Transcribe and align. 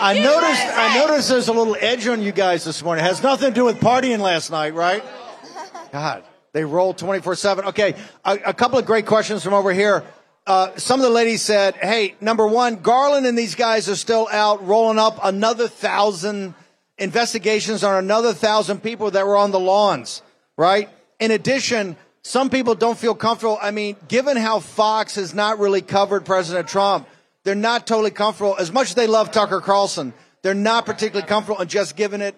I 0.00 0.14
noticed. 0.14 0.62
I 0.64 0.98
noticed 0.98 1.28
there's 1.28 1.48
a 1.48 1.52
little 1.52 1.76
edge 1.78 2.06
on 2.06 2.22
you 2.22 2.30
guys 2.30 2.64
this 2.64 2.84
morning. 2.84 3.04
It 3.04 3.08
has 3.08 3.20
nothing 3.20 3.48
to 3.48 3.54
do 3.54 3.64
with 3.64 3.80
partying 3.80 4.20
last 4.20 4.48
night, 4.48 4.74
right? 4.74 5.02
God, 5.92 6.22
they 6.52 6.64
roll 6.64 6.94
24 6.94 7.34
seven. 7.34 7.64
Okay, 7.66 7.96
a, 8.24 8.38
a, 8.46 8.54
couple 8.54 8.78
of 8.78 8.86
great 8.86 9.06
questions 9.06 9.42
from 9.42 9.54
over 9.54 9.72
here. 9.72 10.04
Uh, 10.46 10.76
some 10.76 11.00
of 11.00 11.04
the 11.04 11.10
ladies 11.10 11.42
said, 11.42 11.74
"Hey, 11.74 12.14
number 12.20 12.46
one, 12.46 12.76
Garland 12.76 13.26
and 13.26 13.36
these 13.36 13.56
guys 13.56 13.88
are 13.88 13.96
still 13.96 14.28
out 14.30 14.64
rolling 14.64 15.00
up 15.00 15.18
another 15.22 15.66
thousand 15.66 16.54
investigations 16.96 17.82
on 17.82 17.96
another 17.96 18.32
thousand 18.32 18.84
people 18.84 19.10
that 19.10 19.26
were 19.26 19.36
on 19.36 19.50
the 19.50 19.60
lawns, 19.60 20.22
right? 20.56 20.88
In 21.18 21.30
addition." 21.30 21.96
Some 22.24 22.50
people 22.50 22.74
don't 22.74 22.98
feel 22.98 23.14
comfortable. 23.14 23.58
I 23.62 23.70
mean, 23.70 23.96
given 24.06 24.36
how 24.36 24.60
Fox 24.60 25.14
has 25.14 25.32
not 25.32 25.58
really 25.58 25.80
covered 25.80 26.26
President 26.26 26.68
Trump, 26.68 27.08
they're 27.48 27.54
not 27.54 27.86
totally 27.86 28.10
comfortable. 28.10 28.54
As 28.58 28.70
much 28.70 28.90
as 28.90 28.94
they 28.94 29.06
love 29.06 29.32
Tucker 29.32 29.62
Carlson, 29.62 30.12
they're 30.42 30.52
not 30.52 30.84
particularly 30.84 31.26
comfortable 31.26 31.62
in 31.62 31.68
just 31.68 31.96
giving 31.96 32.20
it 32.20 32.34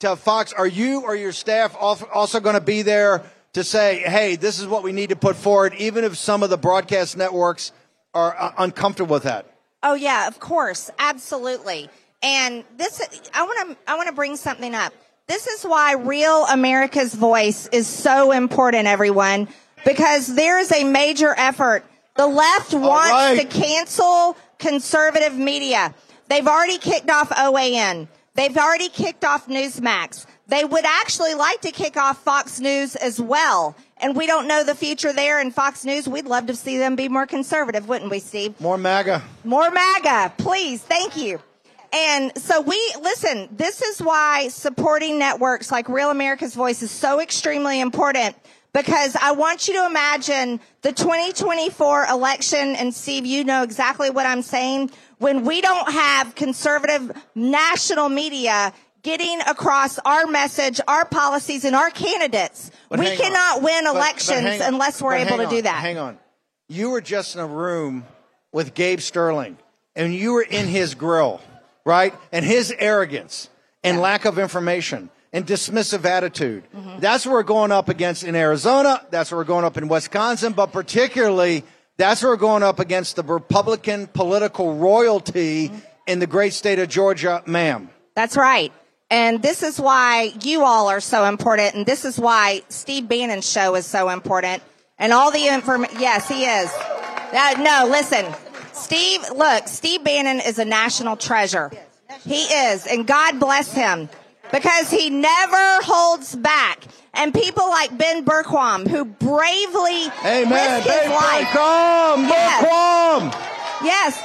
to 0.00 0.14
Fox. 0.14 0.52
Are 0.52 0.66
you 0.66 1.04
or 1.04 1.16
your 1.16 1.32
staff 1.32 1.74
also 1.74 2.38
going 2.38 2.54
to 2.54 2.60
be 2.60 2.82
there 2.82 3.22
to 3.54 3.64
say, 3.64 4.00
hey, 4.00 4.36
this 4.36 4.58
is 4.58 4.66
what 4.66 4.82
we 4.82 4.92
need 4.92 5.08
to 5.08 5.16
put 5.16 5.36
forward, 5.36 5.72
even 5.78 6.04
if 6.04 6.18
some 6.18 6.42
of 6.42 6.50
the 6.50 6.58
broadcast 6.58 7.16
networks 7.16 7.72
are 8.12 8.36
uh, 8.38 8.52
uncomfortable 8.58 9.14
with 9.14 9.22
that? 9.22 9.46
Oh 9.82 9.94
yeah, 9.94 10.28
of 10.28 10.38
course, 10.38 10.90
absolutely. 10.98 11.88
And 12.22 12.62
this, 12.76 13.00
I 13.32 13.44
want 13.44 13.70
to, 13.70 13.90
I 13.90 13.96
want 13.96 14.08
to 14.08 14.14
bring 14.14 14.36
something 14.36 14.74
up. 14.74 14.92
This 15.28 15.46
is 15.46 15.62
why 15.62 15.94
Real 15.94 16.44
America's 16.44 17.14
Voice 17.14 17.68
is 17.72 17.86
so 17.86 18.32
important, 18.32 18.86
everyone, 18.86 19.48
because 19.86 20.26
there 20.26 20.58
is 20.58 20.70
a 20.72 20.84
major 20.84 21.34
effort 21.38 21.86
the 22.16 22.26
left 22.26 22.74
wants 22.74 23.10
right. 23.10 23.40
to 23.40 23.46
cancel 23.46 24.36
conservative 24.58 25.34
media. 25.34 25.94
They've 26.28 26.46
already 26.46 26.78
kicked 26.78 27.10
off 27.10 27.30
OAN. 27.30 28.08
They've 28.34 28.56
already 28.56 28.88
kicked 28.88 29.24
off 29.24 29.48
Newsmax. 29.48 30.26
They 30.46 30.64
would 30.64 30.84
actually 30.84 31.34
like 31.34 31.60
to 31.62 31.70
kick 31.70 31.96
off 31.96 32.22
Fox 32.22 32.60
News 32.60 32.96
as 32.96 33.20
well. 33.20 33.76
And 33.98 34.16
we 34.16 34.26
don't 34.26 34.48
know 34.48 34.64
the 34.64 34.74
future 34.74 35.12
there 35.12 35.40
in 35.40 35.50
Fox 35.50 35.84
News. 35.84 36.08
We'd 36.08 36.26
love 36.26 36.46
to 36.46 36.56
see 36.56 36.78
them 36.78 36.96
be 36.96 37.08
more 37.08 37.26
conservative, 37.26 37.88
wouldn't 37.88 38.10
we, 38.10 38.18
Steve? 38.18 38.60
More 38.60 38.78
MAGA. 38.78 39.22
More 39.44 39.70
MAGA. 39.70 40.34
Please. 40.38 40.82
Thank 40.82 41.16
you. 41.16 41.40
And 41.92 42.36
so 42.38 42.62
we, 42.62 42.94
listen, 43.00 43.48
this 43.52 43.82
is 43.82 44.00
why 44.00 44.48
supporting 44.48 45.18
networks 45.18 45.70
like 45.70 45.88
Real 45.88 46.10
America's 46.10 46.54
Voice 46.54 46.82
is 46.82 46.90
so 46.90 47.20
extremely 47.20 47.80
important 47.80 48.34
because 48.72 49.16
I 49.20 49.32
want 49.32 49.68
you 49.68 49.74
to 49.74 49.86
imagine 49.86 50.60
the 50.82 50.92
2024 50.92 52.06
election, 52.06 52.74
and 52.76 52.94
Steve, 52.94 53.26
you 53.26 53.44
know 53.44 53.62
exactly 53.62 54.10
what 54.10 54.26
I'm 54.26 54.42
saying, 54.42 54.90
when 55.18 55.44
we 55.44 55.60
don't 55.60 55.92
have 55.92 56.34
conservative 56.34 57.12
national 57.34 58.08
media 58.08 58.72
getting 59.02 59.40
across 59.42 59.98
our 60.00 60.26
message, 60.26 60.80
our 60.88 61.04
policies, 61.04 61.64
and 61.64 61.76
our 61.76 61.90
candidates. 61.90 62.70
But 62.88 63.00
we 63.00 63.16
cannot 63.16 63.58
on. 63.58 63.64
win 63.64 63.86
elections 63.86 64.42
but, 64.42 64.58
but 64.58 64.68
unless 64.68 65.02
we're 65.02 65.14
able 65.14 65.38
to 65.38 65.48
do 65.48 65.62
that. 65.62 65.76
Hang 65.80 65.98
on. 65.98 66.18
You 66.68 66.90
were 66.90 67.00
just 67.00 67.34
in 67.34 67.40
a 67.40 67.46
room 67.46 68.04
with 68.52 68.74
Gabe 68.74 69.00
Sterling, 69.00 69.58
and 69.94 70.14
you 70.14 70.34
were 70.34 70.42
in 70.42 70.66
his 70.66 70.94
grill, 70.94 71.40
right? 71.84 72.14
And 72.30 72.44
his 72.44 72.72
arrogance 72.78 73.50
and 73.84 73.96
yeah. 73.96 74.02
lack 74.02 74.24
of 74.24 74.38
information 74.38 75.10
and 75.32 75.46
dismissive 75.46 76.04
attitude. 76.04 76.64
Mm-hmm. 76.74 77.00
That's 77.00 77.24
what 77.24 77.32
we're 77.32 77.42
going 77.42 77.72
up 77.72 77.88
against 77.88 78.24
in 78.24 78.36
Arizona. 78.36 79.04
That's 79.10 79.30
what 79.30 79.38
we're 79.38 79.44
going 79.44 79.64
up 79.64 79.76
in 79.76 79.88
Wisconsin, 79.88 80.52
but 80.52 80.72
particularly 80.72 81.64
that's 81.96 82.22
what 82.22 82.30
we're 82.30 82.36
going 82.36 82.62
up 82.62 82.78
against 82.78 83.16
the 83.16 83.22
Republican 83.22 84.06
political 84.08 84.76
royalty 84.76 85.68
mm-hmm. 85.68 85.78
in 86.06 86.18
the 86.18 86.26
great 86.26 86.52
state 86.52 86.78
of 86.78 86.88
Georgia, 86.88 87.42
ma'am. 87.46 87.90
That's 88.14 88.36
right. 88.36 88.72
And 89.10 89.42
this 89.42 89.62
is 89.62 89.78
why 89.78 90.32
you 90.42 90.64
all 90.64 90.88
are 90.88 91.00
so 91.00 91.24
important. 91.26 91.74
And 91.74 91.84
this 91.84 92.04
is 92.04 92.18
why 92.18 92.62
Steve 92.68 93.08
Bannon's 93.08 93.50
show 93.50 93.74
is 93.74 93.84
so 93.84 94.08
important. 94.08 94.62
And 94.98 95.12
all 95.12 95.30
the 95.30 95.48
information. 95.48 96.00
Yes, 96.00 96.28
he 96.28 96.44
is. 96.44 96.72
Uh, 96.74 97.54
no, 97.58 97.88
listen. 97.90 98.24
Steve, 98.72 99.20
look, 99.34 99.68
Steve 99.68 100.02
Bannon 100.02 100.40
is 100.40 100.58
a 100.58 100.64
national 100.64 101.16
treasure. 101.16 101.70
He 102.24 102.42
is. 102.42 102.86
And 102.86 103.06
God 103.06 103.38
bless 103.38 103.72
him 103.72 104.08
because 104.52 104.90
he 104.90 105.10
never 105.10 105.82
holds 105.82 106.36
back. 106.36 106.84
And 107.14 107.34
people 107.34 107.68
like 107.68 107.96
Ben 107.96 108.24
Bergquam, 108.24 108.86
who 108.86 109.04
bravely 109.04 110.06
Amen. 110.24 110.50
risked 110.50 110.88
his 110.88 111.00
ben 111.00 111.10
life. 111.10 111.46
Bergquam, 111.48 112.28
yes. 112.28 113.34
Yes. 113.82 114.22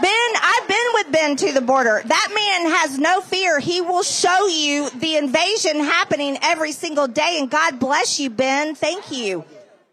Ben, 0.00 0.42
I've 0.42 0.68
been 0.68 0.86
with 0.94 1.12
Ben 1.12 1.36
to 1.36 1.52
the 1.52 1.60
border. 1.60 2.02
That 2.04 2.28
man 2.34 2.72
has 2.72 2.98
no 2.98 3.20
fear. 3.20 3.60
He 3.60 3.80
will 3.80 4.02
show 4.02 4.48
you 4.48 4.90
the 4.90 5.16
invasion 5.16 5.78
happening 5.78 6.38
every 6.42 6.72
single 6.72 7.06
day. 7.06 7.36
And 7.38 7.48
God 7.48 7.78
bless 7.78 8.18
you, 8.18 8.28
Ben. 8.28 8.74
Thank 8.74 9.12
you. 9.12 9.44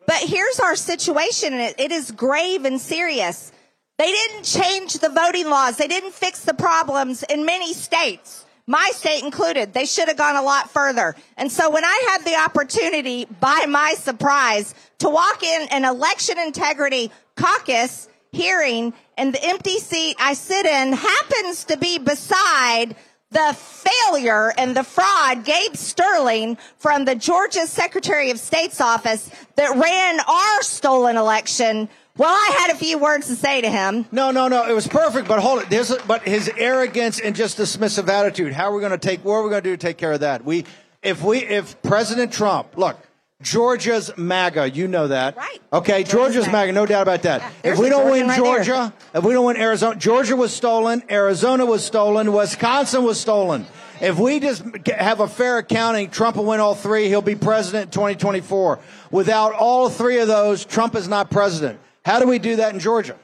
But 0.08 0.18
here's 0.18 0.60
our 0.60 0.76
situation, 0.76 1.54
and 1.54 1.76
it 1.78 1.92
is 1.92 2.10
grave 2.10 2.66
and 2.66 2.82
serious. 2.82 3.52
They 4.00 4.12
didn't 4.12 4.46
change 4.46 4.94
the 4.94 5.10
voting 5.10 5.48
laws. 5.48 5.78
They 5.78 5.88
didn't 5.88 6.14
fix 6.14 6.44
the 6.44 6.56
problems 6.56 7.22
in 7.24 7.46
many 7.46 7.74
states 7.74 8.46
my 8.70 8.92
state 8.94 9.24
included. 9.24 9.74
They 9.74 9.86
should 9.86 10.10
have 10.10 10.18
gone 10.18 10.36
a 10.36 10.44
lot 10.44 10.70
further. 10.70 11.16
And 11.38 11.52
so 11.52 11.72
when 11.72 11.84
I 11.84 12.08
had 12.12 12.24
the 12.24 12.36
opportunity, 12.36 13.26
by 13.26 13.66
my 13.68 13.96
surprise, 13.98 14.76
to 15.00 15.10
walk 15.10 15.42
in 15.42 15.68
an 15.72 15.86
election 15.86 16.38
integrity 16.38 17.12
caucus 17.36 18.08
hearing 18.32 18.94
and 19.18 19.34
the 19.34 19.44
empty 19.44 19.80
seat 19.80 20.18
I 20.20 20.34
sit 20.34 20.68
in 20.68 20.94
happens 20.94 21.64
to 21.66 21.78
be 21.78 21.98
beside 21.98 22.96
the 23.32 23.56
failure 23.58 24.54
and 24.56 24.78
the 24.78 24.84
fraud, 24.84 25.46
Gabe 25.46 25.76
Sterling 25.76 26.60
from 26.78 27.06
the 27.06 27.16
Georgia 27.16 27.66
Secretary 27.66 28.30
of 28.30 28.40
State's 28.40 28.82
office 28.82 29.32
that 29.56 29.76
ran 29.78 30.20
our 30.20 30.62
stolen 30.62 31.18
election 31.18 31.90
well, 32.20 32.30
I 32.30 32.58
had 32.60 32.72
a 32.72 32.76
few 32.76 32.98
words 32.98 33.28
to 33.28 33.36
say 33.36 33.62
to 33.62 33.70
him. 33.70 34.06
No, 34.12 34.32
no, 34.32 34.50
no. 34.50 34.70
It 34.70 34.74
was 34.74 34.88
perfect, 34.88 35.28
but 35.28 35.40
hold 35.40 35.62
it. 35.64 35.70
There's 35.70 35.96
but 36.00 36.24
his 36.24 36.52
arrogance 36.58 37.20
and 37.20 37.34
just 37.34 37.58
dismissive 37.58 38.10
attitude. 38.10 38.52
How 38.52 38.66
are 38.66 38.74
we 38.74 38.82
going 38.82 38.92
to 38.92 38.98
take? 38.98 39.24
What 39.24 39.36
are 39.36 39.44
we 39.44 39.50
going 39.50 39.64
to 39.64 39.70
do 39.70 39.78
to 39.78 39.82
take 39.82 39.98
care 39.98 40.12
of 40.12 40.20
that? 40.20 40.44
We, 40.44 40.66
if 41.02 41.24
we, 41.24 41.40
if 41.40 41.82
President 41.82 42.34
Trump, 42.34 42.78
look, 42.78 42.98
Georgia's 43.42 44.12
MAGA, 44.18 44.72
you 44.72 44.90
know 44.90 45.08
that, 45.08 45.38
right? 45.38 45.62
Okay, 45.72 46.04
Georgia's. 46.04 46.46
MAGA, 46.48 46.74
no 46.74 46.86
doubt 46.86 47.04
about 47.04 47.22
that. 47.22 47.42
Yeah, 47.64 47.72
if 47.72 47.80
we 47.80 47.88
don't 47.88 48.12
win 48.12 48.28
right 48.28 48.38
Georgia, 48.38 48.94
there. 49.12 49.22
if 49.22 49.24
we 49.24 49.32
don't 49.32 49.46
win 49.46 49.56
Arizona, 49.56 49.96
Georgia 49.96 50.36
was 50.36 50.54
stolen, 50.54 51.04
Arizona 51.10 51.66
was 51.66 51.86
stolen, 51.86 52.34
Wisconsin 52.34 53.04
was 53.06 53.18
stolen. 53.18 53.66
If 54.02 54.20
we 54.20 54.42
just 54.42 54.64
have 54.88 55.22
a 55.22 55.28
fair 55.28 55.58
accounting, 55.60 56.10
Trump 56.10 56.36
will 56.36 56.46
win 56.46 56.60
all 56.60 56.76
three. 56.76 57.08
He'll 57.08 57.22
be 57.22 57.36
president 57.36 57.86
in 57.86 57.92
2024. 57.92 58.80
Without 59.12 59.54
all 59.54 59.90
three 59.90 60.20
of 60.20 60.28
those, 60.28 60.66
Trump 60.66 60.96
is 60.96 61.08
not 61.08 61.30
president. 61.30 61.80
How 62.10 62.20
do 62.20 62.26
we 62.26 62.40
do 62.40 62.56
that 62.56 62.74
in 62.74 62.80
Georgia? 62.80 63.16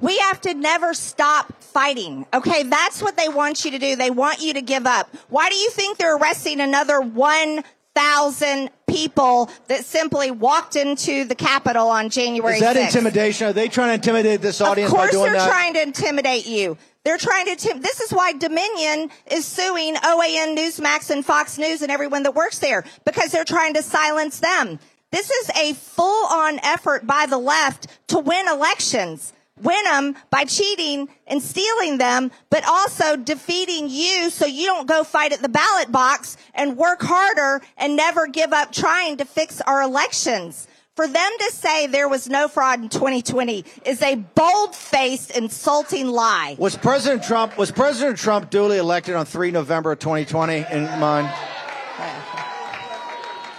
We 0.00 0.16
have 0.16 0.40
to 0.42 0.54
never 0.54 0.94
stop 0.94 1.62
fighting. 1.62 2.24
Okay, 2.32 2.62
that's 2.62 3.02
what 3.02 3.18
they 3.18 3.28
want 3.28 3.62
you 3.66 3.72
to 3.72 3.78
do. 3.78 3.94
They 3.94 4.10
want 4.10 4.40
you 4.40 4.54
to 4.54 4.62
give 4.62 4.86
up. 4.86 5.14
Why 5.28 5.50
do 5.50 5.54
you 5.54 5.68
think 5.68 5.98
they're 5.98 6.16
arresting 6.16 6.62
another 6.62 6.98
1,000 6.98 8.70
people 8.86 9.50
that 9.68 9.84
simply 9.84 10.30
walked 10.30 10.76
into 10.76 11.24
the 11.24 11.34
Capitol 11.34 11.88
on 11.88 12.08
January 12.08 12.54
Is 12.54 12.60
that 12.60 12.76
6th? 12.76 12.86
intimidation? 12.86 13.48
Are 13.48 13.52
they 13.52 13.68
trying 13.68 13.88
to 13.88 13.94
intimidate 13.94 14.40
this 14.40 14.62
audience 14.62 14.94
by 14.94 15.10
doing 15.10 15.24
that? 15.24 15.28
Of 15.28 15.32
course 15.32 15.42
they're 15.42 15.52
trying 15.52 15.74
to 15.74 15.82
intimidate 15.82 16.46
you. 16.46 16.78
They're 17.04 17.18
trying 17.18 17.54
to, 17.54 17.78
this 17.78 18.00
is 18.00 18.12
why 18.12 18.32
Dominion 18.32 19.10
is 19.30 19.44
suing 19.44 19.94
OAN 19.94 20.56
Newsmax 20.56 21.10
and 21.10 21.22
Fox 21.24 21.58
News 21.58 21.82
and 21.82 21.92
everyone 21.92 22.22
that 22.22 22.34
works 22.34 22.60
there 22.60 22.82
because 23.04 23.30
they're 23.30 23.44
trying 23.44 23.74
to 23.74 23.82
silence 23.82 24.40
them. 24.40 24.78
This 25.12 25.30
is 25.30 25.50
a 25.50 25.72
full 25.74 26.26
on 26.26 26.58
effort 26.62 27.06
by 27.06 27.26
the 27.26 27.38
left 27.38 27.86
to 28.08 28.18
win 28.18 28.48
elections. 28.48 29.32
Win 29.62 29.84
them 29.84 30.16
by 30.28 30.44
cheating 30.44 31.08
and 31.26 31.42
stealing 31.42 31.96
them, 31.96 32.30
but 32.50 32.66
also 32.68 33.16
defeating 33.16 33.88
you 33.88 34.28
so 34.28 34.44
you 34.44 34.66
don't 34.66 34.86
go 34.86 35.02
fight 35.02 35.32
at 35.32 35.40
the 35.40 35.48
ballot 35.48 35.90
box 35.90 36.36
and 36.54 36.76
work 36.76 37.00
harder 37.00 37.64
and 37.78 37.96
never 37.96 38.26
give 38.26 38.52
up 38.52 38.70
trying 38.72 39.16
to 39.16 39.24
fix 39.24 39.62
our 39.62 39.80
elections. 39.80 40.68
For 40.94 41.06
them 41.06 41.32
to 41.38 41.52
say 41.52 41.86
there 41.86 42.08
was 42.08 42.28
no 42.28 42.48
fraud 42.48 42.82
in 42.82 42.88
2020 42.88 43.64
is 43.84 44.02
a 44.02 44.16
bold-faced, 44.16 45.36
insulting 45.36 46.08
lie. 46.08 46.56
Was 46.58 46.76
President 46.76 47.22
Trump 47.22 47.56
was 47.56 47.70
President 47.70 48.18
Trump 48.18 48.50
duly 48.50 48.78
elected 48.78 49.14
on 49.14 49.24
3 49.24 49.50
November 49.52 49.94
2020 49.94 50.66
in 50.70 50.84
mind? 50.98 51.32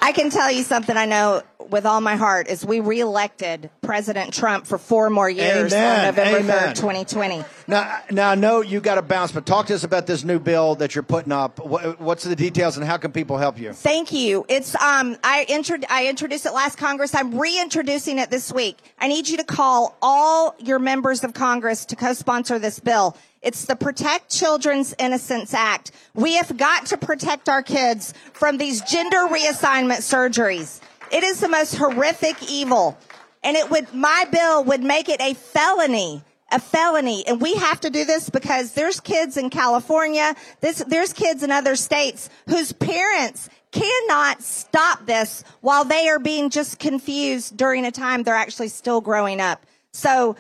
I 0.02 0.12
can 0.12 0.30
tell 0.30 0.52
you 0.52 0.64
something 0.64 0.96
I 0.96 1.06
know 1.06 1.44
with 1.70 1.86
all 1.86 2.02
my 2.02 2.16
heart 2.16 2.48
is 2.48 2.66
we 2.66 2.80
reelected 2.80 3.70
President 3.82 4.34
Trump 4.34 4.66
for 4.68 4.78
four 4.78 5.10
more 5.10 5.30
years 5.30 5.74
Amen. 5.74 6.00
on 6.00 6.06
November 6.06 6.38
Amen. 6.40 6.70
3rd, 6.70 6.76
2020. 6.76 7.44
Now, 7.68 8.02
now 8.12 8.32
I 8.32 8.36
know 8.36 8.62
you 8.62 8.80
got 8.80 8.96
to 8.96 9.02
bounce, 9.02 9.32
but 9.32 9.46
talk 9.46 9.68
to 9.68 9.76
us 9.76 9.84
about 9.84 10.08
this 10.08 10.24
new 10.24 10.40
bill 10.40 10.76
that 10.76 10.96
you're 10.96 11.04
putting 11.04 11.32
up. 11.32 11.64
What, 11.66 12.00
what's 12.00 12.24
the 12.24 12.36
details 12.36 12.78
and 12.78 12.86
how 12.86 12.98
can 12.98 13.12
people 13.12 13.38
help 13.38 13.60
you? 13.60 13.74
Thank 13.74 14.12
you. 14.12 14.46
It's 14.48 14.76
um 14.82 15.18
I 15.24 15.46
intro- 15.48 15.80
I 15.90 16.08
introduced 16.08 16.46
it 16.46 16.54
last 16.54 16.78
Congress. 16.78 17.14
I'm 17.14 17.38
reintroducing 17.38 18.20
it 18.20 18.30
this 18.30 18.52
week. 18.52 18.78
I 19.00 19.08
need 19.08 19.28
you 19.28 19.38
to 19.38 19.44
call 19.44 19.98
all 20.02 20.56
your 20.60 20.80
members 20.80 21.24
of 21.24 21.34
Congress 21.34 21.86
to 21.86 21.96
co-sponsor 21.96 22.60
this 22.60 22.80
bill. 22.80 23.18
It's 23.42 23.66
the 23.66 23.76
Protect 23.76 24.32
Children's 24.32 24.96
Innocence 24.98 25.54
Act. 25.54 25.92
We 26.14 26.36
have 26.36 26.58
got 26.58 26.88
to 26.88 26.98
protect 26.98 27.48
our 27.48 27.62
kids 27.62 28.14
from 28.34 28.58
these 28.58 28.82
gender 28.82 29.28
reassignment 29.28 30.00
surgeries. 30.00 30.82
It 31.12 31.24
is 31.24 31.40
the 31.40 31.50
most 31.50 31.76
horrific 31.76 32.50
evil. 32.50 32.98
And 33.44 33.56
it 33.56 33.70
would, 33.70 33.94
my 33.94 34.26
bill 34.32 34.64
would 34.66 34.84
make 34.84 35.10
it 35.10 35.22
a 35.22 35.34
felony, 35.34 36.22
a 36.52 36.60
felony. 36.60 37.26
And 37.28 37.40
we 37.40 37.56
have 37.56 37.80
to 37.82 37.90
do 37.90 38.04
this 38.04 38.30
because 38.30 38.74
there's 38.74 39.00
kids 39.00 39.38
in 39.38 39.50
California, 39.50 40.36
this, 40.62 40.84
there's 40.88 41.14
kids 41.14 41.44
in 41.44 41.52
other 41.52 41.76
states 41.76 42.30
whose 42.50 42.74
parents 42.74 43.50
cannot 43.72 44.42
stop 44.42 45.06
this 45.06 45.44
while 45.62 45.86
they 45.86 46.10
are 46.10 46.20
being 46.20 46.50
just 46.50 46.80
confused 46.80 47.56
during 47.58 47.86
a 47.86 47.92
time 47.92 48.24
they're 48.24 48.36
actually 48.36 48.70
still 48.70 49.02
growing 49.02 49.40
up. 49.40 49.66
So 49.92 50.36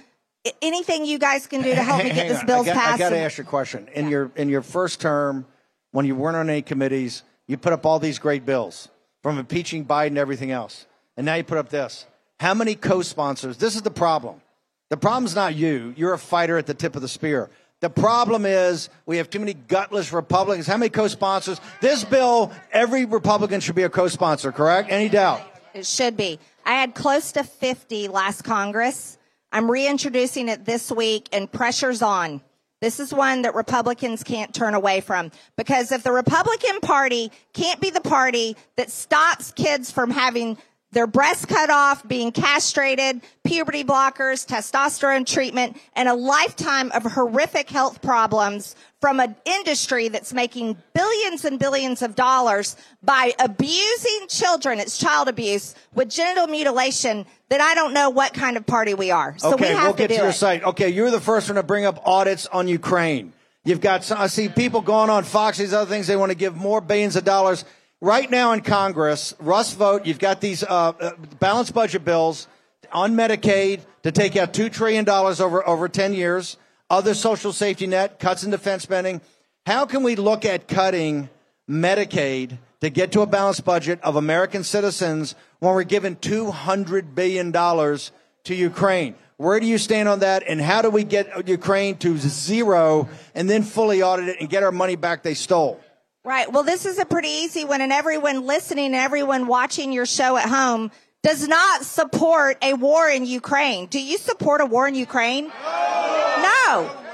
anything 0.61 1.05
you 1.05 1.19
guys 1.19 1.47
can 1.47 1.61
do 1.61 1.73
to 1.75 1.83
help 1.83 2.03
me 2.03 2.11
get 2.11 2.27
this 2.27 2.43
bill 2.43 2.63
passed. 2.63 2.95
I 2.95 2.97
got 2.97 3.09
to 3.09 3.17
ask 3.17 3.37
you 3.37 3.43
a 3.43 3.47
question. 3.47 3.89
In 3.93 4.09
your 4.09 4.31
in 4.35 4.49
your 4.49 4.61
first 4.61 5.01
term, 5.01 5.45
when 5.91 6.05
you 6.05 6.15
weren't 6.15 6.37
on 6.37 6.49
any 6.49 6.61
committees, 6.61 7.23
you 7.47 7.57
put 7.57 7.73
up 7.73 7.85
all 7.85 7.99
these 7.99 8.19
great 8.19 8.45
bills 8.45 8.89
from 9.27 9.39
impeaching 9.39 9.83
Biden 9.83 10.07
and 10.07 10.17
everything 10.17 10.51
else, 10.51 10.85
and 11.17 11.25
now 11.25 11.35
you 11.35 11.43
put 11.43 11.57
up 11.57 11.67
this. 11.67 12.05
How 12.39 12.53
many 12.53 12.75
co-sponsors? 12.75 13.57
This 13.57 13.75
is 13.75 13.81
the 13.81 13.91
problem. 13.91 14.39
The 14.87 14.95
problem's 14.95 15.35
not 15.35 15.53
you. 15.53 15.93
You're 15.97 16.13
a 16.13 16.17
fighter 16.17 16.57
at 16.57 16.65
the 16.65 16.73
tip 16.73 16.95
of 16.95 17.01
the 17.01 17.09
spear. 17.09 17.49
The 17.81 17.89
problem 17.89 18.45
is 18.45 18.87
we 19.05 19.17
have 19.17 19.29
too 19.29 19.39
many 19.39 19.53
gutless 19.53 20.13
Republicans. 20.13 20.65
How 20.65 20.77
many 20.77 20.89
co-sponsors? 20.89 21.59
This 21.81 22.05
bill, 22.05 22.53
every 22.71 23.03
Republican 23.03 23.59
should 23.59 23.75
be 23.75 23.83
a 23.83 23.89
co-sponsor, 23.89 24.53
correct? 24.53 24.93
Any 24.93 25.09
doubt? 25.09 25.41
It 25.73 25.85
should 25.85 26.15
be. 26.15 26.39
I 26.65 26.75
had 26.75 26.95
close 26.95 27.33
to 27.33 27.43
50 27.43 28.07
last 28.07 28.43
Congress. 28.43 29.17
I'm 29.51 29.69
reintroducing 29.69 30.47
it 30.47 30.63
this 30.63 30.89
week 30.89 31.27
and 31.33 31.51
pressure's 31.51 32.01
on. 32.01 32.39
This 32.79 32.99
is 32.99 33.11
one 33.11 33.41
that 33.41 33.55
Republicans 33.55 34.23
can't 34.23 34.53
turn 34.53 34.75
away 34.75 35.01
from 35.01 35.31
because 35.55 35.91
if 35.91 36.03
the 36.03 36.11
Republican 36.11 36.79
Party 36.79 37.31
can't 37.53 37.81
be 37.81 37.89
the 37.89 38.01
party 38.01 38.55
that 38.75 38.91
stops 38.91 39.51
kids 39.51 39.89
from 39.91 40.11
having 40.11 40.57
their 40.91 41.07
breasts 41.07 41.45
cut 41.45 41.69
off, 41.69 42.07
being 42.07 42.31
castrated, 42.31 43.21
puberty 43.43 43.83
blockers, 43.83 44.47
testosterone 44.47 45.25
treatment, 45.25 45.75
and 45.95 46.07
a 46.07 46.13
lifetime 46.13 46.91
of 46.93 47.03
horrific 47.03 47.69
health 47.69 48.01
problems 48.01 48.75
from 49.01 49.19
an 49.19 49.35
industry 49.45 50.07
that's 50.07 50.33
making 50.33 50.77
billions 50.93 51.45
and 51.45 51.59
billions 51.59 52.01
of 52.01 52.15
dollars 52.15 52.77
by 53.03 53.33
abusing 53.39 54.27
children. 54.29 54.79
It's 54.79 54.97
child 54.97 55.27
abuse 55.27 55.75
with 55.93 56.09
genital 56.09 56.47
mutilation. 56.47 57.25
That 57.49 57.61
I 57.61 57.75
don't 57.75 57.93
know 57.93 58.09
what 58.09 58.33
kind 58.33 58.57
of 58.57 58.65
party 58.65 58.93
we 58.93 59.11
are. 59.11 59.37
So 59.37 59.53
okay, 59.53 59.69
we 59.69 59.75
have 59.75 59.83
we'll 59.83 59.93
to 59.93 59.97
get 59.97 60.07
do 60.09 60.15
to 60.15 60.21
your 60.21 60.29
it. 60.31 60.33
site. 60.33 60.63
Okay, 60.63 60.89
you're 60.89 61.11
the 61.11 61.21
first 61.21 61.47
one 61.47 61.55
to 61.55 61.63
bring 61.63 61.85
up 61.85 62.05
audits 62.05 62.45
on 62.47 62.67
Ukraine. 62.67 63.31
You've 63.63 63.81
got 63.81 64.03
some, 64.03 64.17
I 64.17 64.27
see 64.27 64.49
people 64.49 64.81
going 64.81 65.09
on 65.09 65.23
Fox, 65.23 65.57
these 65.57 65.73
other 65.73 65.89
things. 65.89 66.07
They 66.07 66.15
want 66.15 66.31
to 66.31 66.37
give 66.37 66.55
more 66.55 66.81
billions 66.81 67.15
of 67.15 67.23
dollars. 67.23 67.63
Right 67.99 68.29
now 68.29 68.51
in 68.51 68.61
Congress, 68.61 69.33
Russ 69.39 69.73
Vought. 69.73 70.05
You've 70.05 70.19
got 70.19 70.39
these 70.41 70.63
uh, 70.63 70.67
uh, 70.99 71.11
balanced 71.39 71.73
budget 71.73 72.05
bills 72.05 72.47
on 72.91 73.15
Medicaid 73.15 73.81
to 74.03 74.11
take 74.11 74.35
out 74.35 74.53
two 74.53 74.69
trillion 74.69 75.03
dollars 75.03 75.41
over 75.41 75.67
over 75.67 75.89
ten 75.89 76.13
years. 76.13 76.57
Other 76.89 77.13
social 77.13 77.51
safety 77.51 77.87
net 77.87 78.19
cuts 78.19 78.43
in 78.43 78.51
defense 78.51 78.83
spending. 78.83 79.19
How 79.65 79.85
can 79.85 80.03
we 80.03 80.15
look 80.15 80.45
at 80.45 80.67
cutting 80.67 81.29
Medicaid 81.69 82.57
to 82.81 82.89
get 82.89 83.11
to 83.13 83.21
a 83.21 83.25
balanced 83.25 83.65
budget 83.65 83.99
of 84.03 84.15
American 84.15 84.63
citizens 84.63 85.35
when 85.59 85.73
we're 85.73 85.83
giving 85.83 86.15
$200 86.15 87.15
billion 87.15 87.51
to 87.51 88.55
Ukraine? 88.55 89.15
Where 89.37 89.59
do 89.59 89.67
you 89.67 89.77
stand 89.77 90.09
on 90.09 90.19
that? 90.19 90.43
And 90.47 90.59
how 90.59 90.81
do 90.81 90.89
we 90.89 91.03
get 91.03 91.47
Ukraine 91.47 91.97
to 91.97 92.17
zero 92.17 93.07
and 93.35 93.49
then 93.49 93.63
fully 93.63 94.01
audit 94.01 94.29
it 94.29 94.37
and 94.39 94.49
get 94.49 94.63
our 94.63 94.71
money 94.71 94.95
back 94.95 95.23
they 95.23 95.35
stole? 95.35 95.79
Right. 96.23 96.51
Well, 96.51 96.63
this 96.63 96.85
is 96.85 96.99
a 96.99 97.05
pretty 97.05 97.29
easy 97.29 97.63
one, 97.63 97.79
and 97.79 97.93
everyone 97.93 98.45
listening, 98.45 98.93
everyone 98.93 99.47
watching 99.47 99.93
your 99.93 100.05
show 100.05 100.35
at 100.35 100.49
home 100.49 100.91
does 101.23 101.47
not 101.47 101.83
support 101.83 102.57
a 102.61 102.73
war 102.73 103.07
in 103.09 103.25
Ukraine. 103.25 103.85
Do 103.85 104.01
you 104.01 104.17
support 104.17 104.59
a 104.59 104.65
war 104.65 104.87
in 104.87 104.95
Ukraine? 104.95 105.47
No. 105.47 107.06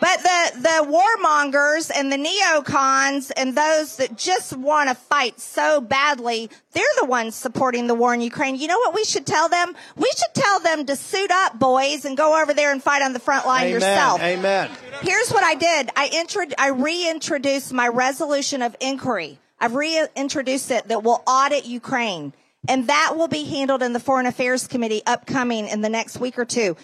But 0.00 0.22
the, 0.22 0.60
the 0.60 0.86
warmongers 0.86 1.90
and 1.94 2.12
the 2.12 2.16
neocons 2.16 3.32
and 3.36 3.56
those 3.56 3.96
that 3.96 4.16
just 4.16 4.56
want 4.56 4.88
to 4.88 4.94
fight 4.94 5.40
so 5.40 5.80
badly, 5.80 6.50
they're 6.72 6.84
the 7.00 7.04
ones 7.04 7.34
supporting 7.34 7.88
the 7.88 7.94
war 7.94 8.14
in 8.14 8.20
Ukraine. 8.20 8.54
You 8.56 8.68
know 8.68 8.78
what 8.78 8.94
we 8.94 9.04
should 9.04 9.26
tell 9.26 9.48
them? 9.48 9.74
We 9.96 10.10
should 10.16 10.34
tell 10.34 10.60
them 10.60 10.86
to 10.86 10.94
suit 10.94 11.30
up, 11.32 11.58
boys, 11.58 12.04
and 12.04 12.16
go 12.16 12.40
over 12.40 12.54
there 12.54 12.70
and 12.70 12.82
fight 12.82 13.02
on 13.02 13.12
the 13.12 13.18
front 13.18 13.44
line 13.44 13.62
Amen. 13.62 13.72
yourself. 13.72 14.20
Amen. 14.22 14.70
Here's 15.02 15.30
what 15.30 15.42
I 15.42 15.54
did. 15.54 15.90
I 15.96 16.10
intro- 16.12 16.54
I 16.56 16.68
reintroduced 16.68 17.72
my 17.72 17.88
resolution 17.88 18.62
of 18.62 18.76
inquiry. 18.80 19.40
I've 19.60 19.74
reintroduced 19.74 20.70
it 20.70 20.88
that 20.88 21.02
will 21.02 21.22
audit 21.26 21.64
Ukraine. 21.66 22.32
And 22.68 22.88
that 22.88 23.14
will 23.16 23.28
be 23.28 23.44
handled 23.44 23.82
in 23.82 23.92
the 23.92 24.00
Foreign 24.00 24.26
Affairs 24.26 24.66
Committee 24.66 25.02
upcoming 25.06 25.68
in 25.68 25.80
the 25.80 25.88
next 25.88 26.18
week 26.18 26.38
or 26.38 26.44
two. 26.44 26.76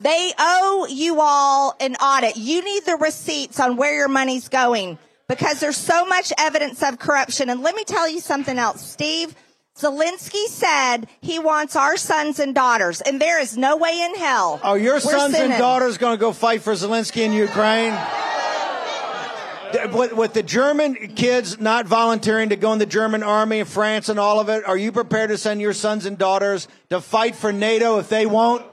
They 0.00 0.32
owe 0.38 0.86
you 0.90 1.20
all 1.20 1.74
an 1.80 1.96
audit. 1.96 2.36
You 2.36 2.62
need 2.62 2.84
the 2.84 2.96
receipts 2.96 3.58
on 3.60 3.76
where 3.76 3.96
your 3.96 4.08
money's 4.08 4.48
going 4.48 4.98
because 5.28 5.58
there's 5.60 5.76
so 5.76 6.04
much 6.04 6.32
evidence 6.38 6.82
of 6.82 6.98
corruption. 6.98 7.48
And 7.48 7.62
let 7.62 7.74
me 7.74 7.84
tell 7.84 8.08
you 8.08 8.20
something 8.20 8.58
else, 8.58 8.86
Steve. 8.86 9.34
Zelensky 9.78 10.46
said 10.46 11.06
he 11.20 11.38
wants 11.38 11.76
our 11.76 11.98
sons 11.98 12.38
and 12.40 12.54
daughters, 12.54 13.02
and 13.02 13.20
there 13.20 13.40
is 13.40 13.58
no 13.58 13.76
way 13.76 14.00
in 14.00 14.14
hell. 14.14 14.58
Are 14.62 14.78
your 14.78 15.00
sons 15.00 15.34
and 15.34 15.52
daughters 15.58 15.98
going 15.98 16.16
to 16.16 16.20
go 16.20 16.32
fight 16.32 16.62
for 16.62 16.72
Zelensky 16.72 17.22
in 17.22 17.32
Ukraine? 17.32 17.92
With, 19.92 20.14
with 20.14 20.32
the 20.32 20.42
German 20.42 20.94
kids 21.14 21.60
not 21.60 21.86
volunteering 21.86 22.48
to 22.50 22.56
go 22.56 22.72
in 22.72 22.78
the 22.78 22.86
German 22.86 23.22
army 23.22 23.60
and 23.60 23.68
France 23.68 24.08
and 24.08 24.18
all 24.18 24.40
of 24.40 24.48
it, 24.48 24.64
are 24.64 24.76
you 24.76 24.92
prepared 24.92 25.28
to 25.28 25.36
send 25.36 25.60
your 25.60 25.74
sons 25.74 26.06
and 26.06 26.16
daughters 26.16 26.68
to 26.88 27.02
fight 27.02 27.34
for 27.34 27.52
NATO 27.52 27.98
if 27.98 28.08
they 28.08 28.24
won't? 28.24 28.64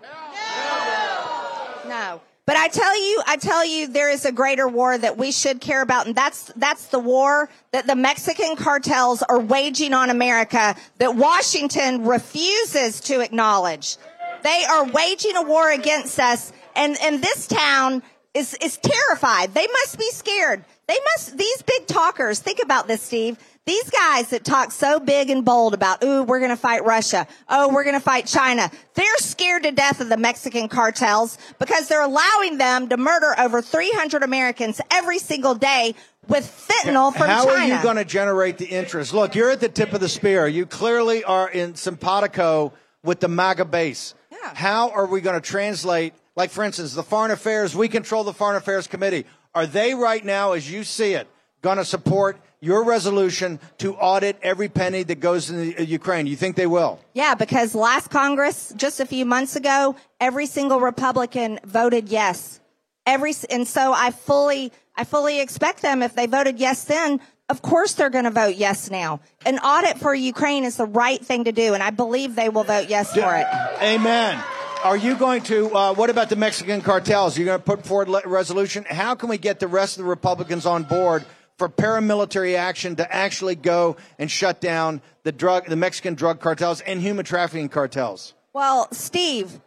But 2.46 2.58
I 2.58 2.68
tell 2.68 3.02
you, 3.02 3.24
I 3.26 3.38
tell 3.38 3.66
you, 3.66 3.88
there 3.88 4.10
is 4.10 4.26
a 4.26 4.32
greater 4.32 4.68
war 4.68 4.98
that 4.98 5.18
we 5.18 5.32
should 5.32 5.62
care 5.62 5.82
about, 5.82 6.08
and 6.08 6.16
that's 6.16 6.52
that's 6.58 6.88
the 6.88 7.00
war 7.00 7.50
that 7.72 7.88
the 7.88 7.96
Mexican 7.96 8.58
cartels 8.58 9.24
are 9.24 9.40
waging 9.40 9.94
on 9.94 10.10
America 10.10 10.76
that 10.98 11.16
Washington 11.16 12.06
refuses 12.06 13.00
to 13.02 13.22
acknowledge. 13.22 13.96
They 14.44 14.66
are 14.70 14.84
waging 14.84 15.38
a 15.38 15.44
war 15.44 15.72
against 15.72 16.20
us, 16.20 16.52
and 16.76 16.98
and 17.02 17.24
this 17.24 17.48
town 17.48 18.04
is 18.34 18.56
is 18.56 18.78
terrified. 18.78 19.54
They 19.54 19.68
must 19.68 19.98
be 19.98 20.10
scared. 20.12 20.66
They 20.88 20.98
must. 21.14 21.38
These 21.38 21.62
big 21.62 21.88
talkers. 21.88 22.40
Think 22.40 22.60
about 22.62 22.88
this, 22.88 23.02
Steve. 23.02 23.38
These 23.66 23.90
guys 23.90 24.30
that 24.30 24.44
talk 24.44 24.72
so 24.72 25.00
big 25.00 25.30
and 25.30 25.46
bold 25.46 25.74
about, 25.74 26.04
ooh, 26.04 26.24
we're 26.24 26.40
going 26.40 26.52
to 26.52 26.58
fight 26.58 26.84
Russia. 26.84 27.28
Oh, 27.48 27.74
we're 27.74 27.86
going 27.86 27.96
to 27.96 28.02
fight 28.02 28.26
China. 28.26 28.70
They're 28.94 29.18
scared 29.18 29.64
to 29.64 29.72
death 29.72 30.02
of 30.02 30.10
the 30.10 30.18
Mexican 30.18 30.68
cartels 30.68 31.38
because 31.60 31.88
they're 31.88 32.04
allowing 32.04 32.58
them 32.58 32.90
to 32.90 32.98
murder 32.98 33.34
over 33.40 33.62
300 33.62 34.22
Americans 34.22 34.82
every 34.92 35.20
single 35.20 35.56
day 35.56 35.96
with 36.28 36.46
fentanyl 36.46 37.12
from 37.14 37.28
China. 37.28 37.34
How 37.34 37.46
China. 37.46 37.74
are 37.74 37.78
you 37.78 37.84
going 37.84 37.96
to 37.98 38.06
generate 38.06 38.58
the 38.58 38.66
interest? 38.68 39.14
Look, 39.14 39.34
you're 39.34 39.52
at 39.52 39.62
the 39.62 39.70
tip 39.70 39.94
of 39.94 40.02
the 40.02 40.10
spear. 40.10 40.48
You 40.48 40.66
clearly 40.66 41.24
are 41.24 41.50
in 41.50 41.76
simpatico 41.76 42.74
with 43.02 43.22
the 43.22 43.30
MAGA 43.30 43.66
base. 43.66 44.14
Yeah. 44.30 44.54
How 44.54 44.90
are 44.90 45.06
we 45.06 45.22
going 45.22 45.40
to 45.40 45.48
translate 45.48 46.14
like 46.36 46.50
for 46.50 46.64
instance, 46.64 46.94
the 46.94 47.04
Foreign 47.04 47.32
Affairs, 47.32 47.76
we 47.76 47.88
control 47.88 48.24
the 48.24 48.34
Foreign 48.34 48.58
Affairs 48.58 48.88
Committee. 48.88 49.26
Are 49.54 49.68
they 49.68 49.94
right 49.94 50.24
now, 50.24 50.54
as 50.54 50.70
you 50.70 50.84
see 50.84 51.14
it, 51.14 51.28
going 51.62 51.78
to 51.78 51.86
support 51.86 52.40
your 52.64 52.86
resolution 52.86 53.60
to 53.78 53.94
audit 53.96 54.40
every 54.42 54.70
penny 54.70 55.04
that 55.04 55.20
goes 55.20 55.50
into 55.50 55.86
Ukraine? 55.86 56.28
You 56.28 56.38
think 56.38 56.56
they 56.56 56.66
will? 56.66 56.98
Yeah, 57.14 57.36
because 57.36 57.76
last 57.76 58.10
Congress, 58.10 58.72
just 58.78 59.02
a 59.02 59.06
few 59.06 59.26
months 59.26 59.58
ago, 59.58 59.98
every 60.22 60.46
single 60.46 60.80
Republican 60.80 61.60
voted 61.66 62.08
yes. 62.08 62.62
Every, 63.06 63.34
and 63.50 63.68
so 63.68 63.92
I 63.92 64.12
fully, 64.12 64.72
I 64.96 65.04
fully 65.04 65.42
expect 65.42 65.82
them, 65.82 66.02
if 66.02 66.16
they 66.16 66.26
voted 66.26 66.58
yes 66.58 66.86
then, 66.86 67.20
of 67.50 67.62
course 67.62 67.96
they're 67.96 68.10
going 68.10 68.24
to 68.24 68.32
vote 68.32 68.56
yes 68.56 68.90
now. 68.90 69.20
An 69.46 69.60
audit 69.60 69.98
for 69.98 70.16
Ukraine 70.16 70.64
is 70.64 70.78
the 70.78 70.86
right 70.86 71.24
thing 71.24 71.44
to 71.44 71.52
do, 71.52 71.74
and 71.74 71.84
I 71.84 71.90
believe 71.90 72.36
they 72.36 72.48
will 72.48 72.64
vote 72.64 72.88
yes 72.88 73.14
for 73.14 73.36
it. 73.36 73.46
Amen. 73.82 74.42
Are 74.86 74.96
you 74.96 75.18
going 75.18 75.44
to, 75.44 75.74
uh, 75.76 75.94
what 75.94 76.10
about 76.10 76.30
the 76.30 76.38
Mexican 76.38 76.82
cartels? 76.82 77.38
You're 77.38 77.46
going 77.46 77.60
to 77.60 77.66
put 77.66 77.86
forward 77.86 78.08
a 78.08 78.28
resolution? 78.28 78.86
How 78.90 79.16
can 79.16 79.28
we 79.28 79.38
get 79.38 79.60
the 79.60 79.68
rest 79.68 79.98
of 79.98 80.06
the 80.06 80.10
Republicans 80.10 80.66
on 80.66 80.84
board 80.84 81.26
for 81.58 81.70
paramilitary 81.70 82.56
action 82.56 82.96
to 82.98 83.14
actually 83.14 83.56
go 83.56 83.98
and 84.18 84.30
shut 84.30 84.60
down 84.60 85.02
the 85.24 85.32
drug, 85.32 85.68
the 85.68 85.76
Mexican 85.76 86.16
drug 86.16 86.40
cartels 86.40 86.82
and 86.82 87.02
human 87.02 87.26
trafficking 87.26 87.70
cartels? 87.70 88.34
Well, 88.54 88.88
Steve, 88.92 89.60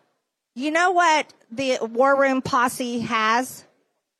you 0.54 0.70
know 0.70 0.92
what 0.92 1.32
the 1.50 1.78
War 1.82 2.18
Room 2.18 2.42
posse 2.42 3.00
has? 3.00 3.64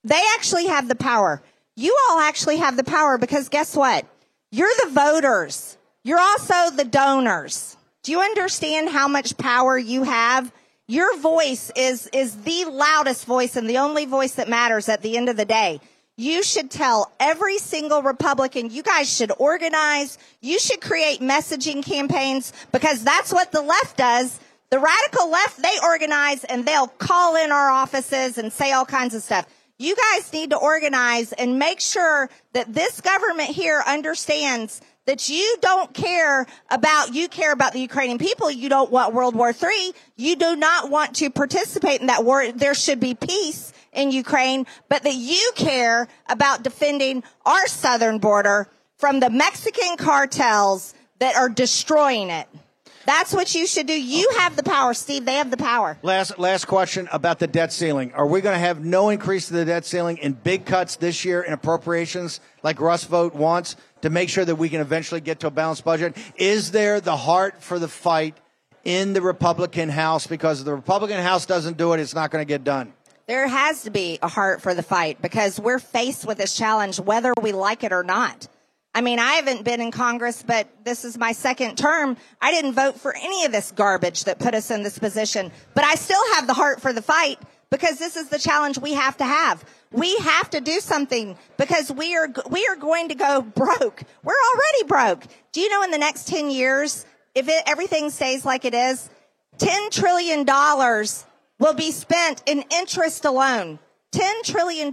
They 0.04 0.22
actually 0.34 0.66
have 0.66 0.88
the 0.88 0.94
power. 0.94 1.42
You 1.76 1.96
all 2.08 2.20
actually 2.20 2.58
have 2.58 2.76
the 2.76 2.84
power 2.84 3.18
because 3.18 3.48
guess 3.48 3.76
what? 3.76 4.06
You're 4.50 4.68
the 4.84 4.90
voters. 4.90 5.76
You're 6.04 6.20
also 6.20 6.70
the 6.70 6.84
donors. 6.84 7.76
Do 8.02 8.12
you 8.12 8.20
understand 8.20 8.88
how 8.88 9.08
much 9.08 9.36
power 9.36 9.76
you 9.76 10.04
have? 10.04 10.52
Your 10.86 11.18
voice 11.18 11.72
is, 11.74 12.08
is 12.12 12.36
the 12.42 12.66
loudest 12.66 13.24
voice 13.24 13.56
and 13.56 13.68
the 13.68 13.78
only 13.78 14.06
voice 14.06 14.34
that 14.34 14.48
matters 14.48 14.88
at 14.88 15.02
the 15.02 15.16
end 15.16 15.28
of 15.28 15.36
the 15.36 15.44
day. 15.44 15.80
You 16.18 16.42
should 16.42 16.70
tell 16.70 17.12
every 17.20 17.58
single 17.58 18.00
Republican, 18.00 18.70
you 18.70 18.82
guys 18.82 19.14
should 19.14 19.32
organize. 19.38 20.16
You 20.40 20.58
should 20.58 20.80
create 20.80 21.20
messaging 21.20 21.84
campaigns 21.84 22.54
because 22.72 23.04
that's 23.04 23.32
what 23.32 23.52
the 23.52 23.60
left 23.60 23.98
does. 23.98 24.40
The 24.70 24.78
radical 24.78 25.30
left, 25.30 25.62
they 25.62 25.74
organize 25.82 26.44
and 26.44 26.64
they'll 26.64 26.88
call 26.88 27.36
in 27.36 27.52
our 27.52 27.68
offices 27.68 28.38
and 28.38 28.50
say 28.50 28.72
all 28.72 28.86
kinds 28.86 29.14
of 29.14 29.22
stuff. 29.22 29.46
You 29.78 29.94
guys 29.94 30.32
need 30.32 30.50
to 30.50 30.56
organize 30.56 31.34
and 31.34 31.58
make 31.58 31.80
sure 31.80 32.30
that 32.54 32.72
this 32.72 33.02
government 33.02 33.50
here 33.50 33.82
understands 33.86 34.80
that 35.06 35.28
you 35.28 35.56
don't 35.60 35.94
care 35.94 36.46
about, 36.70 37.14
you 37.14 37.28
care 37.28 37.52
about 37.52 37.72
the 37.72 37.80
Ukrainian 37.80 38.18
people. 38.18 38.50
You 38.50 38.68
don't 38.68 38.90
want 38.90 39.14
World 39.14 39.34
War 39.34 39.50
III. 39.50 39.94
You 40.16 40.36
do 40.36 40.56
not 40.56 40.90
want 40.90 41.16
to 41.16 41.30
participate 41.30 42.00
in 42.00 42.08
that 42.08 42.24
war. 42.24 42.52
There 42.52 42.74
should 42.74 43.00
be 43.00 43.14
peace 43.14 43.72
in 43.92 44.10
Ukraine, 44.10 44.66
but 44.88 45.02
that 45.04 45.14
you 45.14 45.52
care 45.54 46.08
about 46.28 46.62
defending 46.62 47.22
our 47.46 47.66
southern 47.66 48.18
border 48.18 48.68
from 48.98 49.20
the 49.20 49.30
Mexican 49.30 49.96
cartels 49.96 50.94
that 51.18 51.36
are 51.36 51.48
destroying 51.48 52.30
it. 52.30 52.46
That's 53.06 53.32
what 53.32 53.54
you 53.54 53.68
should 53.68 53.86
do. 53.86 53.98
You 53.98 54.28
have 54.38 54.56
the 54.56 54.64
power, 54.64 54.92
Steve. 54.92 55.24
They 55.24 55.34
have 55.34 55.52
the 55.52 55.56
power. 55.56 55.96
Last 56.02 56.40
last 56.40 56.66
question 56.66 57.08
about 57.12 57.38
the 57.38 57.46
debt 57.46 57.72
ceiling. 57.72 58.12
Are 58.14 58.26
we 58.26 58.40
going 58.40 58.54
to 58.54 58.58
have 58.58 58.84
no 58.84 59.10
increase 59.10 59.46
to 59.46 59.54
the 59.54 59.64
debt 59.64 59.84
ceiling 59.84 60.18
and 60.20 60.42
big 60.42 60.66
cuts 60.66 60.96
this 60.96 61.24
year 61.24 61.40
in 61.42 61.52
appropriations 61.52 62.40
like 62.64 62.80
Russ 62.80 63.04
Vought 63.04 63.32
wants 63.32 63.76
to 64.06 64.10
make 64.10 64.28
sure 64.28 64.44
that 64.44 64.54
we 64.54 64.68
can 64.68 64.80
eventually 64.80 65.20
get 65.20 65.40
to 65.40 65.48
a 65.48 65.50
balanced 65.50 65.84
budget? 65.84 66.16
Is 66.36 66.70
there 66.70 67.00
the 67.00 67.16
heart 67.16 67.60
for 67.62 67.80
the 67.80 67.88
fight 67.88 68.36
in 68.84 69.12
the 69.12 69.20
Republican 69.20 69.88
House? 69.88 70.28
Because 70.28 70.60
if 70.60 70.64
the 70.64 70.74
Republican 70.74 71.20
House 71.20 71.44
doesn't 71.44 71.76
do 71.76 71.92
it, 71.92 71.98
it's 71.98 72.14
not 72.14 72.30
going 72.30 72.40
to 72.40 72.48
get 72.48 72.62
done. 72.62 72.92
There 73.26 73.48
has 73.48 73.82
to 73.82 73.90
be 73.90 74.20
a 74.22 74.28
heart 74.28 74.62
for 74.62 74.74
the 74.74 74.84
fight 74.84 75.20
because 75.20 75.58
we're 75.58 75.80
faced 75.80 76.24
with 76.24 76.38
this 76.38 76.56
challenge 76.56 77.00
whether 77.00 77.34
we 77.42 77.50
like 77.50 77.82
it 77.82 77.92
or 77.92 78.04
not. 78.04 78.46
I 78.94 79.00
mean, 79.00 79.18
I 79.18 79.32
haven't 79.32 79.64
been 79.64 79.80
in 79.80 79.90
Congress, 79.90 80.44
but 80.46 80.68
this 80.84 81.04
is 81.04 81.18
my 81.18 81.32
second 81.32 81.76
term. 81.76 82.16
I 82.40 82.52
didn't 82.52 82.74
vote 82.74 83.00
for 83.00 83.14
any 83.14 83.44
of 83.44 83.50
this 83.50 83.72
garbage 83.72 84.24
that 84.24 84.38
put 84.38 84.54
us 84.54 84.70
in 84.70 84.84
this 84.84 84.98
position, 85.00 85.50
but 85.74 85.82
I 85.82 85.96
still 85.96 86.34
have 86.34 86.46
the 86.46 86.54
heart 86.54 86.80
for 86.80 86.92
the 86.92 87.02
fight 87.02 87.40
because 87.70 87.98
this 87.98 88.16
is 88.16 88.28
the 88.28 88.38
challenge 88.38 88.78
we 88.78 88.94
have 88.94 89.16
to 89.16 89.24
have. 89.24 89.64
We 89.92 90.16
have 90.18 90.50
to 90.50 90.60
do 90.60 90.80
something 90.80 91.36
because 91.56 91.92
we 91.92 92.16
are, 92.16 92.28
we 92.50 92.66
are 92.66 92.76
going 92.76 93.08
to 93.08 93.14
go 93.14 93.42
broke. 93.42 94.02
We're 94.22 94.34
already 94.34 94.86
broke. 94.86 95.24
Do 95.52 95.60
you 95.60 95.70
know 95.70 95.82
in 95.82 95.90
the 95.90 95.98
next 95.98 96.28
10 96.28 96.50
years, 96.50 97.06
if 97.34 97.48
it, 97.48 97.62
everything 97.66 98.10
stays 98.10 98.44
like 98.44 98.64
it 98.64 98.74
is, 98.74 99.08
$10 99.58 99.90
trillion 99.90 100.44
will 101.58 101.74
be 101.74 101.90
spent 101.90 102.42
in 102.46 102.64
interest 102.70 103.24
alone. 103.24 103.78
$10 104.12 104.42
trillion 104.44 104.92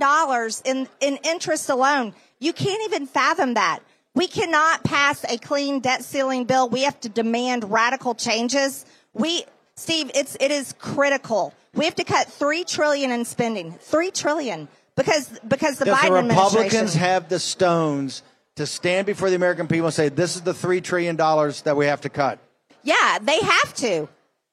in, 0.66 0.88
in 1.00 1.18
interest 1.24 1.70
alone. 1.70 2.14
You 2.40 2.54
can't 2.54 2.84
even 2.86 3.08
fathom 3.08 3.56
that. 3.56 3.80
We 4.16 4.28
cannot 4.28 4.84
pass 4.84 5.24
a 5.24 5.38
clean 5.38 5.80
debt 5.80 6.04
ceiling 6.04 6.46
bill. 6.46 6.70
We 6.70 6.84
have 6.84 7.00
to 7.02 7.10
demand 7.10 7.72
radical 7.72 8.14
changes. 8.14 8.86
We, 9.14 9.44
Steve, 9.76 10.12
it's, 10.14 10.38
it 10.40 10.52
is 10.52 10.74
critical. 10.78 11.54
We 11.74 11.86
have 11.86 11.96
to 11.96 12.04
cut 12.04 12.28
three 12.28 12.64
trillion 12.64 13.12
in 13.12 13.26
spending. 13.26 13.72
Three 13.72 14.12
trillion. 14.12 14.68
Because, 14.96 15.40
because 15.48 15.80
the 15.80 15.86
Does 15.86 15.98
Biden 15.98 16.28
the 16.28 16.36
Republicans 16.36 16.94
have 16.94 17.30
the 17.30 17.40
stones 17.40 18.22
to 18.56 18.66
stand 18.66 19.08
before 19.08 19.30
the 19.30 19.36
American 19.36 19.68
people 19.68 19.88
and 19.88 19.94
say, 19.94 20.10
this 20.10 20.36
is 20.36 20.42
the 20.42 20.54
$3 20.54 20.84
trillion 20.84 21.16
that 21.18 21.74
we 21.76 21.88
have 21.88 22.02
to 22.02 22.10
cut? 22.10 22.40
Yeah, 22.84 23.18
they 23.22 23.40
have 23.40 23.74
to. 23.76 24.08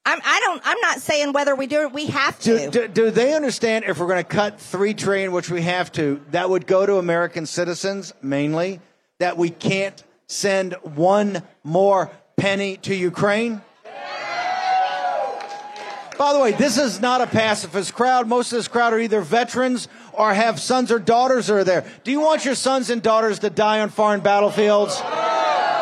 I'm, 0.07 0.19
I 0.25 0.41
don't, 0.41 0.63
I'm 0.65 0.81
not 0.81 1.01
saying 1.01 1.33
whether 1.33 1.55
we 1.55 1.67
do 1.67 1.83
it, 1.83 1.93
we 1.93 2.07
have 2.07 2.39
to. 2.41 2.71
Do, 2.71 2.71
do, 2.71 2.89
do 2.89 3.11
they 3.11 3.35
understand 3.35 3.85
if 3.87 3.99
we're 3.99 4.07
going 4.07 4.25
to 4.25 4.29
cut 4.29 4.59
three 4.59 4.95
trillion, 4.95 5.33
which 5.33 5.51
we 5.51 5.63
have 5.63 5.93
to, 5.93 6.23
that 6.31 6.49
would 6.49 6.67
go 6.67 6.87
to 6.87 6.97
American 6.97 7.45
citizens 7.45 8.15
mainly, 8.23 8.81
that 9.19 9.37
we 9.37 9.51
can't 9.51 10.03
send 10.27 10.73
one 10.83 11.43
more 11.63 12.11
penny 12.37 12.79
to 12.79 12.95
Ukraine? 12.95 13.61
By 16.21 16.35
the 16.35 16.39
way, 16.39 16.53
this 16.53 16.77
is 16.77 17.01
not 17.01 17.23
a 17.23 17.27
pacifist 17.27 17.95
crowd. 17.95 18.29
Most 18.29 18.53
of 18.53 18.59
this 18.59 18.69
crowd 18.69 18.93
are 18.93 18.99
either 18.99 19.23
veterans 19.23 19.89
or 20.13 20.35
have 20.35 20.61
sons 20.61 20.93
or 20.93 20.99
daughters 20.99 21.47
that 21.47 21.55
are 21.55 21.65
there. 21.65 21.87
Do 22.05 22.11
you 22.11 22.21
want 22.21 22.45
your 22.45 22.55
sons 22.55 22.91
and 22.91 23.01
daughters 23.01 23.39
to 23.39 23.49
die 23.49 23.81
on 23.81 23.89
foreign 23.89 24.21
battlefields? 24.21 25.01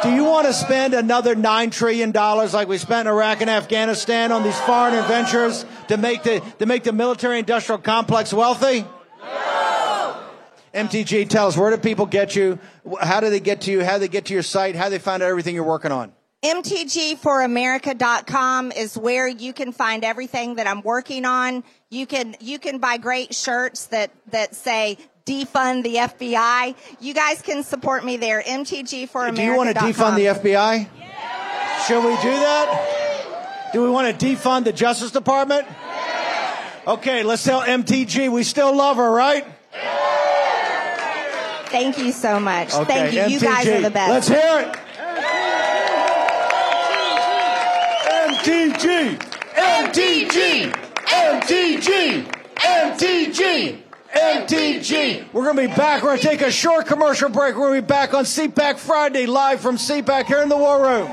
Do 0.05 0.15
you 0.15 0.23
want 0.23 0.47
to 0.47 0.53
spend 0.53 0.95
another 0.95 1.35
$9 1.35 1.73
trillion 1.73 2.13
like 2.13 2.69
we 2.69 2.79
spent 2.79 3.09
in 3.09 3.13
Iraq 3.13 3.41
and 3.41 3.51
Afghanistan 3.51 4.31
on 4.31 4.45
these 4.45 4.61
foreign 4.61 4.95
adventures 4.95 5.67
to 5.89 5.97
make 5.97 6.23
the, 6.23 6.41
to 6.61 6.67
make 6.67 6.85
the 6.85 6.93
military 6.93 7.41
industrial 7.41 7.81
complex 7.81 8.33
wealthy? 8.33 8.85
MTG, 10.73 11.29
tell 11.29 11.49
us, 11.49 11.57
where 11.57 11.73
do 11.73 11.79
people 11.79 12.07
get 12.07 12.37
you? 12.37 12.61
How 13.01 13.19
do 13.19 13.29
they 13.29 13.41
get 13.41 13.63
to 13.63 13.73
you? 13.73 13.85
How 13.85 13.95
do 13.95 13.99
they 14.03 14.09
get 14.09 14.27
to 14.27 14.35
your 14.35 14.45
site? 14.45 14.77
How 14.77 14.85
do 14.85 14.91
they 14.91 14.99
find 15.01 15.21
out 15.21 15.31
everything 15.31 15.57
you're 15.57 15.65
working 15.65 15.91
on? 15.91 16.13
MTGforamerica.com 16.45 18.73
is 18.73 18.97
where 18.97 19.27
you 19.27 19.53
can 19.53 19.73
find 19.73 20.05
everything 20.05 20.55
that 20.57 20.69
I'm 20.69 20.83
working 20.83 21.25
on. 21.25 21.65
You 21.91 22.07
can, 22.07 22.37
you 22.41 22.61
can 22.61 22.79
buy 22.79 22.99
great 22.99 23.35
shirts 23.35 23.87
that, 23.87 24.13
that 24.31 24.55
say 24.55 24.99
defund 25.27 25.83
the 25.83 25.97
FBI. 25.97 26.77
You 27.01 27.13
guys 27.13 27.43
can 27.43 27.65
support 27.65 28.05
me 28.05 28.19
there. 28.19 28.41
MTGforamerica.com. 28.41 29.35
Do 29.35 29.43
you 29.43 29.57
want 29.57 29.71
to 29.71 29.75
defund 29.75 30.15
the 30.15 30.27
FBI? 30.27 30.87
Yeah. 30.99 31.83
Should 31.87 32.05
we 32.05 32.15
do 32.23 32.31
that? 32.31 33.71
Do 33.73 33.83
we 33.83 33.91
want 33.91 34.17
to 34.19 34.27
defund 34.27 34.65
the 34.65 34.73
Justice 34.73 35.11
Department? 35.11 35.67
Yeah. 35.69 36.55
Okay, 36.87 37.25
let's 37.25 37.43
tell 37.43 37.63
MTG 37.63 38.31
we 38.31 38.45
still 38.45 38.73
love 38.75 38.97
her, 38.97 39.11
right? 39.11 39.45
Thank 41.67 41.99
you 41.99 42.13
so 42.13 42.39
much. 42.41 42.73
Okay, 42.73 42.85
Thank 42.85 43.13
you. 43.13 43.21
MTG. 43.21 43.31
You 43.31 43.41
guys 43.41 43.67
are 43.67 43.81
the 43.83 43.91
best. 43.91 44.11
Let's 44.11 44.29
hear 44.29 44.61
it. 44.61 44.75
MTG, 48.49 49.19
MTG, 49.57 50.73
MTG, 51.05 52.25
MTG, 52.57 53.79
MTG. 54.15 55.33
We're 55.35 55.45
going 55.45 55.57
to 55.57 55.69
be 55.69 55.75
back. 55.77 56.03
We're 56.03 56.09
going 56.09 56.21
to 56.21 56.27
take 56.27 56.41
a 56.41 56.51
short 56.51 56.87
commercial 56.87 57.29
break. 57.29 57.57
We're 57.57 57.69
going 57.69 57.81
to 57.81 57.83
be 57.83 57.87
back 57.87 58.15
on 58.15 58.25
CPAC 58.25 58.79
Friday, 58.79 59.27
live 59.27 59.61
from 59.61 59.77
CPAC 59.77 60.25
here 60.25 60.41
in 60.41 60.49
the 60.49 60.57
War 60.57 60.83
Room. 60.83 61.11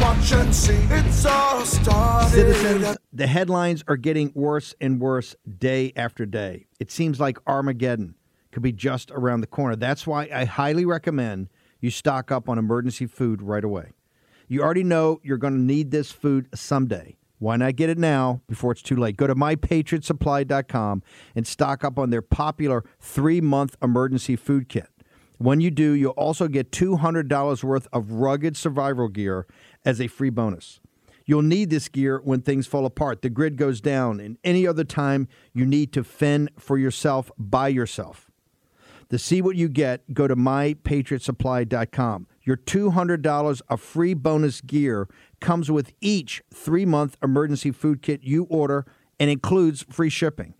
It's 0.00 1.24
all 1.24 1.64
started. 1.64 2.30
Citizens, 2.30 2.98
the 3.12 3.26
headlines 3.26 3.84
are 3.86 3.96
getting 3.96 4.32
worse 4.34 4.74
and 4.80 5.00
worse 5.00 5.36
day 5.58 5.92
after 5.96 6.26
day. 6.26 6.66
It 6.80 6.90
seems 6.90 7.20
like 7.20 7.38
Armageddon 7.46 8.14
could 8.50 8.62
be 8.62 8.72
just 8.72 9.10
around 9.10 9.40
the 9.40 9.46
corner. 9.46 9.76
That's 9.76 10.06
why 10.06 10.28
I 10.32 10.44
highly 10.44 10.84
recommend 10.84 11.48
you 11.80 11.90
stock 11.90 12.32
up 12.32 12.48
on 12.48 12.58
emergency 12.58 13.06
food 13.06 13.42
right 13.42 13.64
away. 13.64 13.90
You 14.48 14.62
already 14.62 14.84
know 14.84 15.20
you're 15.22 15.38
going 15.38 15.54
to 15.54 15.60
need 15.60 15.90
this 15.90 16.10
food 16.10 16.48
someday. 16.54 17.16
Why 17.38 17.56
not 17.56 17.76
get 17.76 17.90
it 17.90 17.98
now 17.98 18.40
before 18.48 18.72
it's 18.72 18.82
too 18.82 18.96
late? 18.96 19.16
Go 19.16 19.26
to 19.26 19.34
mypatriotsupply.com 19.34 21.02
and 21.34 21.46
stock 21.46 21.84
up 21.84 21.98
on 21.98 22.10
their 22.10 22.22
popular 22.22 22.84
three 23.00 23.40
month 23.40 23.76
emergency 23.82 24.36
food 24.36 24.68
kit. 24.68 24.88
When 25.38 25.60
you 25.60 25.70
do, 25.70 25.92
you'll 25.92 26.12
also 26.12 26.46
get 26.46 26.70
$200 26.70 27.64
worth 27.64 27.88
of 27.92 28.12
rugged 28.12 28.56
survival 28.56 29.08
gear 29.08 29.46
as 29.84 30.00
a 30.00 30.08
free 30.08 30.30
bonus. 30.30 30.80
You'll 31.26 31.42
need 31.42 31.70
this 31.70 31.88
gear 31.88 32.20
when 32.22 32.42
things 32.42 32.66
fall 32.66 32.84
apart, 32.84 33.22
the 33.22 33.30
grid 33.30 33.56
goes 33.56 33.80
down, 33.80 34.20
and 34.20 34.36
any 34.44 34.66
other 34.66 34.84
time 34.84 35.28
you 35.54 35.64
need 35.64 35.92
to 35.94 36.04
fend 36.04 36.50
for 36.58 36.76
yourself 36.76 37.30
by 37.38 37.68
yourself. 37.68 38.30
To 39.10 39.18
see 39.18 39.40
what 39.40 39.56
you 39.56 39.68
get, 39.68 40.12
go 40.12 40.26
to 40.26 40.36
mypatriotsupply.com. 40.36 42.26
Your 42.42 42.56
$200 42.56 43.62
of 43.68 43.80
free 43.80 44.14
bonus 44.14 44.60
gear 44.60 45.08
comes 45.40 45.70
with 45.70 45.92
each 46.00 46.42
three 46.52 46.84
month 46.84 47.16
emergency 47.22 47.70
food 47.70 48.02
kit 48.02 48.22
you 48.22 48.44
order 48.44 48.84
and 49.18 49.30
includes 49.30 49.84
free 49.88 50.10
shipping. 50.10 50.54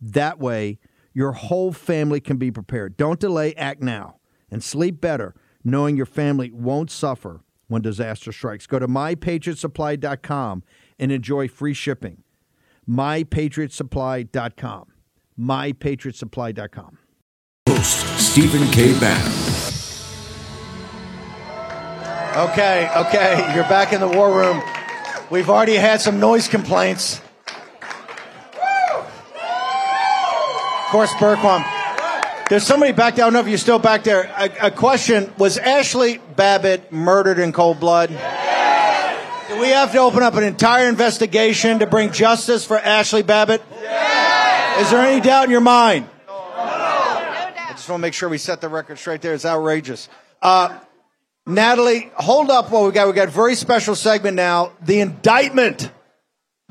That 0.00 0.38
way, 0.38 0.78
your 1.12 1.32
whole 1.32 1.72
family 1.72 2.20
can 2.20 2.36
be 2.36 2.50
prepared. 2.50 2.96
Don't 2.96 3.20
delay, 3.20 3.54
act 3.54 3.80
now. 3.82 4.16
And 4.50 4.62
sleep 4.64 5.00
better 5.00 5.34
knowing 5.62 5.96
your 5.96 6.06
family 6.06 6.50
won't 6.50 6.90
suffer 6.90 7.42
when 7.70 7.82
disaster 7.82 8.32
strikes. 8.32 8.66
Go 8.66 8.78
to 8.78 8.88
mypatriotsupply.com 8.88 10.62
and 10.98 11.12
enjoy 11.12 11.48
free 11.48 11.74
shipping. 11.74 12.22
mypatriotsupply.com. 12.88 14.86
mypatriotsupply.com. 15.38 16.98
Host 17.68 18.18
Stephen 18.18 18.66
K. 18.72 18.98
Bannon. 18.98 19.32
Okay, 22.36 22.88
okay, 22.96 23.52
you're 23.54 23.64
back 23.64 23.92
in 23.92 24.00
the 24.00 24.08
war 24.08 24.32
room. 24.36 24.62
We've 25.30 25.50
already 25.50 25.74
had 25.74 26.00
some 26.00 26.20
noise 26.20 26.46
complaints. 26.46 27.20
Of 30.90 30.92
course, 30.92 31.10
Bergquam. 31.14 31.79
There's 32.50 32.66
somebody 32.66 32.90
back 32.90 33.14
there. 33.14 33.24
I 33.24 33.26
don't 33.26 33.34
know 33.34 33.40
if 33.40 33.46
you're 33.46 33.58
still 33.58 33.78
back 33.78 34.02
there. 34.02 34.24
A, 34.36 34.66
a 34.66 34.70
question 34.72 35.32
Was 35.38 35.56
Ashli 35.56 36.20
Babbitt 36.34 36.90
murdered 36.90 37.38
in 37.38 37.52
cold 37.52 37.78
blood? 37.78 38.08
Do 38.08 39.60
we 39.60 39.68
have 39.68 39.92
to 39.92 39.98
open 39.98 40.24
up 40.24 40.34
an 40.34 40.42
entire 40.42 40.88
investigation 40.88 41.78
to 41.78 41.86
bring 41.86 42.10
justice 42.10 42.64
for 42.64 42.76
Ashli 42.76 43.24
Babbitt? 43.24 43.62
Is 44.80 44.90
there 44.90 45.00
any 45.06 45.20
doubt 45.20 45.44
in 45.44 45.52
your 45.52 45.60
mind? 45.60 46.08
I 46.28 47.68
just 47.70 47.88
want 47.88 48.00
to 48.00 48.02
make 48.02 48.14
sure 48.14 48.28
we 48.28 48.38
set 48.38 48.60
the 48.60 48.68
record 48.68 48.98
straight 48.98 49.22
there. 49.22 49.32
It's 49.32 49.46
outrageous. 49.46 50.08
Uh, 50.42 50.76
Natalie, 51.46 52.10
hold 52.16 52.50
up 52.50 52.72
what 52.72 52.84
we 52.84 52.90
got. 52.90 53.06
We 53.06 53.12
got 53.12 53.28
a 53.28 53.30
very 53.30 53.54
special 53.54 53.94
segment 53.94 54.34
now. 54.34 54.72
The 54.82 54.98
indictment. 54.98 55.88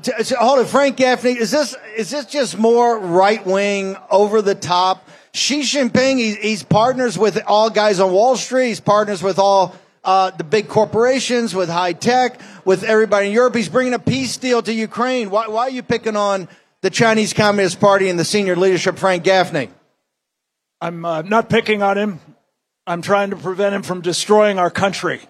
Hold 0.04 0.58
it, 0.58 0.66
Frank 0.66 0.98
Gaffney. 0.98 1.38
Is 1.38 1.50
this 1.50 1.74
is 1.96 2.10
this 2.10 2.26
just 2.26 2.58
more 2.58 2.98
right 2.98 3.44
wing, 3.46 3.96
over 4.10 4.42
the 4.42 4.54
top? 4.54 5.06
Xi 5.32 5.60
Jinping, 5.60 6.16
he, 6.16 6.34
he's 6.34 6.62
partners 6.62 7.18
with 7.18 7.40
all 7.46 7.70
guys 7.70 8.00
on 8.00 8.12
Wall 8.12 8.36
Street. 8.36 8.68
He's 8.68 8.80
partners 8.80 9.22
with 9.22 9.38
all 9.38 9.76
uh, 10.02 10.30
the 10.30 10.44
big 10.44 10.68
corporations, 10.68 11.54
with 11.54 11.68
high 11.68 11.92
tech, 11.92 12.40
with 12.64 12.82
everybody 12.82 13.28
in 13.28 13.32
Europe. 13.32 13.54
He's 13.54 13.68
bringing 13.68 13.94
a 13.94 13.98
peace 13.98 14.36
deal 14.36 14.62
to 14.62 14.72
Ukraine. 14.72 15.30
Why, 15.30 15.48
why 15.48 15.62
are 15.62 15.70
you 15.70 15.82
picking 15.82 16.16
on 16.16 16.48
the 16.80 16.90
Chinese 16.90 17.32
Communist 17.32 17.80
Party 17.80 18.08
and 18.08 18.18
the 18.18 18.24
senior 18.24 18.56
leadership, 18.56 18.98
Frank 18.98 19.24
Gaffney? 19.24 19.70
I'm 20.80 21.04
uh, 21.04 21.22
not 21.22 21.48
picking 21.50 21.82
on 21.82 21.98
him. 21.98 22.20
I'm 22.86 23.02
trying 23.02 23.30
to 23.30 23.36
prevent 23.36 23.74
him 23.74 23.82
from 23.82 24.00
destroying 24.00 24.58
our 24.58 24.70
country, 24.70 25.20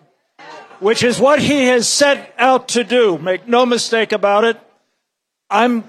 which 0.79 1.03
is 1.03 1.19
what 1.19 1.41
he 1.41 1.67
has 1.67 1.89
set 1.89 2.33
out 2.39 2.69
to 2.69 2.85
do. 2.85 3.19
Make 3.19 3.49
no 3.49 3.67
mistake 3.67 4.13
about 4.13 4.45
it. 4.45 4.59
I'm 5.51 5.85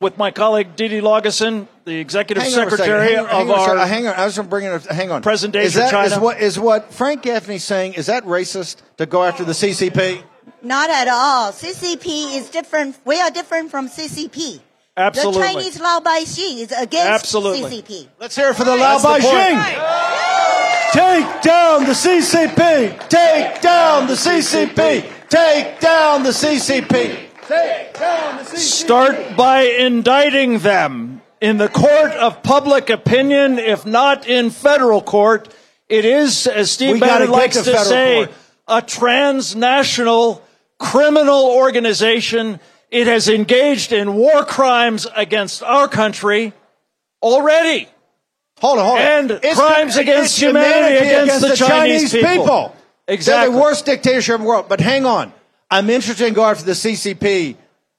with 0.00 0.16
my 0.16 0.30
colleague 0.30 0.76
Dede 0.76 1.02
Laugesen, 1.02 1.66
the 1.84 1.96
executive 1.96 2.42
Hang 2.44 2.52
on 2.54 2.58
a 2.68 2.70
second. 2.70 2.78
secretary 2.78 3.14
Hang 3.14 3.18
on, 3.18 3.26
hang 3.30 3.42
of 3.42 3.50
on 3.50 3.58
our. 3.58 3.66
second. 3.66 3.88
Hang 3.88 4.06
on. 4.06 4.14
I 4.14 4.24
was 4.26 4.36
going 4.36 4.46
to 4.46 4.50
bring 4.50 4.64
it. 4.66 4.72
up- 4.72 4.86
Hang 4.86 5.10
on. 5.10 5.22
Present 5.22 5.52
day 5.52 5.64
is 5.64 5.74
that, 5.74 5.90
China. 5.90 6.06
Is 6.14 6.18
what, 6.20 6.40
is 6.40 6.58
what 6.58 6.92
Frank 6.92 7.22
Gaffney's 7.22 7.64
saying, 7.64 7.94
is 7.94 8.06
that 8.06 8.24
racist 8.24 8.76
to 8.98 9.06
go 9.06 9.24
after 9.24 9.44
the 9.44 9.52
CCP? 9.52 10.22
Not 10.62 10.90
at 10.90 11.08
all. 11.08 11.52
CCP 11.52 12.36
is 12.36 12.48
different. 12.50 12.96
We 13.04 13.20
are 13.20 13.30
different 13.30 13.70
from 13.70 13.88
CCP. 13.88 14.60
Absolutely. 14.96 15.40
The 15.42 15.46
Chinese 15.48 15.80
Lao 15.80 16.00
Baixing 16.00 16.58
is 16.58 16.72
against 16.72 17.06
Absolutely. 17.08 17.82
CCP. 17.82 18.08
Let's 18.18 18.34
hear 18.34 18.48
it 18.50 18.54
for 18.56 18.64
the 18.64 18.74
Lao 18.76 18.98
That's 18.98 19.24
the 19.24 19.28
Baixing. 19.28 19.58
Take 20.92 21.42
down 21.42 21.84
the 21.84 21.92
CCP. 21.92 23.08
Take 23.08 23.60
down 23.60 24.06
the 24.08 24.14
CCP. 24.14 25.28
Take 25.28 25.78
down 25.80 26.22
the 26.24 26.30
CCP. 26.30 27.27
Take 27.48 27.94
down 27.98 28.36
the 28.38 28.42
CCP. 28.44 28.56
Start 28.58 29.36
by 29.36 29.62
indicting 29.62 30.58
them 30.58 31.22
in 31.40 31.56
the 31.56 31.68
court 31.68 32.12
of 32.12 32.42
public 32.42 32.90
opinion, 32.90 33.58
if 33.58 33.86
not 33.86 34.28
in 34.28 34.50
federal 34.50 35.00
court. 35.00 35.48
It 35.88 36.04
is, 36.04 36.46
as 36.46 36.70
Steve 36.70 37.00
Bannon 37.00 37.30
likes 37.30 37.56
to 37.56 37.62
to 37.64 37.78
say, 37.78 38.26
court. 38.26 38.36
a 38.68 38.82
transnational 38.82 40.42
criminal 40.78 41.46
organization. 41.46 42.60
It 42.90 43.06
has 43.06 43.28
engaged 43.28 43.92
in 43.92 44.14
war 44.14 44.44
crimes 44.44 45.06
against 45.16 45.62
our 45.62 45.88
country 45.88 46.52
already. 47.22 47.88
Hold 48.60 48.78
on, 48.78 48.84
hold 48.84 48.98
on. 48.98 49.04
And 49.04 49.30
It's 49.42 49.58
crimes 49.58 49.94
the- 49.94 50.00
against 50.02 50.38
humanity 50.38 50.96
humanity 50.96 51.22
against 51.32 51.48
the 51.48 51.56
Chinese 51.56 52.12
people. 52.12 52.74
They're 53.06 53.14
Exactly. 53.14 53.54
the 53.54 53.60
worst 53.62 53.86
dictatorship 53.86 54.34
in 54.36 54.42
the 54.42 54.46
world. 54.48 54.66
But 54.68 54.80
hang 54.80 55.06
on. 55.06 55.32
I'm 55.70 55.90
interested 55.90 56.26
in 56.26 56.34
going 56.34 56.50
after 56.50 56.64
the 56.64 56.72
CCP, 56.72 57.56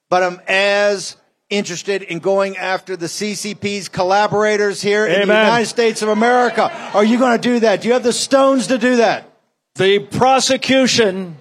but 0.08 0.22
I'm 0.22 0.40
as 0.48 1.16
interested 1.50 2.02
in 2.02 2.18
going 2.18 2.56
after 2.56 2.96
the 2.96 3.06
CCP's 3.06 3.88
collaborators 3.88 4.80
here 4.82 5.06
in 5.06 5.28
the 5.28 5.34
United 5.34 5.66
States 5.66 6.02
of 6.02 6.08
America. 6.08 6.70
Are 6.94 7.04
you 7.04 7.18
going 7.18 7.40
to 7.40 7.42
do 7.42 7.60
that? 7.60 7.82
Do 7.82 7.88
you 7.88 7.94
have 7.94 8.02
the 8.02 8.12
stones 8.12 8.68
to 8.68 8.78
do 8.78 8.96
that? 8.96 9.30
The 9.76 10.00
prosecution 10.00 11.36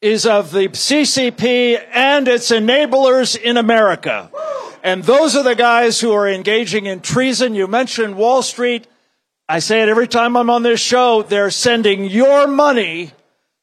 is 0.00 0.26
of 0.26 0.50
the 0.52 0.68
CCP 0.68 1.82
and 1.92 2.28
its 2.28 2.50
enablers 2.50 3.36
in 3.36 3.56
America. 3.56 4.30
And 4.82 5.02
those 5.02 5.34
are 5.34 5.42
the 5.42 5.54
guys 5.54 6.00
who 6.00 6.12
are 6.12 6.28
engaging 6.28 6.86
in 6.86 7.00
treason. 7.00 7.54
You 7.54 7.66
mentioned 7.66 8.16
Wall 8.16 8.42
Street. 8.42 8.86
I 9.48 9.58
say 9.58 9.82
it 9.82 9.88
every 9.88 10.08
time 10.08 10.36
I'm 10.36 10.50
on 10.50 10.62
this 10.62 10.80
show. 10.80 11.22
They're 11.22 11.50
sending 11.50 12.04
your 12.04 12.46
money 12.46 13.12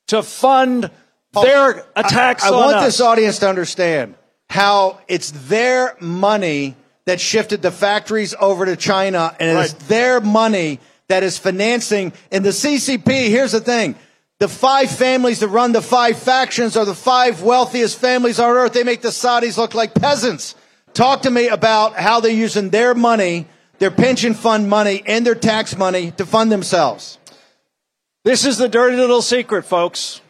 to 0.07 0.21
fund 0.23 0.91
Oh, 1.35 1.43
their 1.43 1.85
attacks 1.95 2.43
I, 2.43 2.49
I 2.49 2.51
want 2.51 2.75
us. 2.77 2.85
this 2.85 3.01
audience 3.01 3.39
to 3.39 3.49
understand 3.49 4.15
how 4.49 4.99
it's 5.07 5.31
their 5.47 5.95
money 5.99 6.75
that 7.05 7.19
shifted 7.19 7.61
the 7.61 7.71
factories 7.71 8.35
over 8.39 8.65
to 8.65 8.75
China, 8.75 9.35
and 9.39 9.57
it's 9.57 9.73
Right. 9.73 9.87
their 9.87 10.21
money 10.21 10.79
that 11.09 11.23
is 11.23 11.37
financing. 11.37 12.13
And 12.31 12.45
the 12.45 12.51
CCP, 12.53 13.29
here's 13.29 13.51
the 13.51 13.59
thing. 13.59 13.95
The 14.39 14.47
five 14.47 14.89
families 14.91 15.39
that 15.39 15.47
run 15.49 15.71
the 15.71 15.81
five 15.81 16.17
factions 16.17 16.77
are 16.77 16.85
the 16.85 16.95
five 16.95 17.41
wealthiest 17.41 17.97
families 17.97 18.39
on 18.39 18.49
earth. 18.51 18.73
They 18.73 18.83
make 18.83 19.01
the 19.01 19.09
Saudis 19.09 19.57
look 19.57 19.73
like 19.73 19.93
peasants. 19.93 20.55
Talk 20.93 21.23
to 21.23 21.31
me 21.31 21.47
about 21.47 21.95
how 21.95 22.19
they're 22.19 22.31
using 22.31 22.69
their 22.69 22.93
money, 22.93 23.47
their 23.79 23.91
pension 23.91 24.33
fund 24.33 24.69
money, 24.69 25.01
and 25.05 25.25
their 25.25 25.35
tax 25.35 25.75
money 25.77 26.11
to 26.11 26.25
fund 26.25 26.51
themselves. 26.51 27.17
This 28.23 28.45
is 28.45 28.57
the 28.57 28.69
dirty 28.69 28.95
little 28.97 29.21
secret, 29.21 29.63
folks. 29.63 30.21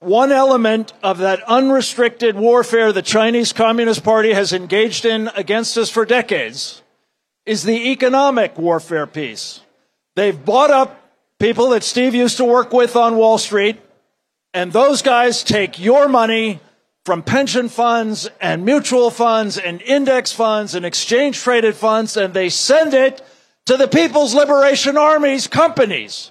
One 0.00 0.30
element 0.30 0.92
of 1.02 1.18
that 1.18 1.42
unrestricted 1.42 2.36
warfare 2.36 2.92
the 2.92 3.02
Chinese 3.02 3.52
Communist 3.52 4.04
Party 4.04 4.32
has 4.32 4.52
engaged 4.52 5.04
in 5.04 5.28
against 5.34 5.76
us 5.76 5.90
for 5.90 6.04
decades 6.04 6.82
is 7.44 7.64
the 7.64 7.90
economic 7.90 8.56
warfare 8.56 9.08
piece. 9.08 9.60
They've 10.14 10.44
bought 10.44 10.70
up 10.70 11.02
people 11.40 11.70
that 11.70 11.82
Steve 11.82 12.14
used 12.14 12.36
to 12.36 12.44
work 12.44 12.72
with 12.72 12.94
on 12.94 13.16
Wall 13.16 13.38
Street, 13.38 13.80
and 14.54 14.72
those 14.72 15.02
guys 15.02 15.42
take 15.42 15.80
your 15.80 16.06
money 16.06 16.60
from 17.04 17.22
pension 17.22 17.68
funds 17.68 18.28
and 18.40 18.64
mutual 18.64 19.10
funds 19.10 19.58
and 19.58 19.82
index 19.82 20.30
funds 20.30 20.76
and 20.76 20.86
exchange 20.86 21.40
traded 21.40 21.74
funds, 21.74 22.16
and 22.16 22.34
they 22.34 22.50
send 22.50 22.94
it 22.94 23.20
to 23.66 23.76
the 23.76 23.88
People's 23.88 24.32
Liberation 24.32 24.96
Army's 24.96 25.48
companies 25.48 26.30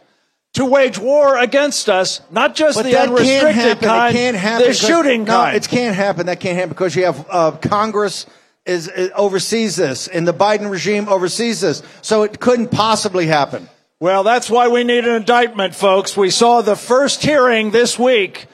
to 0.58 0.66
wage 0.66 0.98
war 0.98 1.38
against 1.38 1.88
us, 1.88 2.22
not 2.32 2.56
just 2.56 2.78
But 2.78 2.84
the 2.84 2.92
that 2.92 3.08
can't 3.08 3.12
unrestricted 3.12 3.56
happen. 3.56 3.88
kind, 3.88 4.16
it 4.16 4.20
can't 4.20 4.38
happen. 4.38 4.68
the 4.68 4.74
shooting 4.74 5.24
no, 5.24 5.32
kind. 5.34 5.56
it 5.56 5.68
can't 5.70 5.96
happen. 5.96 6.26
That 6.26 6.40
can't 6.40 6.56
happen 6.56 6.70
because 6.70 6.96
you 6.96 7.06
have 7.06 7.26
uh, 7.30 7.52
Congress 7.52 8.26
is, 8.66 8.88
is 8.88 9.12
oversees 9.16 9.76
this, 9.76 10.08
and 10.08 10.28
the 10.28 10.34
Biden 10.34 10.70
regime 10.70 11.08
oversees 11.10 11.62
this. 11.62 11.84
So 12.02 12.24
it 12.24 12.40
couldn't 12.40 12.70
possibly 12.72 13.28
happen. 13.28 13.70
Well, 14.00 14.24
that's 14.24 14.50
why 14.50 14.68
we 14.68 14.84
need 14.84 15.06
an 15.06 15.16
indictment, 15.16 15.74
folks. 15.74 16.18
We 16.18 16.30
saw 16.30 16.62
the 16.62 16.76
first 16.76 17.24
hearing 17.24 17.72
this 17.72 17.98
week, 17.98 18.48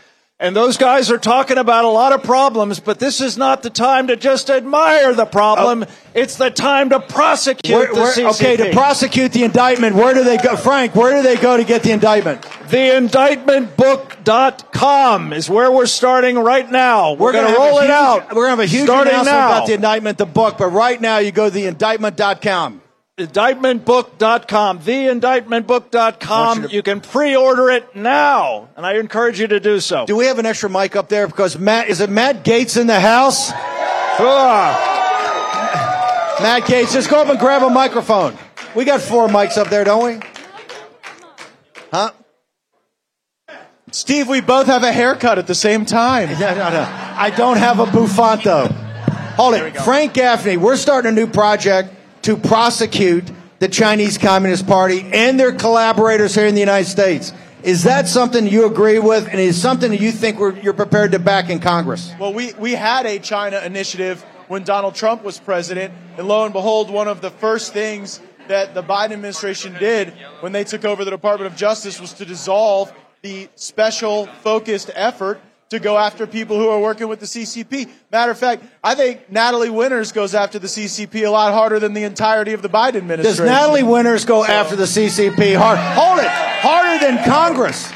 And 0.44 0.54
those 0.54 0.76
guys 0.76 1.10
are 1.10 1.18
talking 1.18 1.58
about 1.58 1.86
a 1.86 1.88
lot 1.88 2.12
of 2.12 2.22
problems, 2.22 2.82
but 2.82 3.00
this 3.00 3.22
is 3.22 3.38
not 3.38 3.64
the 3.64 3.70
time 3.70 4.08
to 4.08 4.18
just 4.18 4.50
admire 4.50 5.14
the 5.14 5.26
problem. 5.26 5.86
Oh. 5.88 5.92
it's 6.14 6.36
the 6.36 6.52
time 6.52 6.90
to 6.90 7.00
prosecute 7.00 7.74
Where- 7.74 7.94
the 7.94 8.02
CCP. 8.02 8.30
okay, 8.32 8.58
to 8.58 8.74
prosecute 8.74 9.32
the 9.32 9.46
indictment, 9.46 9.96
where 9.96 10.14
do 10.14 10.26
they 10.26 10.36
go? 10.36 10.58
Frank, 10.58 10.96
where 10.96 11.16
do 11.16 11.22
they 11.22 11.38
go 11.38 11.56
to 11.56 11.64
get 11.64 11.84
the 11.84 11.92
indictment? 11.92 12.42
TheIndictmentBook.com 12.42 15.32
is 15.32 15.50
where 15.50 15.72
we're 15.72 15.86
starting 15.86 16.38
right 16.38 16.70
now. 16.70 17.14
We're, 17.14 17.32
going 17.32 17.48
to 17.48 17.54
roll 17.58 17.78
it 17.78 17.84
huge- 17.84 17.92
out. 17.92 18.36
We're 18.36 18.50
going 18.50 18.58
to 18.58 18.60
have 18.60 18.60
a 18.60 18.66
huge 18.66 18.90
announcement 18.90 19.26
now. 19.26 19.48
about 19.48 19.68
the 19.68 19.76
indictment, 19.76 20.18
the 20.18 20.26
book, 20.26 20.58
but 20.58 20.68
right 20.68 21.00
now 21.00 21.20
you 21.20 21.32
go 21.32 21.50
to 21.50 21.56
theindictment.com. 21.58 22.82
indictmentbook.com, 23.20 24.80
theindictmentbook.com. 24.80 26.60
Want 26.60 26.72
You, 26.72 26.78
you 26.78 26.84
can 26.84 27.00
pre-order 27.00 27.70
it 27.70 27.96
now, 27.96 28.70
and 28.76 28.84
I 28.86 28.96
encourage 28.96 29.40
you 29.40 29.46
to 29.48 29.60
do 29.60 29.80
so. 29.80 30.06
Do 30.08 30.16
we 30.16 30.26
have 30.26 30.40
an 30.40 30.48
extra 30.48 30.68
mic 30.70 30.96
up 30.96 31.10
there? 31.10 31.28
Because 31.28 31.60
Matt, 31.60 31.90
is 31.90 32.00
it 32.02 32.10
Matt 32.10 32.44
Gaetz 32.44 32.80
in 32.80 32.88
the 32.88 33.00
house? 33.00 33.52
Ah. 34.26 34.90
Matt 36.42 36.64
Gaetz, 36.64 36.94
just 36.94 37.08
go 37.10 37.22
up 37.22 37.28
and 37.28 37.38
grab 37.40 37.62
a 37.62 37.70
microphone. 37.70 38.36
We 38.74 38.84
got 38.86 39.00
four 39.02 39.28
mics 39.28 39.58
up 39.58 39.70
there, 39.70 39.84
don't 39.84 40.04
we? 40.04 40.20
Huh? 41.92 42.10
Steve, 43.92 44.28
we 44.28 44.42
both 44.42 44.66
have 44.66 44.82
a 44.82 44.92
haircut 44.92 45.38
at 45.38 45.46
the 45.46 45.54
same 45.54 45.86
time. 45.86 46.32
No, 46.32 46.56
no, 46.56 46.72
no. 46.72 46.88
I 46.90 47.30
don't 47.30 47.58
have 47.58 47.80
a 47.80 47.86
bouffant 47.86 48.44
though. 48.44 48.66
Hold 49.36 49.54
it. 49.54 49.78
Frank 49.78 50.16
Gaffney, 50.16 50.58
we're 50.58 50.78
starting 50.78 51.12
a 51.12 51.14
new 51.14 51.28
project 51.28 51.94
to 52.24 52.38
prosecute 52.38 53.32
the 53.60 53.68
Chinese 53.68 54.18
Communist 54.18 54.68
Party 54.68 55.10
and 55.14 55.40
their 55.40 55.54
collaborators 55.54 56.36
here 56.36 56.48
in 56.48 56.54
the 56.54 56.60
United 56.60 56.90
States. 56.90 57.32
Is 57.64 57.84
that 57.84 58.10
something 58.10 58.46
you 58.46 58.66
agree 58.66 59.00
with, 59.00 59.30
and 59.30 59.40
is 59.40 59.62
something 59.62 59.92
that 59.92 60.02
you 60.02 60.12
think 60.12 60.38
you're 60.62 60.74
prepared 60.74 61.14
to 61.14 61.20
back 61.20 61.50
in 61.50 61.60
Congress? 61.60 62.12
Well, 62.20 62.34
we, 62.34 62.52
we 62.54 62.74
had 62.74 63.06
a 63.06 63.20
China 63.20 63.60
initiative 63.60 64.22
when 64.50 64.64
Donald 64.64 64.96
Trump 64.96 65.24
was 65.24 65.40
president, 65.40 65.94
and 66.18 66.28
lo 66.28 66.44
and 66.44 66.52
behold, 66.52 66.90
one 66.90 67.08
of 67.08 67.22
the 67.22 67.30
first 67.30 67.72
things 67.72 68.20
that 68.50 68.74
the 68.74 68.84
Biden 68.84 69.14
administration 69.14 69.74
did 69.80 70.10
when 70.42 70.52
they 70.52 70.66
took 70.66 70.84
over 70.84 71.06
the 71.06 71.12
Department 71.12 71.50
of 71.50 71.58
Justice 71.58 72.02
was 72.02 72.12
to 72.14 72.26
dissolve 72.26 72.92
the 73.22 73.48
special 73.56 74.28
focused 74.42 74.92
effort 74.94 75.40
to 75.74 75.80
go 75.80 75.98
after 75.98 76.26
people 76.26 76.58
who 76.58 76.70
are 76.70 76.80
working 76.80 77.08
with 77.08 77.20
the 77.20 77.26
CCP. 77.26 77.90
Matter 78.12 78.32
of 78.32 78.38
fact, 78.38 78.64
I 78.84 78.96
think 78.96 79.30
Natalie 79.32 79.70
Winters 79.70 80.12
goes 80.12 80.34
after 80.34 80.58
the 80.60 80.68
CCP 80.68 81.28
a 81.28 81.30
lot 81.30 81.54
harder 81.54 81.80
than 81.80 81.94
the 81.94 82.04
entirety 82.04 82.54
of 82.54 82.62
the 82.62 82.70
Biden 82.70 82.96
administration. 82.96 83.46
Does. 83.46 83.52
Natalie 83.52 83.84
Winters 83.84 84.26
go 84.26 84.44
after 84.44 84.76
the 84.76 84.86
CCP 84.86 85.56
hard? 85.58 85.78
Hold 85.78 86.20
it, 86.20 86.28
harder 86.30 87.06
than 87.06 87.24
Congress. 87.26 87.92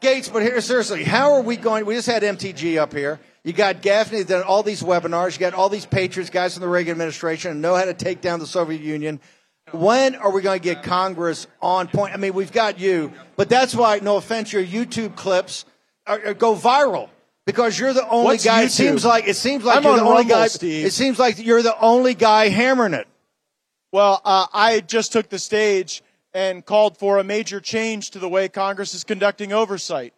Gaetz, 0.00 0.32
but 0.32 0.42
here, 0.42 0.60
seriously, 0.60 1.02
how 1.04 1.32
are 1.32 1.40
we 1.42 1.56
going? 1.56 1.86
We 1.86 1.94
just 1.94 2.08
had 2.08 2.22
MTG 2.22 2.78
up 2.78 2.92
here. 2.92 3.20
You 3.42 3.52
got 3.52 3.82
Gaffney 3.82 4.24
done 4.24 4.42
all 4.42 4.62
these 4.62 4.82
webinars. 4.82 5.34
You 5.34 5.40
got 5.40 5.54
all 5.54 5.68
these 5.68 5.86
patriots, 5.86 6.30
guys 6.30 6.54
from 6.54 6.60
the 6.62 6.68
Reagan 6.68 6.92
administration, 6.92 7.50
and 7.52 7.62
know 7.62 7.74
how 7.74 7.84
to 7.84 7.94
take 7.94 8.20
down 8.20 8.38
the 8.38 8.46
Soviet 8.46 8.80
Union. 8.80 9.20
When 9.72 10.14
are 10.14 10.30
we 10.30 10.42
going 10.42 10.60
to 10.60 10.62
get 10.62 10.82
Congress 10.82 11.46
on 11.60 11.88
point? 11.88 12.12
I 12.14 12.18
mean, 12.18 12.34
we've 12.34 12.52
got 12.52 12.78
you, 12.78 13.12
but 13.36 13.48
that's 13.48 13.74
why, 13.74 13.98
no 14.00 14.16
offense, 14.16 14.52
your 14.52 14.64
YouTube 14.64 15.16
clips 15.16 15.64
are, 15.64 15.68
are- 15.68 15.73
go 16.06 16.54
viral 16.54 17.08
because 17.46 17.78
you're 17.78 17.92
the 17.92 18.08
only 18.08 18.24
What's 18.24 18.44
guy. 18.44 18.62
It 18.62 18.66
YouTube? 18.66 18.70
seems 18.70 19.04
like 19.04 19.28
it 19.28 19.36
seems 19.36 19.64
like 19.64 19.78
I'm 19.78 19.84
you're 19.84 19.96
the 19.96 20.02
only 20.02 20.16
Rumble, 20.18 20.34
guy. 20.34 20.46
Steve. 20.48 20.86
It 20.86 20.92
seems 20.92 21.18
like 21.18 21.38
you're 21.38 21.62
the 21.62 21.78
only 21.80 22.14
guy 22.14 22.48
hammering 22.48 22.94
it. 22.94 23.06
Well, 23.92 24.20
uh, 24.24 24.46
I 24.52 24.80
just 24.80 25.12
took 25.12 25.28
the 25.28 25.38
stage 25.38 26.02
and 26.32 26.64
called 26.64 26.98
for 26.98 27.18
a 27.18 27.24
major 27.24 27.60
change 27.60 28.10
to 28.10 28.18
the 28.18 28.28
way 28.28 28.48
Congress 28.48 28.92
is 28.92 29.04
conducting 29.04 29.52
oversight. 29.52 30.12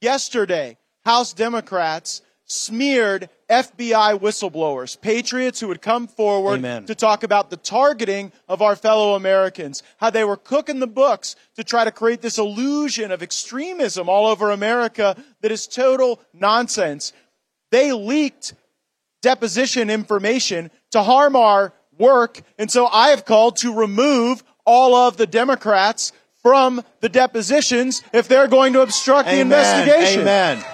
Yesterday, 0.00 0.78
House 1.04 1.32
Democrats 1.34 2.22
smeared 2.46 3.28
FBI 3.50 4.18
whistleblowers, 4.20 4.98
patriots 5.00 5.60
who 5.60 5.68
would 5.68 5.82
come 5.82 6.06
forward 6.06 6.60
Amen. 6.60 6.86
to 6.86 6.94
talk 6.94 7.22
about 7.24 7.50
the 7.50 7.56
targeting 7.56 8.32
of 8.48 8.62
our 8.62 8.76
fellow 8.76 9.14
Americans, 9.14 9.82
how 9.98 10.10
they 10.10 10.24
were 10.24 10.36
cooking 10.36 10.78
the 10.78 10.86
books 10.86 11.36
to 11.56 11.64
try 11.64 11.84
to 11.84 11.90
create 11.90 12.22
this 12.22 12.38
illusion 12.38 13.10
of 13.10 13.22
extremism 13.22 14.08
all 14.08 14.26
over 14.26 14.50
America 14.50 15.16
that 15.40 15.50
is 15.50 15.66
total 15.66 16.20
nonsense. 16.32 17.12
They 17.70 17.92
leaked 17.92 18.54
deposition 19.20 19.90
information 19.90 20.70
to 20.92 21.02
harm 21.02 21.36
our 21.36 21.72
work. 21.98 22.40
And 22.58 22.70
so 22.70 22.86
I 22.86 23.08
have 23.08 23.24
called 23.24 23.56
to 23.58 23.74
remove 23.74 24.42
all 24.64 24.94
of 24.94 25.16
the 25.16 25.26
Democrats 25.26 26.12
from 26.42 26.82
the 27.00 27.08
depositions 27.08 28.02
if 28.12 28.28
they're 28.28 28.48
going 28.48 28.72
to 28.72 28.80
obstruct 28.80 29.28
the 29.28 29.40
investigation. 29.40 30.22
Amen. 30.22 30.64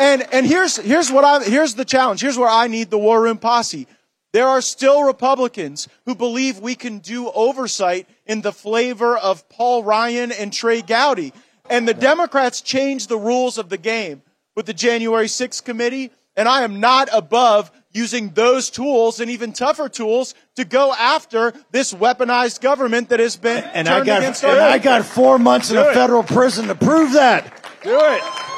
And 0.00 0.26
and 0.32 0.46
here's 0.46 0.76
here's 0.76 1.12
what 1.12 1.24
I 1.24 1.44
here's 1.44 1.74
the 1.74 1.84
challenge. 1.84 2.22
Here's 2.22 2.38
where 2.38 2.48
I 2.48 2.68
need 2.68 2.90
the 2.90 2.98
war 2.98 3.20
room 3.22 3.36
posse. 3.36 3.86
There 4.32 4.46
are 4.46 4.62
still 4.62 5.02
Republicans 5.02 5.88
who 6.06 6.14
believe 6.14 6.58
we 6.58 6.74
can 6.74 7.00
do 7.00 7.30
oversight 7.30 8.08
in 8.26 8.40
the 8.40 8.52
flavor 8.52 9.18
of 9.18 9.46
Paul 9.50 9.84
Ryan 9.84 10.32
and 10.32 10.52
Trey 10.52 10.80
Gowdy. 10.80 11.34
And 11.68 11.86
the 11.86 11.94
Democrats 11.94 12.62
changed 12.62 13.08
the 13.08 13.18
rules 13.18 13.58
of 13.58 13.68
the 13.68 13.76
game 13.76 14.22
with 14.56 14.66
the 14.66 14.72
January 14.72 15.26
6th 15.26 15.64
committee. 15.64 16.10
And 16.34 16.48
I 16.48 16.62
am 16.62 16.80
not 16.80 17.08
above 17.12 17.70
using 17.92 18.30
those 18.30 18.70
tools 18.70 19.20
and 19.20 19.30
even 19.30 19.52
tougher 19.52 19.88
tools 19.88 20.34
to 20.56 20.64
go 20.64 20.94
after 20.94 21.52
this 21.72 21.92
weaponized 21.92 22.60
government 22.60 23.10
that 23.10 23.20
has 23.20 23.36
been 23.36 23.64
And 23.74 23.88
I 23.88 23.96
turned 23.96 24.06
got 24.06 24.18
against 24.18 24.44
and 24.44 24.58
our 24.58 24.68
I 24.68 24.78
got 24.78 25.04
four 25.04 25.38
months 25.38 25.70
in 25.70 25.76
Do 25.76 25.88
a 25.88 25.92
federal 25.92 26.22
prison 26.22 26.68
to 26.68 26.74
prove 26.74 27.12
that. 27.12 27.52
Do 27.82 27.98
it. 28.00 28.49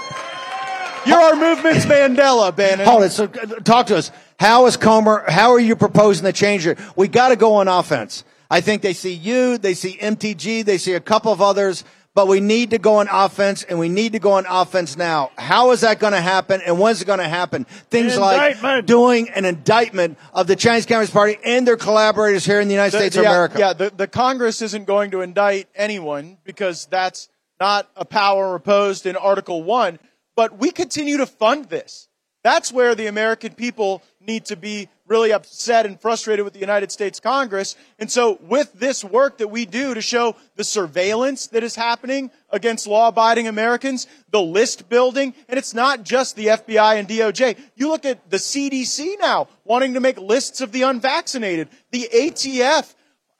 You're 1.06 1.18
our 1.18 1.36
movement's 1.36 1.84
Mandela, 1.86 2.54
Bannon. 2.54 2.86
Hold 2.86 3.04
it. 3.04 3.10
So 3.10 3.24
uh, 3.24 3.60
talk 3.60 3.86
to 3.86 3.96
us. 3.96 4.10
How 4.38 4.66
is 4.66 4.76
Comer? 4.76 5.24
How 5.28 5.52
are 5.52 5.60
you 5.60 5.76
proposing 5.76 6.24
to 6.24 6.32
change 6.32 6.66
it? 6.66 6.78
We 6.96 7.08
got 7.08 7.28
to 7.28 7.36
go 7.36 7.54
on 7.54 7.68
offense. 7.68 8.24
I 8.50 8.60
think 8.60 8.82
they 8.82 8.92
see 8.92 9.14
you, 9.14 9.56
they 9.56 9.72
see 9.72 9.96
MTG, 9.96 10.64
they 10.64 10.76
see 10.76 10.92
a 10.92 11.00
couple 11.00 11.32
of 11.32 11.40
others, 11.40 11.84
but 12.14 12.28
we 12.28 12.38
need 12.40 12.70
to 12.70 12.78
go 12.78 12.96
on 12.96 13.08
offense, 13.10 13.62
and 13.62 13.78
we 13.78 13.88
need 13.88 14.12
to 14.12 14.18
go 14.18 14.32
on 14.32 14.44
offense 14.46 14.94
now. 14.94 15.30
How 15.38 15.70
is 15.70 15.80
that 15.80 15.98
going 15.98 16.12
to 16.12 16.20
happen, 16.20 16.60
and 16.60 16.78
when's 16.78 17.00
it 17.00 17.06
going 17.06 17.20
to 17.20 17.28
happen? 17.28 17.64
Things 17.64 18.18
like 18.18 18.84
doing 18.84 19.30
an 19.30 19.46
indictment 19.46 20.18
of 20.34 20.46
the 20.46 20.56
Chinese 20.56 20.84
Communist 20.84 21.14
Party 21.14 21.38
and 21.42 21.66
their 21.66 21.78
collaborators 21.78 22.44
here 22.44 22.60
in 22.60 22.68
the 22.68 22.74
United 22.74 22.92
The- 22.92 22.98
States 22.98 23.16
of 23.16 23.22
yeah, 23.22 23.30
America. 23.30 23.58
Yeah, 23.58 23.72
the, 23.72 23.90
the 23.96 24.06
Congress 24.06 24.60
isn't 24.60 24.86
going 24.86 25.12
to 25.12 25.22
indict 25.22 25.68
anyone 25.74 26.36
because 26.44 26.84
that's 26.86 27.30
not 27.58 27.88
a 27.96 28.04
power 28.04 28.52
reposed 28.52 29.06
in 29.06 29.16
Article 29.16 29.62
1. 29.62 29.98
But 30.36 30.58
we 30.58 30.70
continue 30.70 31.18
to 31.18 31.26
fund 31.26 31.66
this. 31.66 32.08
That's 32.42 32.72
where 32.72 32.94
the 32.94 33.06
American 33.06 33.54
people 33.54 34.02
need 34.20 34.46
to 34.46 34.56
be 34.56 34.88
really 35.06 35.32
upset 35.32 35.86
and 35.86 36.00
frustrated 36.00 36.44
with 36.44 36.54
the 36.54 36.60
United 36.60 36.90
States 36.90 37.20
Congress. 37.20 37.76
And 37.98 38.10
so 38.10 38.38
with 38.42 38.72
this 38.72 39.04
work 39.04 39.38
that 39.38 39.48
we 39.48 39.64
do 39.64 39.94
to 39.94 40.00
show 40.00 40.34
the 40.56 40.64
surveillance 40.64 41.48
that 41.48 41.62
is 41.62 41.76
happening 41.76 42.30
against 42.50 42.86
law 42.86 43.08
abiding 43.08 43.46
Americans, 43.46 44.08
the 44.30 44.40
list 44.40 44.88
building, 44.88 45.34
and 45.48 45.58
it's 45.58 45.74
not 45.74 46.02
just 46.02 46.34
the 46.34 46.46
FBI 46.46 46.98
and 46.98 47.06
DOJ. 47.06 47.58
You 47.76 47.88
look 47.88 48.04
at 48.04 48.28
the 48.30 48.38
CDC 48.38 49.20
now 49.20 49.48
wanting 49.64 49.94
to 49.94 50.00
make 50.00 50.18
lists 50.18 50.60
of 50.60 50.72
the 50.72 50.82
unvaccinated, 50.82 51.68
the 51.92 52.08
ATF 52.12 52.94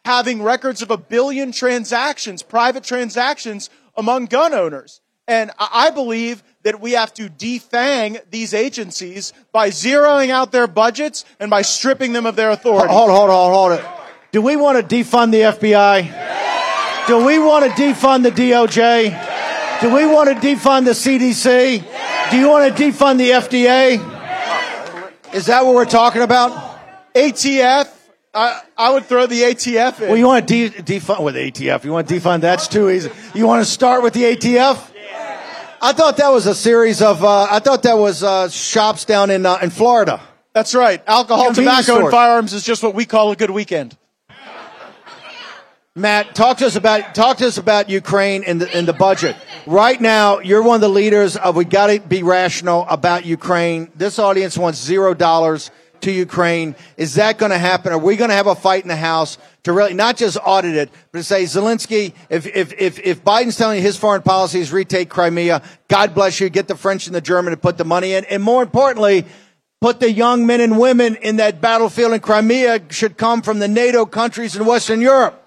having 0.05 0.43
records 0.43 0.83
of 0.83 0.91
a 0.91 0.97
billion 0.97 1.53
transactions, 1.53 2.43
private 2.43 2.85
transactions 2.85 3.71
among 3.97 4.27
gun 4.27 4.53
owners. 4.53 5.01
And 5.29 5.53
I 5.59 5.91
believe 5.91 6.43
that 6.63 6.81
we 6.81 6.93
have 6.93 7.13
to 7.15 7.29
defang 7.29 8.21
these 8.31 8.55
agencies 8.55 9.33
by 9.53 9.71
zeroing 9.71 10.31
out 10.31 10.53
their 10.53 10.67
budgets 10.67 11.25
and 11.41 11.51
by 11.51 11.63
stripping 11.63 12.13
them 12.13 12.27
of 12.27 12.37
their 12.37 12.51
authority. 12.51 12.93
Hold, 12.93 13.11
hold, 13.11 13.31
hold, 13.31 13.53
hold 13.53 13.73
it. 13.73 13.85
Do 14.31 14.41
we 14.41 14.57
want 14.57 14.79
to 14.89 14.95
defund 14.97 15.33
the 15.33 15.41
FBI? 15.41 17.07
Do 17.07 17.25
we 17.25 17.39
want 17.39 17.65
to 17.65 17.71
defund 17.83 18.23
the 18.23 18.31
DOJ? 18.31 19.81
Do 19.81 19.93
we 19.95 20.07
want 20.07 20.29
to 20.29 20.35
defund 20.37 20.85
the 20.85 20.93
CDC? 20.93 22.31
Do 22.31 22.39
you 22.39 22.49
want 22.49 22.75
to 22.77 22.83
defund 22.83 23.19
the 23.19 23.31
FDA? 23.31 23.99
Is 25.35 25.47
that 25.47 25.65
what 25.65 25.75
we're 25.75 25.85
talking 25.85 26.23
about? 26.23 26.79
ATF, 27.15 27.89
I, 28.33 28.63
I 28.77 28.91
would 28.91 29.05
throw 29.05 29.27
the 29.27 29.43
ATF 29.43 30.01
in. 30.01 30.09
Well, 30.09 30.17
you 30.17 30.27
want 30.27 30.47
to 30.49 30.69
de- 30.71 30.83
defund 30.83 31.23
with 31.25 31.35
ATF. 31.35 31.85
You 31.85 31.93
want 31.93 32.09
to 32.09 32.15
defund? 32.15 32.41
That's 32.41 32.69
too 32.69 32.89
easy. 32.89 33.11
You 33.35 33.47
want 33.47 33.65
to 33.65 33.71
start 33.71 34.03
with 34.03 34.15
the 34.15 34.23
ATF? 34.23 34.92
I 35.85 35.93
thought 35.93 36.19
that 36.19 36.29
was 36.29 36.47
a 36.47 36.55
series 36.55 37.03
of. 37.03 37.25
Uh, 37.25 37.49
I 37.51 37.59
thought 37.59 37.83
that 37.83 37.99
was 37.99 38.23
uh, 38.23 38.49
shops 38.49 39.05
down 39.05 39.31
in 39.31 39.45
uh, 39.45 39.59
in 39.61 39.71
Florida. 39.71 40.21
That's 40.53 40.77
right. 40.77 41.03
Alcohol, 41.09 41.47
Convenience 41.47 41.87
tobacco, 41.87 41.99
and 41.99 42.03
stores. 42.03 42.13
firearms 42.13 42.53
is 42.53 42.63
just 42.63 42.85
what 42.85 42.95
we 42.95 43.05
call 43.05 43.33
a 43.33 43.37
good 43.37 43.51
weekend. 43.51 43.99
Matt, 45.97 46.37
talk 46.37 46.59
to 46.59 46.67
us 46.67 46.77
about 46.77 47.17
talk 47.17 47.39
to 47.39 47.49
us 47.49 47.59
about 47.59 47.91
Ukraine 47.91 48.45
and 48.45 48.61
the, 48.61 48.73
and 48.73 48.87
the 48.87 48.93
budget. 48.93 49.35
Right 49.67 50.01
now, 50.01 50.39
you're 50.39 50.63
one 50.63 50.77
of 50.77 50.81
the 50.83 50.89
leaders 50.89 51.37
of 51.37 51.57
we 51.57 51.65
got 51.65 51.89
to 51.89 51.99
be 51.99 52.23
rational 52.23 52.87
about 52.89 53.27
Ukraine. 53.27 53.91
This 53.97 54.21
audience 54.21 54.57
wants 54.57 54.81
zero 54.81 55.15
dollars 55.15 55.73
to 56.03 56.13
Ukraine. 56.13 56.77
Is 56.97 57.15
that 57.15 57.39
going 57.39 57.51
to 57.51 57.59
happen? 57.59 57.93
Are 57.93 57.99
we 57.99 58.17
going 58.17 58.31
to 58.31 58.37
have 58.37 58.47
a 58.47 58.55
fight 58.55 58.83
in 58.83 58.89
the 58.89 58.97
House 58.97 59.39
to 59.65 59.73
really 59.73 59.95
not 59.95 60.17
just 60.17 60.37
audit 60.45 60.77
it, 60.77 60.91
but 61.11 61.19
to 61.19 61.25
say, 61.25 61.45
Zelensky, 61.45 62.13
if, 62.29 62.47
if, 62.47 62.73
if, 62.79 62.99
if 62.99 63.25
Biden's 63.25 63.57
telling 63.57 63.77
you 63.79 63.83
his 63.83 63.97
foreign 63.97 64.23
policy 64.23 64.61
is 64.61 64.73
retake 64.73 65.09
Crimea, 65.09 65.63
God 65.89 66.15
bless 66.15 66.41
you, 66.41 66.49
get 66.49 66.69
the 66.69 66.77
French 66.77 67.07
and 67.07 67.15
the 67.15 67.21
German 67.21 67.53
to 67.53 67.57
put 67.57 67.79
the 67.79 67.85
money 67.85 68.13
in. 68.13 68.25
And 68.27 68.43
more 68.43 68.63
importantly, 68.63 69.25
put 69.81 70.01
the 70.01 70.11
young 70.11 70.47
men 70.47 70.61
and 70.61 70.79
women 70.79 71.17
in 71.17 71.37
that 71.37 71.61
battlefield 71.61 72.13
in 72.13 72.21
Crimea 72.21 72.83
should 72.91 73.17
come 73.17 73.43
from 73.43 73.59
the 73.59 73.69
NATO 73.69 74.07
countries 74.07 74.55
in 74.55 74.65
Western 74.65 75.01
Europe. 75.01 75.39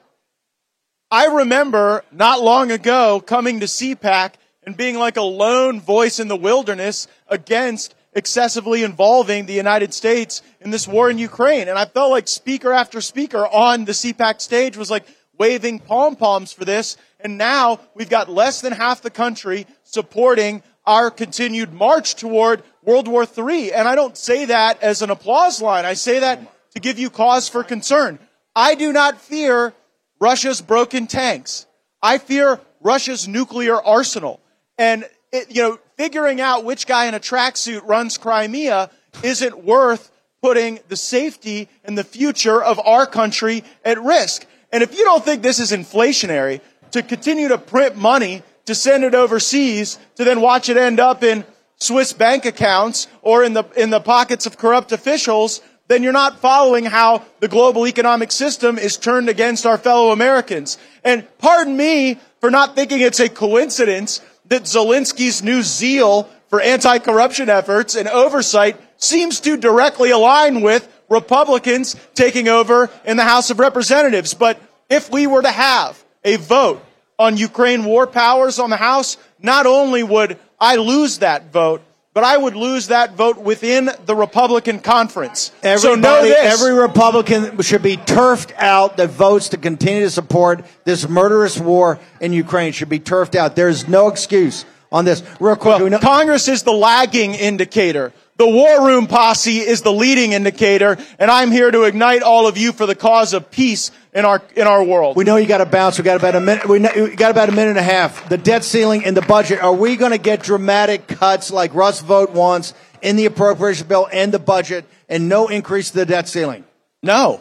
I 1.12 1.28
remember 1.28 2.04
not 2.12 2.42
long 2.42 2.72
ago 2.72 3.22
coming 3.26 3.60
to 3.60 3.68
CPAC 3.68 4.34
and 4.64 4.76
being 4.76 4.98
like 4.98 5.18
a 5.18 5.22
lone 5.22 5.80
voice 5.80 6.20
in 6.20 6.28
the 6.28 6.36
wilderness 6.36 7.08
against 7.28 7.94
excessively 8.16 8.84
involving 8.84 9.46
the 9.46 9.54
United 9.54 9.94
States 9.94 10.42
in 10.62 10.72
this 10.72 10.88
war 10.88 11.10
in 11.10 11.18
Ukraine. 11.18 11.68
And 11.68 11.78
I 11.78 11.86
felt 11.86 12.12
like 12.12 12.28
speaker 12.28 12.72
after 12.72 13.02
speaker 13.02 13.46
on 13.46 13.86
the 13.86 13.92
CPAC 13.92 14.42
stage 14.42 14.78
was 14.78 14.90
like 14.90 15.06
waving 15.38 15.80
pom 15.80 16.16
poms 16.16 16.54
for 16.54 16.64
this. 16.64 16.98
And 17.20 17.38
now 17.38 17.82
we've 17.94 18.10
got 18.10 18.30
less 18.30 18.62
than 18.62 18.72
half 18.72 19.02
the 19.02 19.10
country 19.10 19.68
supporting 19.84 20.64
our 20.86 21.12
continued 21.12 21.74
march 21.74 22.16
toward 22.16 22.64
World 22.84 23.08
War 23.08 23.26
III. 23.26 23.74
And 23.74 23.88
I 23.88 23.96
don't 23.96 24.18
say 24.18 24.46
that 24.46 24.82
as 24.82 25.02
an 25.02 25.10
applause 25.10 25.62
line. 25.62 25.86
I 25.86 25.94
say 25.94 26.20
that 26.20 26.40
to 26.74 26.80
give 26.80 26.98
you 26.98 27.10
cause 27.10 27.50
for 27.50 27.64
concern. 27.64 28.20
I 28.56 28.76
do 28.76 28.94
not 28.94 29.20
fear 29.20 29.74
Russia's 30.20 30.62
broken 30.62 31.08
tanks. 31.08 31.66
I 32.02 32.20
fear 32.20 32.62
Russia's 32.80 33.28
nuclear 33.28 33.82
arsenal. 33.82 34.40
And, 34.78 35.06
it, 35.32 35.54
you 35.54 35.64
know, 35.64 35.80
figuring 35.98 36.42
out 36.42 36.66
which 36.66 36.88
guy 36.88 37.06
in 37.06 37.14
a 37.14 37.20
tracksuit 37.20 37.86
runs 37.86 38.18
Crimea 38.18 38.90
isn't 39.24 39.64
worth 39.64 40.12
putting 40.42 40.80
the 40.90 40.98
safety 40.98 41.70
and 41.84 41.98
the 41.98 42.04
future 42.04 42.62
of 42.62 42.80
our 42.80 43.08
country 43.08 43.64
at 43.84 44.02
risk. 44.02 44.46
And 44.72 44.84
if 44.84 44.98
you 44.98 45.04
don't 45.04 45.24
think 45.24 45.42
this 45.42 45.60
is 45.60 45.72
inflationary, 45.72 46.62
to 46.92 47.04
continue 47.04 47.50
to 47.50 47.58
print 47.58 47.98
money 47.98 48.42
to 48.66 48.74
send 48.74 49.04
it 49.04 49.14
overseas 49.14 50.00
to 50.16 50.24
then 50.24 50.40
watch 50.42 50.70
it 50.70 50.78
end 50.78 51.00
up 51.00 51.24
in 51.24 51.44
Swiss 51.78 52.14
bank 52.14 52.46
accounts 52.46 53.08
or 53.22 53.44
in 53.44 53.54
the, 53.54 53.66
in 53.76 53.90
the 53.90 54.00
pockets 54.00 54.46
of 54.46 54.58
corrupt 54.58 54.92
officials, 54.92 55.62
then 55.88 56.04
you're 56.04 56.14
not 56.14 56.40
following 56.40 56.86
how 56.86 57.24
the 57.42 57.48
global 57.48 57.86
economic 57.86 58.32
system 58.32 58.78
is 58.78 58.98
turned 58.98 59.30
against 59.30 59.66
our 59.66 59.78
fellow 59.78 60.12
Americans. 60.12 60.78
And 61.04 61.28
pardon 61.38 61.76
me 61.76 62.20
for 62.40 62.50
not 62.50 62.76
thinking 62.76 63.02
it's 63.02 63.20
a 63.20 63.30
coincidence 63.30 64.22
that 64.50 64.64
Zelensky's 64.64 65.44
new 65.44 65.62
zeal 65.62 66.30
for 66.48 66.62
anti-corruption 66.62 67.50
efforts 67.50 67.96
and 67.96 68.08
oversight 68.08 68.80
seems 68.98 69.40
to 69.42 69.58
directly 69.58 70.12
align 70.12 70.62
with 70.62 70.88
Republicans 71.10 71.96
taking 72.14 72.48
over 72.48 72.90
in 73.06 73.18
the 73.18 73.24
House 73.24 73.50
of 73.50 73.60
Representatives. 73.60 74.34
But 74.34 74.60
if 74.90 75.12
we 75.12 75.28
were 75.28 75.42
to 75.42 75.52
have 75.52 76.04
a 76.24 76.38
vote 76.38 76.84
on 77.18 77.38
Ukraine 77.38 77.86
war 77.86 78.08
powers 78.08 78.60
on 78.60 78.70
the 78.70 78.78
House, 78.78 79.18
not 79.40 79.66
only 79.66 80.04
would 80.04 80.40
I 80.60 80.78
lose 80.78 81.20
that 81.20 81.52
vote, 81.52 81.82
but 82.16 82.24
I 82.24 82.38
would 82.38 82.56
lose 82.56 82.88
that 82.88 83.16
vote 83.16 83.38
within 83.38 83.90
the 84.06 84.16
Republican 84.16 84.80
conference. 84.80 85.52
so 85.62 85.96
know 85.96 86.24
this. 86.24 86.62
every 86.62 86.74
Republican 86.74 87.62
should 87.62 87.84
be 87.84 87.98
turfed 87.98 88.54
out 88.56 88.96
that 88.98 89.10
votes 89.10 89.50
to 89.50 89.58
continue 89.58 90.04
to 90.04 90.10
support 90.10 90.66
this 90.86 91.08
murderous 91.10 91.60
war 91.60 92.00
in 92.22 92.32
Ukraine 92.32 92.72
should 92.72 92.88
be 92.88 93.00
turfed 93.00 93.36
out. 93.36 93.58
There's 93.58 93.90
no 93.90 94.08
excuse 94.08 94.64
on 94.94 95.04
this. 95.04 95.24
Real 95.42 95.58
quick, 95.58 95.82
we 95.82 95.90
know- 95.90 96.00
Congress 96.00 96.48
is 96.48 96.64
the 96.64 96.72
lagging 96.72 97.36
indicator. 97.36 98.14
The 98.38 98.48
war 98.48 98.86
room 98.86 99.08
posse 99.08 99.60
is 99.60 99.82
the 99.82 99.94
leading 99.94 100.34
indicator, 100.34 100.98
and 101.18 101.32
I'm 101.32 101.52
here 101.52 101.72
to 101.72 101.84
ignite 101.84 102.22
all 102.22 102.48
of 102.48 102.58
you 102.58 102.74
for 102.74 102.86
the 102.86 102.96
cause 102.96 103.34
of 103.34 103.50
peace 103.50 103.92
in 104.14 104.26
our 104.26 104.42
in 104.58 104.68
our 104.68 104.84
world. 104.84 105.16
We 105.16 105.24
know 105.24 105.38
you 105.38 105.48
got 105.48 105.60
to 105.60 105.66
bounce. 105.66 105.98
We 105.98 106.04
got 106.04 106.18
about 106.18 106.36
a 106.36 106.42
minute. 106.42 106.68
We, 106.68 106.80
know, 106.80 106.92
we 106.96 107.16
got 107.16 107.32
about 107.32 107.48
a 107.48 107.54
minute 107.54 107.72
and 107.72 107.80
a 107.80 107.84
half. 107.84 108.28
The 108.28 108.38
debt 108.38 108.66
ceiling 108.66 109.06
and 109.06 109.16
the 109.16 109.22
budget. 109.22 109.62
Are 109.62 109.74
we 109.74 109.96
going 109.96 110.12
to 110.12 110.18
get 110.18 110.44
dramatic 110.44 111.08
cuts 111.08 111.50
like 111.50 111.74
Russ 111.74 112.02
Vought 112.02 112.32
wants 112.32 112.74
in 113.02 113.16
the 113.16 113.26
appropriation 113.26 113.88
bill 113.88 114.10
and 114.12 114.34
the 114.34 114.40
budget, 114.40 114.84
and 115.08 115.30
no 115.30 115.48
increase 115.48 115.92
to 115.92 116.00
the 116.00 116.06
debt 116.06 116.28
ceiling? 116.28 116.66
No, 117.02 117.40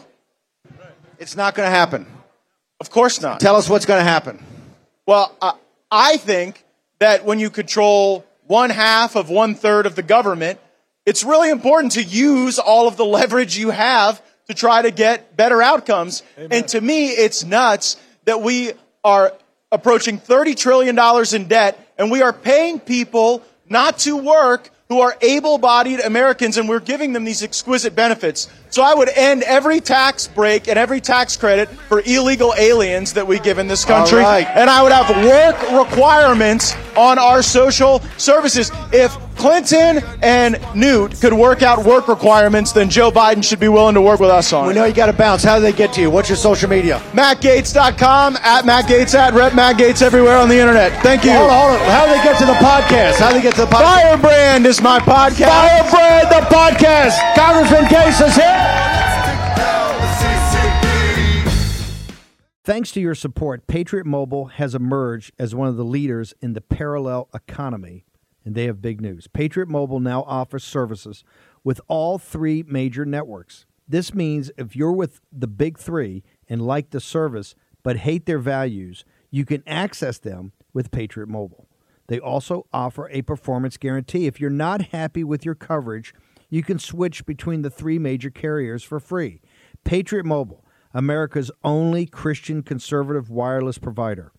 it's 1.19 1.35
not 1.35 1.55
going 1.55 1.67
to 1.67 1.75
happen. 1.75 2.07
Of 2.79 2.89
course 2.89 3.19
not. 3.19 3.41
Tell 3.41 3.57
us 3.57 3.69
what's 3.69 3.85
going 3.85 3.99
to 3.99 4.09
happen. 4.09 4.41
Well, 5.05 5.35
uh, 5.41 5.53
I 5.91 6.15
think 6.17 6.63
that 6.99 7.25
when 7.25 7.39
you 7.39 7.49
control 7.49 8.25
one 8.47 8.69
half 8.69 9.15
of 9.15 9.29
one 9.29 9.55
third 9.55 9.85
of 9.85 9.95
the 9.95 10.03
government, 10.03 10.59
it's 11.05 11.23
really 11.23 11.49
important 11.49 11.93
to 11.93 12.03
use 12.03 12.59
all 12.59 12.87
of 12.87 12.97
the 12.97 13.05
leverage 13.05 13.57
you 13.57 13.69
have 13.69 14.21
to 14.47 14.53
try 14.53 14.81
to 14.81 14.91
get 14.91 15.35
better 15.35 15.61
outcomes. 15.61 16.23
And 16.37 16.67
to 16.69 16.81
me, 16.81 17.09
it's 17.09 17.43
nuts 17.43 17.97
that 18.25 18.41
we 18.41 18.73
are 19.03 19.33
approaching 19.71 20.19
$30 20.19 20.55
trillion 20.55 20.97
in 21.33 21.47
debt 21.47 21.79
and 21.97 22.11
we 22.11 22.21
are 22.21 22.33
paying 22.33 22.79
people 22.79 23.43
not 23.67 23.99
to 23.99 24.17
work 24.17 24.69
who 24.89 25.01
are 25.01 25.15
able-bodied 25.21 25.99
Americans 25.99 26.57
and 26.57 26.69
we're 26.69 26.79
giving 26.79 27.13
them 27.13 27.23
these 27.23 27.41
exquisite 27.43 27.95
benefits. 27.95 28.47
So 28.75 28.83
I 28.83 28.93
would 28.93 29.07
end 29.07 29.41
every 29.43 29.79
tax 29.79 30.27
break 30.27 30.67
and 30.67 30.77
every 30.77 30.99
tax 30.99 31.37
credit 31.37 31.69
for 31.87 32.01
illegal 32.05 32.53
aliens 32.57 33.13
that 33.13 33.25
we 33.25 33.39
give 33.39 33.57
in 33.57 33.69
this 33.69 33.85
country. 33.85 34.19
Right. 34.19 34.45
And 34.45 34.69
I 34.69 34.83
would 34.83 34.91
have 34.91 35.07
work 35.25 35.87
requirements 35.87 36.75
on 36.97 37.17
our 37.17 37.41
social 37.41 38.01
services. 38.17 38.71
If 38.91 39.15
Clinton 39.37 40.03
and 40.21 40.59
Newt 40.75 41.21
could 41.21 41.31
work 41.31 41.61
out 41.61 41.85
work 41.85 42.09
requirements, 42.09 42.73
then 42.73 42.89
Joe 42.89 43.11
Biden 43.11 43.41
should 43.41 43.61
be 43.61 43.69
willing 43.69 43.95
to 43.95 44.01
work 44.01 44.19
with 44.19 44.29
us 44.29 44.51
on 44.51 44.67
We 44.67 44.73
know 44.73 44.83
you 44.83 44.93
got 44.93 45.05
to 45.05 45.13
bounce. 45.13 45.43
How 45.43 45.55
do 45.55 45.61
they 45.61 45.71
get 45.71 45.93
to 45.93 46.01
you? 46.01 46.09
What's 46.09 46.27
your 46.27 46.35
social 46.35 46.69
media? 46.69 47.01
MattGaetz.com, 47.13 48.37
at 48.37 48.65
Matt 48.65 48.85
Gaetz, 48.85 49.13
at 49.13 49.33
Rep 49.33 49.55
Matt 49.55 49.77
Gaetz 49.77 50.01
everywhere 50.01 50.37
on 50.37 50.49
the 50.49 50.59
internet. 50.59 51.01
Thank 51.01 51.23
you. 51.23 51.31
Hold 51.31 51.49
on, 51.49 51.69
hold 51.69 51.81
on. 51.81 51.89
How 51.91 52.05
do 52.07 52.11
they 52.11 52.23
get 52.23 52.37
to 52.39 52.45
the 52.45 52.53
podcast? 52.53 53.19
How 53.19 53.29
do 53.29 53.35
they 53.35 53.41
get 53.41 53.55
to 53.55 53.61
the 53.61 53.67
podcast? 53.67 54.01
Firebrand 54.01 54.65
is 54.65 54.81
my 54.81 54.99
podcast. 54.99 55.47
Firebrand, 55.47 56.29
the 56.29 56.55
podcast. 56.55 57.35
Congressman 57.35 57.85
Case 57.87 58.19
is 58.19 58.35
here. 58.35 58.64
Thanks 62.65 62.89
to 62.93 62.99
your 62.99 63.13
support, 63.13 63.67
Patriot 63.67 64.07
Mobile 64.07 64.45
has 64.45 64.73
emerged 64.73 65.33
as 65.37 65.53
one 65.53 65.67
of 65.67 65.77
the 65.77 65.85
leaders 65.85 66.33
in 66.41 66.53
the 66.53 66.61
parallel 66.61 67.29
economy, 67.31 68.05
and 68.43 68.55
they 68.55 68.63
have 68.63 68.81
big 68.81 68.99
news. 68.99 69.27
Patriot 69.27 69.69
Mobile 69.69 69.99
now 69.99 70.23
offers 70.23 70.63
services 70.63 71.23
with 71.63 71.79
all 71.87 72.17
three 72.17 72.63
major 72.67 73.05
networks. 73.05 73.67
This 73.87 74.15
means 74.15 74.49
if 74.57 74.75
you're 74.75 74.91
with 74.91 75.21
the 75.31 75.45
big 75.45 75.77
three 75.77 76.23
and 76.49 76.59
like 76.59 76.89
the 76.89 76.99
service 76.99 77.53
but 77.83 77.97
hate 77.97 78.25
their 78.25 78.39
values, 78.39 79.05
you 79.29 79.45
can 79.45 79.61
access 79.67 80.17
them 80.17 80.51
with 80.73 80.89
Patriot 80.89 81.29
Mobile. 81.29 81.67
They 82.07 82.19
also 82.19 82.65
offer 82.73 83.07
a 83.09 83.21
performance 83.21 83.77
guarantee. 83.77 84.25
If 84.25 84.41
you're 84.41 84.49
not 84.49 84.87
happy 84.87 85.23
with 85.23 85.45
your 85.45 85.53
coverage, 85.53 86.15
you 86.49 86.63
can 86.63 86.79
switch 86.79 87.27
between 87.27 87.61
the 87.61 87.69
three 87.69 87.99
major 87.99 88.31
carriers 88.31 88.81
for 88.81 88.99
free. 88.99 89.39
Patriot 89.83 90.25
Mobile, 90.25 90.64
America's 90.95 91.51
only 91.61 92.05
Christian 92.05 92.63
conservative 92.63 93.29
wireless 93.29 93.77
provider, 93.77 94.31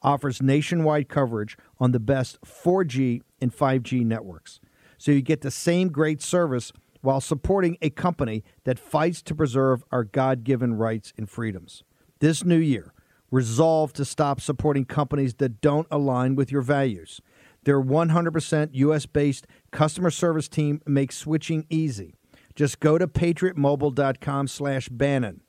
offers 0.00 0.40
nationwide 0.40 1.08
coverage 1.08 1.58
on 1.80 1.90
the 1.90 1.98
best 1.98 2.40
4G 2.42 3.22
and 3.40 3.52
5G 3.52 4.06
networks. 4.06 4.60
So 4.96 5.10
you 5.10 5.22
get 5.22 5.40
the 5.40 5.50
same 5.50 5.88
great 5.88 6.22
service 6.22 6.72
while 7.00 7.20
supporting 7.20 7.76
a 7.82 7.90
company 7.90 8.44
that 8.62 8.78
fights 8.78 9.22
to 9.22 9.34
preserve 9.34 9.82
our 9.90 10.04
God 10.04 10.44
given 10.44 10.74
rights 10.74 11.12
and 11.18 11.28
freedoms. 11.28 11.82
This 12.20 12.44
new 12.44 12.58
year, 12.58 12.94
resolve 13.32 13.92
to 13.94 14.04
stop 14.04 14.40
supporting 14.40 14.84
companies 14.84 15.34
that 15.34 15.60
don't 15.60 15.88
align 15.90 16.36
with 16.36 16.52
your 16.52 16.62
values. 16.62 17.20
Their 17.64 17.82
100% 17.82 18.68
US 18.72 19.06
based 19.06 19.48
customer 19.72 20.10
service 20.10 20.48
team 20.48 20.80
makes 20.86 21.16
switching 21.16 21.66
easy. 21.68 22.14
Just 22.54 22.78
go 22.78 22.98
to 22.98 23.08
patriotmobile.com 23.08 24.46
slash 24.46 24.88
Bannon. 24.88 25.40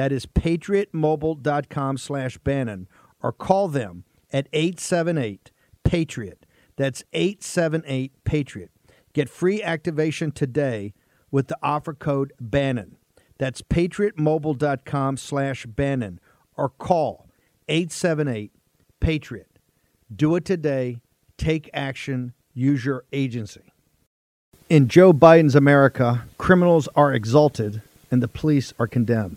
That 0.00 0.12
is 0.12 0.24
patriotmobile.com 0.24 1.98
slash 1.98 2.38
Bannon 2.38 2.88
or 3.22 3.32
call 3.32 3.68
them 3.68 4.04
at 4.32 4.48
878 4.50 5.50
Patriot. 5.84 6.46
That's 6.76 7.04
878 7.12 8.24
Patriot. 8.24 8.70
Get 9.12 9.28
free 9.28 9.62
activation 9.62 10.32
today 10.32 10.94
with 11.30 11.48
the 11.48 11.58
offer 11.62 11.92
code 11.92 12.32
Bannon. 12.40 12.96
That's 13.36 13.60
patriotmobile.com 13.60 15.18
slash 15.18 15.66
Bannon 15.66 16.18
or 16.56 16.70
call 16.70 17.28
878 17.68 18.52
Patriot. 19.00 19.58
Do 20.10 20.34
it 20.34 20.46
today. 20.46 20.96
Take 21.36 21.68
action. 21.74 22.32
Use 22.54 22.86
your 22.86 23.04
agency. 23.12 23.70
In 24.70 24.88
Joe 24.88 25.12
Biden's 25.12 25.54
America, 25.54 26.24
criminals 26.38 26.88
are 26.96 27.12
exalted 27.12 27.82
and 28.10 28.22
the 28.22 28.28
police 28.28 28.72
are 28.78 28.86
condemned. 28.86 29.36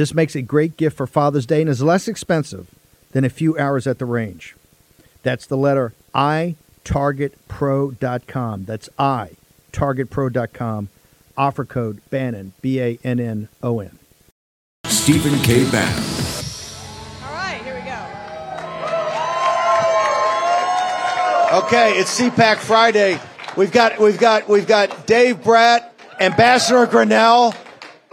This 0.00 0.14
makes 0.14 0.34
a 0.34 0.40
great 0.40 0.78
gift 0.78 0.96
for 0.96 1.06
Father's 1.06 1.44
Day 1.44 1.60
and 1.60 1.68
is 1.68 1.82
less 1.82 2.08
expensive 2.08 2.68
than 3.12 3.22
a 3.22 3.28
few 3.28 3.58
hours 3.58 3.86
at 3.86 3.98
the 3.98 4.06
range. 4.06 4.56
That's 5.22 5.44
the 5.44 5.58
letter 5.58 5.92
I, 6.14 6.56
targetpro.com. 6.86 8.64
That's 8.64 8.88
I, 8.98 9.32
targetpro.com. 9.72 10.88
Offer 11.36 11.66
code 11.66 12.00
Bannon, 12.08 12.54
B 12.62 12.80
A 12.80 12.98
N 13.04 13.20
N 13.20 13.48
O 13.62 13.80
N. 13.80 13.98
Stephen 14.86 15.38
K. 15.40 15.70
Bannon. 15.70 16.02
All 17.22 17.34
right, 17.34 17.60
here 17.62 17.74
we 17.74 17.82
go. 17.82 18.02
Okay, 21.66 21.98
it's 21.98 22.18
CPAC 22.18 22.56
Friday. 22.56 23.20
We've 23.54 23.70
got 23.70 23.98
we've 23.98 24.18
got 24.18 24.48
we've 24.48 24.66
got 24.66 25.06
Dave 25.06 25.42
Bratt, 25.42 25.90
Ambassador 26.18 26.86
Grenell. 26.86 27.54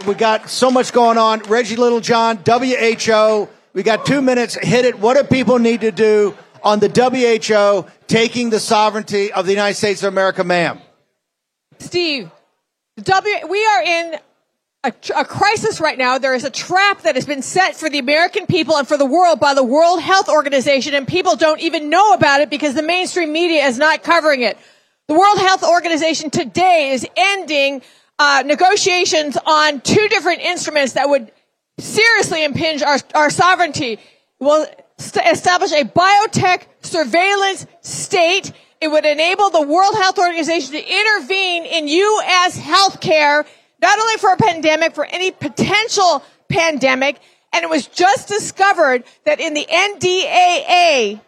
We 0.08 0.14
got 0.14 0.48
so 0.48 0.70
much 0.70 0.94
going 0.94 1.18
on. 1.18 1.40
Reggie 1.40 1.76
Littlejohn, 1.76 2.38
WHO. 2.38 3.46
We 3.74 3.82
got 3.82 4.06
two 4.06 4.22
minutes. 4.22 4.54
Hit 4.54 4.86
it. 4.86 4.98
What 4.98 5.18
do 5.18 5.22
people 5.22 5.58
need 5.58 5.82
to 5.82 5.92
do 5.92 6.34
on 6.62 6.78
the 6.78 6.88
WHO 6.88 7.86
taking 8.06 8.48
the 8.48 8.58
sovereignty 8.58 9.30
of 9.30 9.44
the 9.44 9.52
United 9.52 9.74
States 9.74 10.02
of 10.02 10.10
America, 10.10 10.44
ma'am? 10.44 10.80
Steve, 11.78 12.30
W, 13.02 13.36
we 13.50 13.66
are 13.66 13.82
in 13.82 14.14
a, 14.84 14.92
a 15.14 15.24
crisis 15.26 15.78
right 15.78 15.98
now. 15.98 16.16
There 16.16 16.34
is 16.34 16.44
a 16.44 16.50
trap 16.50 17.02
that 17.02 17.14
has 17.14 17.26
been 17.26 17.42
set 17.42 17.76
for 17.76 17.90
the 17.90 17.98
American 17.98 18.46
people 18.46 18.78
and 18.78 18.88
for 18.88 18.96
the 18.96 19.04
world 19.04 19.40
by 19.40 19.52
the 19.52 19.62
World 19.62 20.00
Health 20.00 20.30
Organization, 20.30 20.94
and 20.94 21.06
people 21.06 21.36
don't 21.36 21.60
even 21.60 21.90
know 21.90 22.14
about 22.14 22.40
it 22.40 22.48
because 22.48 22.72
the 22.72 22.82
mainstream 22.82 23.30
media 23.30 23.66
is 23.66 23.76
not 23.76 24.02
covering 24.02 24.40
it. 24.40 24.56
The 25.06 25.14
World 25.14 25.36
Health 25.36 25.64
Organization 25.64 26.30
today 26.30 26.92
is 26.92 27.06
ending 27.14 27.82
uh, 28.18 28.42
negotiations 28.44 29.36
on 29.46 29.80
two 29.80 30.08
different 30.08 30.40
instruments 30.40 30.94
that 30.94 31.08
would 31.08 31.30
seriously 31.78 32.44
impinge 32.44 32.82
our, 32.82 32.98
our 33.14 33.30
sovereignty. 33.30 33.98
Will 34.40 34.66
st- 34.98 35.26
establish 35.26 35.72
a 35.72 35.84
biotech 35.84 36.64
surveillance 36.80 37.66
state. 37.80 38.52
It 38.80 38.88
would 38.88 39.04
enable 39.04 39.50
the 39.50 39.62
World 39.62 39.94
Health 39.94 40.18
Organization 40.18 40.72
to 40.72 40.78
intervene 40.78 41.64
in 41.64 41.88
U.S. 41.88 42.58
healthcare, 42.58 43.44
not 43.80 43.98
only 43.98 44.16
for 44.16 44.32
a 44.32 44.36
pandemic, 44.36 44.94
for 44.94 45.04
any 45.04 45.30
potential 45.30 46.22
pandemic. 46.48 47.20
And 47.52 47.64
it 47.64 47.70
was 47.70 47.86
just 47.86 48.28
discovered 48.28 49.04
that 49.24 49.40
in 49.40 49.54
the 49.54 49.66
NDAA, 49.66 51.20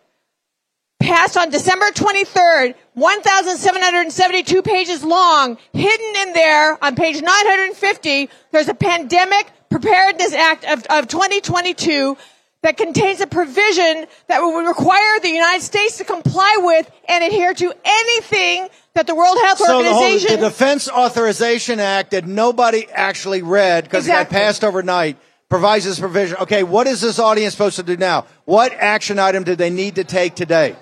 passed 1.01 1.37
on 1.37 1.51
December 1.51 1.87
23rd, 1.87 2.75
1,772 2.95 4.63
pages 4.63 5.03
long, 5.03 5.59
hidden 5.73 6.29
in 6.29 6.33
there 6.35 6.83
on 6.85 6.95
page 6.95 7.21
950, 7.21 8.29
there's 8.53 8.69
a 8.69 8.75
pandemic 8.75 9.51
preparedness 9.71 10.33
act 10.33 10.65
of, 10.65 10.85
of 10.91 11.09
2022 11.09 12.17
that 12.63 12.77
contains 12.77 13.21
a 13.21 13.27
provision 13.27 14.07
that 14.29 14.41
would 14.41 14.67
require 14.67 15.19
the 15.21 15.31
United 15.31 15.63
States 15.63 15.97
to 15.99 16.05
comply 16.05 16.57
with 16.59 16.91
and 17.09 17.25
adhere 17.25 17.55
to 17.55 17.73
anything 17.85 18.69
that 18.95 19.07
the 19.07 19.15
World 19.15 19.39
Health 19.43 19.61
Organization. 19.63 20.29
So 20.29 20.37
the, 20.37 20.37
whole, 20.37 20.37
the 20.37 20.49
Defense 20.51 20.89
Authorization 20.89 21.81
Act 21.81 22.11
that 22.11 22.27
nobody 22.27 22.87
actually 22.93 23.41
read 23.41 23.85
because 23.85 24.07
it 24.07 24.11
got 24.11 24.29
passed 24.29 24.63
overnight 24.63 25.17
provides 25.49 25.87
this 25.87 25.99
provision. 25.99 26.37
Okay, 26.39 26.63
what 26.63 26.87
is 26.87 27.01
this 27.01 27.19
audience 27.19 27.55
supposed 27.55 27.77
to 27.77 27.83
do 27.83 27.97
now? 27.97 28.27
What 28.45 28.73
action 28.73 29.19
item 29.19 29.45
do 29.45 29.57
they 29.57 29.71
need 29.71 29.95
to 29.95 30.05
take 30.05 30.35
today? 30.35 30.77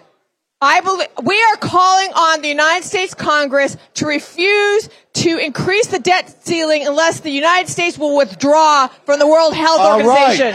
I 0.61 0.81
believe 0.81 1.07
we 1.23 1.41
are 1.41 1.57
calling 1.57 2.11
on 2.15 2.43
the 2.43 2.49
United 2.49 2.85
States 2.85 3.15
Congress 3.15 3.77
to 3.95 4.07
refuse 4.07 4.89
to 5.15 5.39
increase 5.39 5.87
the 5.87 6.01
debt 6.01 6.45
ceiling 6.45 6.85
unless 6.85 7.21
the 7.21 7.31
United 7.31 7.69
States 7.69 7.97
will 7.97 8.17
withdraw 8.17 8.89
from 8.89 9.21
the 9.21 9.27
World 9.29 9.55
Health 9.55 9.81
All 9.81 10.01
right. 10.01 10.31
Organization. 10.31 10.55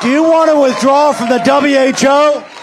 Do 0.00 0.10
you 0.10 0.22
want 0.22 0.50
to 0.50 0.58
withdraw 0.58 1.12
from 1.12 1.28
the 1.28 1.38
WHO? 1.38 2.61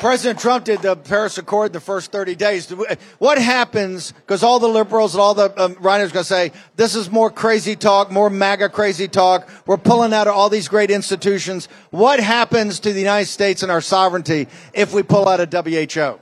President 0.00 0.38
Trump 0.38 0.64
did 0.66 0.82
the 0.82 0.94
Paris 0.94 1.38
Accord 1.38 1.68
in 1.68 1.72
the 1.72 1.80
first 1.80 2.12
30 2.12 2.34
days. 2.34 2.70
What 3.18 3.38
happens, 3.38 4.12
because 4.12 4.42
all 4.42 4.58
the 4.58 4.68
liberals 4.68 5.14
and 5.14 5.22
all 5.22 5.34
the 5.34 5.52
um, 5.60 5.76
writers 5.80 6.10
are 6.10 6.14
going 6.14 6.24
to 6.24 6.28
say, 6.28 6.52
this 6.76 6.94
is 6.94 7.10
more 7.10 7.30
crazy 7.30 7.76
talk, 7.76 8.10
more 8.10 8.28
MAGA 8.28 8.68
crazy 8.68 9.08
talk. 9.08 9.48
We're 9.66 9.78
pulling 9.78 10.12
out 10.12 10.26
of 10.26 10.34
all 10.34 10.50
these 10.50 10.68
great 10.68 10.90
institutions. 10.90 11.68
What 11.90 12.20
happens 12.20 12.80
to 12.80 12.92
the 12.92 13.00
United 13.00 13.26
States 13.26 13.62
and 13.62 13.72
our 13.72 13.80
sovereignty 13.80 14.48
if 14.74 14.92
we 14.92 15.02
pull 15.02 15.28
out 15.28 15.40
of 15.40 15.50
WHO? 15.50 16.20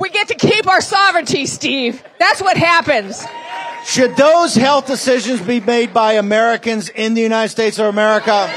We 0.00 0.10
get 0.10 0.26
to 0.28 0.34
keep 0.34 0.66
our 0.66 0.80
sovereignty, 0.80 1.46
Steve. 1.46 2.02
That's 2.18 2.42
what 2.42 2.56
happens. 2.56 3.24
Should 3.84 4.16
those 4.16 4.54
health 4.54 4.86
decisions 4.88 5.40
be 5.40 5.60
made 5.60 5.94
by 5.94 6.14
Americans 6.14 6.88
in 6.88 7.14
the 7.14 7.20
United 7.20 7.50
States 7.50 7.78
of 7.78 7.86
America? 7.86 8.50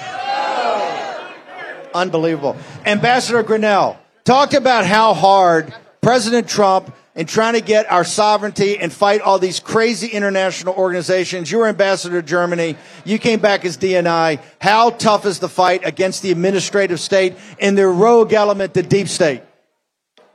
Unbelievable. 1.95 2.57
Ambassador 2.87 3.43
Grenell 3.43 3.99
talked 4.25 4.55
about 4.55 4.87
how 4.87 5.13
hard 5.13 5.75
President 6.01 6.49
Trump 6.49 6.95
in 7.15 7.27
trying 7.27 7.55
to 7.55 7.61
get 7.61 7.91
our 7.91 8.05
sovereignty 8.05 8.79
and 8.79 8.93
fight 8.93 9.21
all 9.21 9.39
these 9.39 9.61
crazy 9.61 10.09
international 10.09 10.75
organizations. 10.75 11.51
You 11.51 11.59
were 11.59 11.67
ambassador 11.67 12.23
to 12.23 12.27
Germany. 12.27 12.77
You 13.05 13.19
came 13.19 13.41
back 13.41 13.65
as 13.65 13.77
DNI. 13.77 14.41
How 14.61 14.91
tough 14.91 15.27
is 15.27 15.39
the 15.39 15.49
fight 15.49 15.83
against 15.85 16.23
the 16.23 16.31
administrative 16.31 17.01
state 17.01 17.37
and 17.61 17.77
their 17.77 17.93
rogue 17.93 18.33
element, 18.33 18.75
the 18.75 18.83
deep 18.83 19.09
state? 19.09 19.43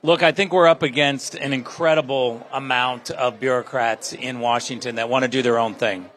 Look, 0.03 0.21
I 0.21 0.31
think 0.31 0.53
we're 0.53 0.67
up 0.67 0.83
against 0.83 1.33
an 1.35 1.53
incredible 1.53 2.45
amount 2.51 3.09
of 3.09 3.39
bureaucrats 3.39 4.13
in 4.13 4.39
Washington 4.39 4.95
that 4.95 5.09
want 5.09 5.23
to 5.23 5.27
do 5.27 5.41
their 5.41 5.57
own 5.57 5.73
thing. 5.73 6.09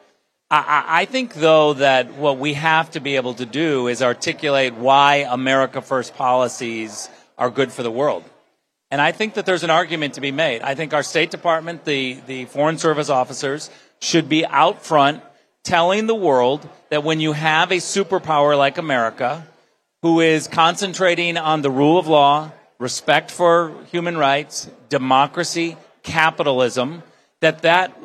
I, 0.51 0.85
I 0.87 1.05
think, 1.07 1.33
though, 1.35 1.75
that 1.75 2.15
what 2.15 2.39
we 2.39 2.55
have 2.55 2.91
to 2.91 3.01
be 3.01 3.17
able 3.17 3.35
to 3.35 3.47
do 3.47 3.87
is 3.87 4.03
articulate 4.03 4.75
why 4.75 5.27
America 5.29 5.81
First 5.81 6.15
policies 6.15 7.09
are 7.39 7.51
good 7.51 7.73
for 7.73 7.83
the 7.83 7.91
world. 7.91 8.25
And 8.91 9.01
I 9.01 9.13
think 9.13 9.35
that 9.35 9.47
there's 9.47 9.63
an 9.63 9.71
argument 9.71 10.15
to 10.15 10.21
be 10.21 10.33
made. 10.33 10.63
I 10.63 10.75
think 10.75 10.93
our 10.93 11.03
State 11.03 11.31
Department, 11.31 11.85
the, 11.85 12.21
the 12.27 12.47
Foreign 12.47 12.79
Service 12.79 13.09
officers, 13.09 13.71
should 14.01 14.29
be 14.29 14.45
out 14.45 14.85
front 14.85 15.23
telling 15.63 16.07
the 16.07 16.15
world 16.15 16.69
that 16.89 17.05
when 17.05 17.21
you 17.21 17.33
have 17.33 17.71
a 17.71 17.77
superpower 17.77 18.57
like 18.59 18.79
America, 18.79 19.47
who 20.03 20.21
is 20.21 20.49
concentrating 20.49 21.37
on 21.37 21.63
the 21.63 21.71
rule 21.71 21.99
of 21.99 22.07
law, 22.07 22.51
respect 22.79 23.31
for 23.31 23.75
human 23.91 24.17
rights, 24.17 24.69
democracy, 24.89 25.77
capitalism, 26.03 27.03
that 27.41 27.63
that 27.63 27.97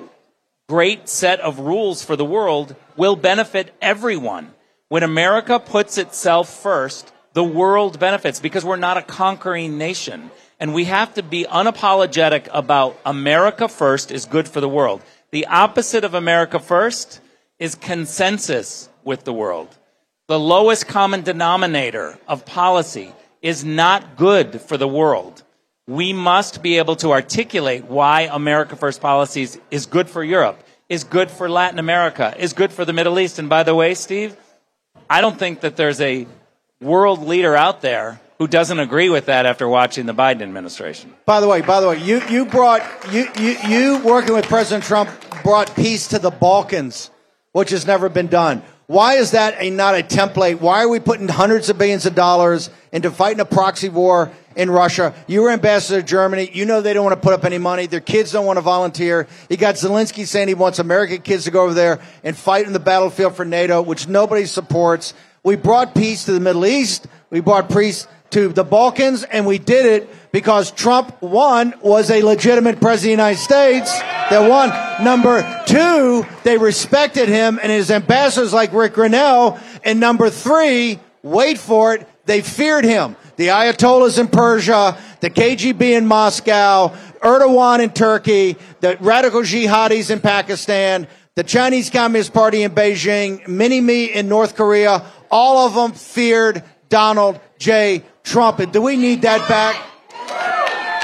great 0.67 1.07
set 1.07 1.39
of 1.39 1.59
rules 1.59 2.03
for 2.03 2.15
the 2.15 2.25
world 2.25 2.75
will 2.97 3.15
benefit 3.15 3.73
everyone. 3.81 4.53
When 4.89 5.03
America 5.03 5.59
puts 5.59 5.97
itself 5.97 6.61
first, 6.61 7.11
the 7.33 7.43
world 7.43 7.99
benefits 7.99 8.39
because 8.39 8.63
we're 8.63 8.75
not 8.75 8.97
a 8.97 9.01
conquering 9.01 9.77
nation. 9.77 10.29
And 10.59 10.73
we 10.73 10.85
have 10.85 11.13
to 11.15 11.23
be 11.23 11.45
unapologetic 11.45 12.47
about 12.51 12.99
America 13.05 13.67
first 13.67 14.11
is 14.11 14.25
good 14.25 14.47
for 14.47 14.61
the 14.61 14.69
world. 14.69 15.01
The 15.31 15.47
opposite 15.47 16.03
of 16.03 16.13
America 16.13 16.59
first 16.59 17.19
is 17.59 17.75
consensus 17.75 18.89
with 19.03 19.23
the 19.23 19.33
world. 19.33 19.75
The 20.27 20.39
lowest 20.39 20.87
common 20.87 21.21
denominator 21.21 22.17
of 22.27 22.45
policy 22.45 23.13
is 23.41 23.63
not 23.63 24.17
good 24.17 24.61
for 24.61 24.77
the 24.77 24.87
world. 24.87 25.43
We 25.87 26.13
must 26.13 26.63
be 26.63 26.79
able 26.79 26.95
to 26.97 27.11
articulate 27.11 27.85
why 27.85 28.29
America 28.31 28.75
First 28.75 29.01
policies 29.01 29.59
is 29.69 29.85
good 29.85 30.09
for 30.09 30.23
Europe, 30.23 30.59
is 30.89 31.03
good 31.03 31.29
for 31.29 31.47
Latin 31.47 31.77
America, 31.77 32.33
is 32.39 32.53
good 32.53 32.71
for 32.71 32.85
the 32.85 32.93
Middle 32.93 33.19
East. 33.19 33.37
And 33.37 33.49
by 33.49 33.61
the 33.61 33.75
way, 33.75 33.93
Steve, 33.93 34.35
I 35.07 35.21
don't 35.21 35.37
think 35.37 35.59
that 35.59 35.75
there's 35.75 36.01
a 36.01 36.25
world 36.81 37.21
leader 37.21 37.55
out 37.55 37.81
there 37.81 38.19
who 38.38 38.47
doesn't 38.47 38.79
agree 38.79 39.09
with 39.09 39.27
that 39.27 39.45
after 39.45 39.67
watching 39.67 40.05
the 40.05 40.13
Biden 40.13 40.41
administration. 40.41 41.13
By 41.25 41.39
the 41.39 41.47
way, 41.47 41.61
by 41.61 41.79
the 41.79 41.88
way, 41.88 42.01
you, 42.01 42.21
you 42.27 42.45
brought 42.45 42.83
you, 43.11 43.27
you 43.39 43.57
you 43.67 43.97
working 44.03 44.33
with 44.33 44.45
President 44.45 44.83
Trump 44.83 45.09
brought 45.43 45.75
peace 45.75 46.09
to 46.09 46.19
the 46.19 46.31
Balkans, 46.31 47.09
which 47.53 47.69
has 47.69 47.86
never 47.86 48.09
been 48.09 48.27
done. 48.27 48.63
Why 48.88 49.15
is 49.15 49.31
that 49.31 49.55
a 49.59 49.69
not 49.71 49.95
a 49.95 50.03
template? 50.03 50.59
Why 50.59 50.83
are 50.83 50.89
we 50.89 50.99
putting 50.99 51.27
hundreds 51.27 51.69
of 51.69 51.77
billions 51.77 52.05
of 52.05 52.13
dollars 52.13 52.69
into 52.91 53.09
fighting 53.09 53.39
a 53.39 53.45
proxy 53.45 53.89
war 53.89 54.31
in 54.55 54.69
Russia? 54.69 55.15
You 55.27 55.41
were 55.41 55.49
ambassador 55.49 56.01
to 56.01 56.05
Germany. 56.05 56.51
You 56.53 56.65
know 56.65 56.81
they 56.81 56.93
don't 56.93 57.03
want 57.03 57.19
to 57.19 57.21
put 57.21 57.33
up 57.33 57.45
any 57.45 57.57
money. 57.57 57.88
Their 57.88 57.99
kids 57.99 58.31
don't 58.31 58.45
want 58.45 58.57
to 58.57 58.61
volunteer. 58.61 59.27
You 59.49 59.57
got 59.57 59.75
Zelensky 59.75 60.27
saying 60.27 60.49
he 60.49 60.53
wants 60.53 60.77
American 60.77 61.21
kids 61.23 61.45
to 61.45 61.51
go 61.51 61.63
over 61.63 61.73
there 61.73 61.99
and 62.23 62.38
fight 62.38 62.67
in 62.67 62.73
the 62.73 62.79
battlefield 62.79 63.36
for 63.36 63.43
NATO, 63.43 63.81
which 63.81 64.07
nobody 64.07 64.45
supports. 64.45 65.15
We 65.45 65.55
brought 65.55 65.93
peace 65.93 66.25
to 66.25 66.31
the 66.31 66.39
Middle 66.39 66.65
East. 66.65 67.05
We 67.29 67.39
brought 67.39 67.69
peace 67.69 68.07
to 68.31 68.47
the 68.47 68.63
Balkans, 68.63 69.21
and 69.21 69.45
we 69.45 69.59
did 69.59 69.85
it 69.85 70.31
because 70.31 70.71
Trump, 70.71 71.21
one, 71.21 71.75
was 71.83 72.09
a 72.09 72.23
legitimate 72.23 72.81
president 72.81 72.97
of 72.97 73.01
the 73.03 73.23
United 73.23 73.37
States. 73.37 73.93
That 74.31 74.49
one. 74.49 75.05
Number 75.05 75.63
two, 75.67 76.25
they 76.43 76.57
respected 76.57 77.29
him 77.29 77.59
and 77.61 77.71
his 77.71 77.91
ambassadors 77.91 78.53
like 78.53 78.73
Rick 78.73 78.95
Grenell. 78.95 79.59
And 79.83 79.99
number 79.99 80.31
three, 80.31 80.99
wait 81.21 81.59
for 81.59 81.93
it, 81.93 82.09
they 82.25 82.41
feared 82.41 82.83
him. 82.83 83.15
The 83.35 83.49
Ayatollahs 83.49 84.17
in 84.17 84.27
Persia, 84.29 84.97
the 85.19 85.29
KGB 85.29 85.95
in 85.95 86.07
Moscow, 86.07 86.87
Erdogan 87.21 87.83
in 87.83 87.91
Turkey, 87.91 88.57
the 88.79 88.97
radical 88.99 89.41
jihadis 89.41 90.09
in 90.09 90.21
Pakistan, 90.21 91.07
the 91.35 91.43
Chinese 91.43 91.89
Communist 91.89 92.33
Party 92.33 92.63
in 92.63 92.71
Beijing, 92.71 93.45
Mini-Me 93.45 94.05
in 94.05 94.29
North 94.29 94.55
Korea, 94.55 95.05
all 95.32 95.67
of 95.67 95.73
them 95.73 95.93
feared 95.93 96.63
Donald 96.89 97.39
J. 97.57 98.03
Trump. 98.23 98.59
And 98.59 98.71
do 98.71 98.82
we 98.82 98.97
need 98.97 99.23
that 99.23 99.47
back? 99.47 99.76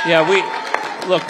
Yeah, 0.07 0.28
we 0.30 0.41
look. 1.07 1.24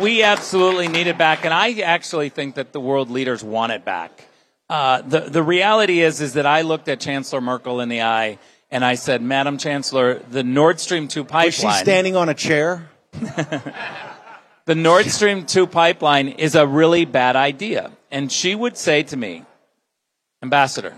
We 0.00 0.22
absolutely 0.22 0.88
need 0.88 1.06
it 1.06 1.18
back, 1.18 1.44
and 1.44 1.52
I 1.52 1.80
actually 1.80 2.28
think 2.28 2.54
that 2.54 2.72
the 2.72 2.80
world 2.80 3.10
leaders 3.10 3.42
want 3.42 3.72
it 3.72 3.84
back. 3.84 4.26
Uh, 4.68 5.02
the 5.02 5.20
the 5.20 5.42
reality 5.42 6.00
is 6.00 6.20
is 6.20 6.34
that 6.34 6.46
I 6.46 6.62
looked 6.62 6.88
at 6.88 7.00
Chancellor 7.00 7.40
Merkel 7.40 7.80
in 7.80 7.88
the 7.88 8.02
eye 8.02 8.38
and 8.70 8.84
I 8.84 8.94
said, 8.94 9.22
"Madam 9.22 9.58
Chancellor, 9.58 10.20
the 10.30 10.44
Nord 10.44 10.78
Stream 10.78 11.08
two 11.08 11.24
pipeline." 11.24 11.46
Was 11.46 11.54
she 11.56 11.70
standing 11.72 12.16
on 12.16 12.28
a 12.28 12.34
chair? 12.34 12.88
the 14.64 14.74
Nord 14.74 15.06
Stream 15.06 15.44
2 15.44 15.66
pipeline 15.66 16.28
is 16.28 16.54
a 16.54 16.66
really 16.66 17.04
bad 17.04 17.36
idea. 17.36 17.92
And 18.10 18.30
she 18.30 18.54
would 18.54 18.76
say 18.76 19.02
to 19.04 19.16
me, 19.16 19.44
Ambassador, 20.42 20.96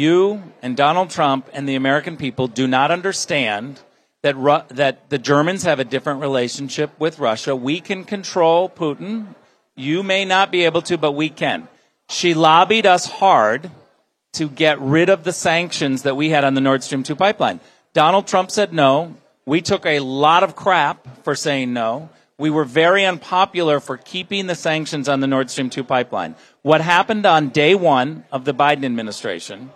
you 0.00 0.42
and 0.62 0.76
Donald 0.76 1.10
Trump 1.10 1.48
and 1.52 1.68
the 1.68 1.76
American 1.76 2.16
people 2.16 2.48
do 2.48 2.66
not 2.66 2.90
understand 2.90 3.80
that, 4.22 4.36
Ru- 4.36 4.66
that 4.68 5.10
the 5.10 5.18
Germans 5.18 5.62
have 5.64 5.78
a 5.78 5.84
different 5.84 6.20
relationship 6.20 6.90
with 6.98 7.18
Russia. 7.18 7.54
We 7.54 7.80
can 7.80 8.04
control 8.04 8.68
Putin. 8.68 9.34
You 9.76 10.02
may 10.02 10.24
not 10.24 10.50
be 10.50 10.64
able 10.64 10.82
to, 10.82 10.98
but 10.98 11.12
we 11.12 11.28
can. 11.28 11.68
She 12.08 12.34
lobbied 12.34 12.86
us 12.86 13.06
hard 13.06 13.70
to 14.32 14.48
get 14.48 14.80
rid 14.80 15.08
of 15.08 15.24
the 15.24 15.32
sanctions 15.32 16.02
that 16.02 16.16
we 16.16 16.30
had 16.30 16.44
on 16.44 16.54
the 16.54 16.60
Nord 16.60 16.82
Stream 16.82 17.02
2 17.02 17.14
pipeline. 17.16 17.60
Donald 17.92 18.26
Trump 18.26 18.50
said 18.50 18.72
no. 18.72 19.14
We 19.46 19.60
took 19.60 19.84
a 19.86 20.00
lot 20.00 20.42
of 20.42 20.54
crap 20.54 21.24
for 21.24 21.34
saying 21.34 21.72
no. 21.72 22.10
We 22.38 22.50
were 22.50 22.64
very 22.64 23.04
unpopular 23.04 23.80
for 23.80 23.96
keeping 23.96 24.46
the 24.46 24.54
sanctions 24.54 25.08
on 25.08 25.20
the 25.20 25.26
Nord 25.26 25.50
Stream 25.50 25.68
2 25.68 25.84
pipeline. 25.84 26.36
What 26.62 26.80
happened 26.80 27.26
on 27.26 27.48
day 27.48 27.74
one 27.74 28.24
of 28.32 28.44
the 28.44 28.54
Biden 28.54 28.84
administration 28.84 29.70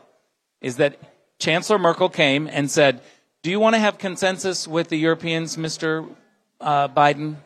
is 0.64 0.78
that 0.78 0.98
Chancellor 1.38 1.78
Merkel 1.78 2.08
came 2.08 2.48
and 2.48 2.70
said, 2.70 3.02
Do 3.42 3.50
you 3.50 3.60
want 3.60 3.74
to 3.74 3.78
have 3.78 3.98
consensus 3.98 4.66
with 4.66 4.88
the 4.88 4.96
Europeans, 4.96 5.58
Mr. 5.58 6.08
Uh, 6.58 6.88
Biden? 6.88 7.36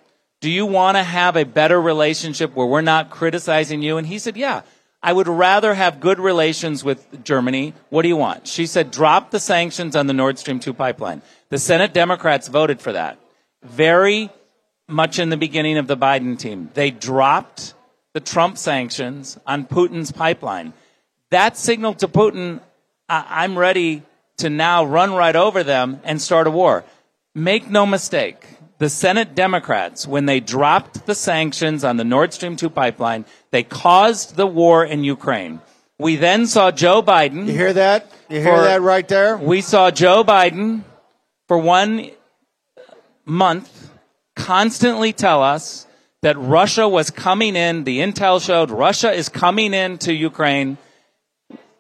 Do 0.41 0.49
you 0.49 0.65
want 0.65 0.97
to 0.97 1.03
have 1.03 1.35
a 1.37 1.45
better 1.45 1.81
relationship 1.81 2.55
where 2.55 2.67
we're 2.67 2.81
not 2.81 3.11
criticizing 3.11 3.83
you? 3.83 3.97
And 3.97 4.07
he 4.07 4.21
said, 4.21 4.37
Yeah, 4.37 4.63
I 5.03 5.13
would 5.13 5.27
rather 5.27 5.75
have 5.75 5.99
good 5.99 6.21
relations 6.21 6.85
with 6.85 7.25
Germany. 7.25 7.75
What 7.91 8.03
do 8.03 8.09
you 8.09 8.17
want? 8.17 8.47
She 8.47 8.67
said, 8.67 8.93
Drop 8.93 9.33
the 9.33 9.41
sanctions 9.41 9.97
on 9.97 10.07
the 10.07 10.15
Nord 10.15 10.39
Stream 10.39 10.61
2 10.61 10.73
pipeline. 10.73 11.21
The 11.49 11.59
Senate 11.59 11.93
Democrats 11.93 12.47
voted 12.47 12.81
for 12.81 12.93
that. 12.93 13.19
Very 13.65 14.31
much 14.87 15.19
in 15.19 15.29
the 15.31 15.37
beginning 15.37 15.77
of 15.77 15.89
the 15.89 15.97
Biden 15.97 16.39
team. 16.39 16.71
They 16.75 16.93
dropped 16.93 17.75
the 18.15 18.21
Trump 18.21 18.59
sanctions 18.59 19.39
on 19.45 19.67
Putin's 19.67 20.13
pipeline. 20.13 20.73
That 21.31 21.57
signaled 21.57 21.99
to 21.99 22.09
Putin, 22.09 22.61
I- 23.09 23.25
I'm 23.29 23.59
ready 23.59 24.03
to 24.39 24.51
now 24.51 24.85
run 24.85 25.15
right 25.15 25.35
over 25.37 25.63
them 25.63 26.01
and 26.05 26.21
start 26.21 26.47
a 26.47 26.51
war. 26.51 26.85
Make 27.35 27.71
no 27.71 27.87
mistake, 27.87 28.47
the 28.79 28.89
Senate 28.89 29.35
Democrats, 29.35 30.07
when 30.07 30.27
they 30.27 30.41
dropped 30.41 31.07
the 31.07 31.15
sanctions 31.15 31.85
on 31.85 31.97
the 31.97 32.05
Nord 32.05 32.33
Stream 32.33 32.57
2 32.57 32.71
pipeline, 32.71 33.25
they 33.51 33.63
caused 33.63 34.37
the 34.37 34.47
war 34.47 34.85
in 34.85 35.05
Ukraine. 35.05 35.61
We 35.99 36.17
then 36.17 36.47
saw 36.47 36.71
Joe 36.71 37.03
Biden. 37.03 37.47
You 37.47 37.53
hear 37.53 37.73
that? 37.73 38.07
You 38.29 38.41
hear 38.41 38.57
For- 38.57 38.63
that 38.63 38.83
right 38.83 39.07
there? 39.09 39.37
We 39.37 39.61
saw 39.61 39.91
Joe 39.91 40.23
Biden 40.23 40.83
for 41.49 41.59
one 41.59 42.11
month 43.25 43.91
constantly 44.37 45.13
tell 45.13 45.43
us 45.43 45.87
that 46.23 46.37
Russia 46.39 46.89
was 46.89 47.11
coming 47.11 47.57
in. 47.57 47.85
The 47.85 47.99
intel 47.99 48.41
showed 48.45 48.71
Russia 48.71 49.11
is 49.13 49.29
coming 49.29 49.75
into 49.75 50.13
Ukraine. 50.13 50.79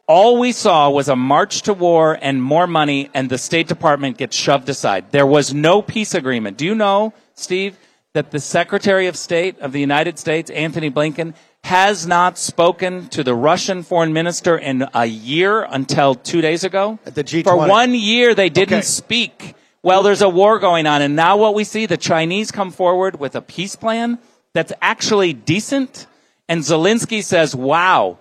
All 0.08 0.38
we 0.38 0.52
saw 0.52 0.88
was 0.88 1.10
a 1.10 1.16
march 1.16 1.62
to 1.62 1.74
war 1.74 2.18
and 2.22 2.42
more 2.42 2.66
money, 2.66 3.10
and 3.12 3.28
the 3.28 3.36
State 3.36 3.68
Department 3.68 4.16
gets 4.16 4.34
shoved 4.34 4.66
aside. 4.70 5.12
There 5.12 5.26
was 5.26 5.52
no 5.52 5.82
peace 5.82 6.14
agreement. 6.14 6.56
Do 6.56 6.64
you 6.64 6.74
know, 6.74 7.12
Steve, 7.34 7.76
that 8.14 8.30
the 8.30 8.40
Secretary 8.40 9.06
of 9.06 9.16
State 9.16 9.58
of 9.60 9.72
the 9.72 9.80
United 9.80 10.18
States, 10.18 10.50
Antony 10.50 10.90
Blinken, 10.90 11.34
has 11.64 12.06
not 12.06 12.38
spoken 12.38 13.08
to 13.08 13.22
the 13.22 13.34
Russian 13.34 13.82
foreign 13.82 14.14
minister 14.14 14.56
in 14.56 14.86
a 14.94 15.04
year 15.04 15.64
until 15.64 16.14
two 16.14 16.40
days 16.40 16.64
ago? 16.64 16.98
At 17.04 17.14
the 17.14 17.22
G20. 17.22 17.44
For 17.44 17.56
one 17.68 17.92
year, 17.92 18.34
they 18.34 18.48
didn't 18.48 18.78
Okay. 18.78 18.82
speak. 18.86 19.54
Well, 19.82 20.02
there's 20.02 20.22
a 20.22 20.28
war 20.30 20.58
going 20.58 20.86
on, 20.86 21.02
and 21.02 21.16
now 21.16 21.36
what 21.36 21.54
we 21.54 21.64
see, 21.64 21.84
the 21.84 21.98
Chinese 21.98 22.50
come 22.50 22.70
forward 22.70 23.20
with 23.20 23.36
a 23.36 23.42
peace 23.42 23.76
plan 23.76 24.18
that's 24.54 24.72
actually 24.80 25.34
decent, 25.34 26.06
and 26.48 26.62
Zelensky 26.62 27.22
says, 27.22 27.54
wow, 27.54 28.16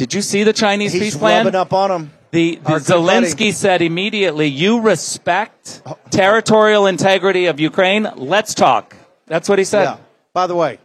did 0.00 0.14
you 0.14 0.22
see 0.22 0.44
the 0.44 0.54
Chinese 0.54 0.94
He's 0.94 1.02
peace 1.02 1.16
plan? 1.18 1.44
rubbing 1.44 1.60
up 1.60 1.74
on 1.74 1.90
him. 1.90 2.10
The, 2.30 2.56
the 2.56 2.72
Our 2.72 2.78
good 2.78 2.88
buddy. 2.88 3.26
Zelensky 3.26 3.52
said 3.52 3.82
immediately, 3.82 4.46
"You 4.46 4.80
respect 4.80 5.82
territorial 6.10 6.86
integrity 6.86 7.46
of 7.46 7.60
Ukraine. 7.60 8.08
Let's 8.16 8.54
talk." 8.54 8.96
That's 9.26 9.46
what 9.46 9.58
he 9.58 9.64
said. 9.66 9.82
Yeah. 9.82 9.96
By 10.32 10.46
the 10.46 10.54
way, 10.54 10.78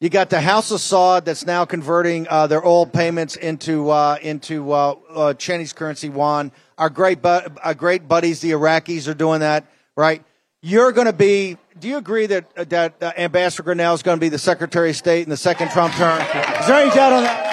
you 0.00 0.10
got 0.10 0.30
the 0.30 0.40
House 0.40 0.70
of 0.70 0.78
Saud 0.78 1.24
that's 1.24 1.44
now 1.44 1.64
converting 1.64 2.28
uh, 2.30 2.46
their 2.46 2.64
oil 2.64 2.86
payments 2.86 3.34
into 3.34 3.90
uh, 3.90 4.18
into 4.22 4.70
uh, 4.70 4.94
uh, 5.12 5.34
Chinese 5.34 5.72
currency 5.72 6.06
yuan. 6.06 6.52
Our 6.78 6.88
great 6.88 7.20
bu- 7.20 7.48
our 7.64 7.74
great 7.74 8.06
buddies, 8.06 8.40
the 8.42 8.52
Iraqis, 8.52 9.08
are 9.08 9.14
doing 9.14 9.40
that. 9.40 9.66
Right? 9.96 10.22
You're 10.60 10.92
going 10.92 11.08
to 11.08 11.12
be. 11.12 11.58
Do 11.80 11.88
you 11.88 11.96
agree 11.96 12.26
that 12.26 12.44
uh, 12.56 12.62
that 12.68 13.02
uh, 13.02 13.10
Ambassador 13.16 13.64
Grenell 13.64 13.94
is 13.94 14.04
going 14.04 14.18
to 14.18 14.20
be 14.20 14.28
the 14.28 14.38
Secretary 14.38 14.90
of 14.90 14.96
State 14.96 15.24
in 15.24 15.30
the 15.30 15.36
second 15.36 15.72
Trump 15.72 15.94
term? 15.94 16.20
Is 16.60 16.68
there 16.68 16.80
any 16.80 16.94
doubt 16.94 17.12
on 17.12 17.24
that? 17.24 17.51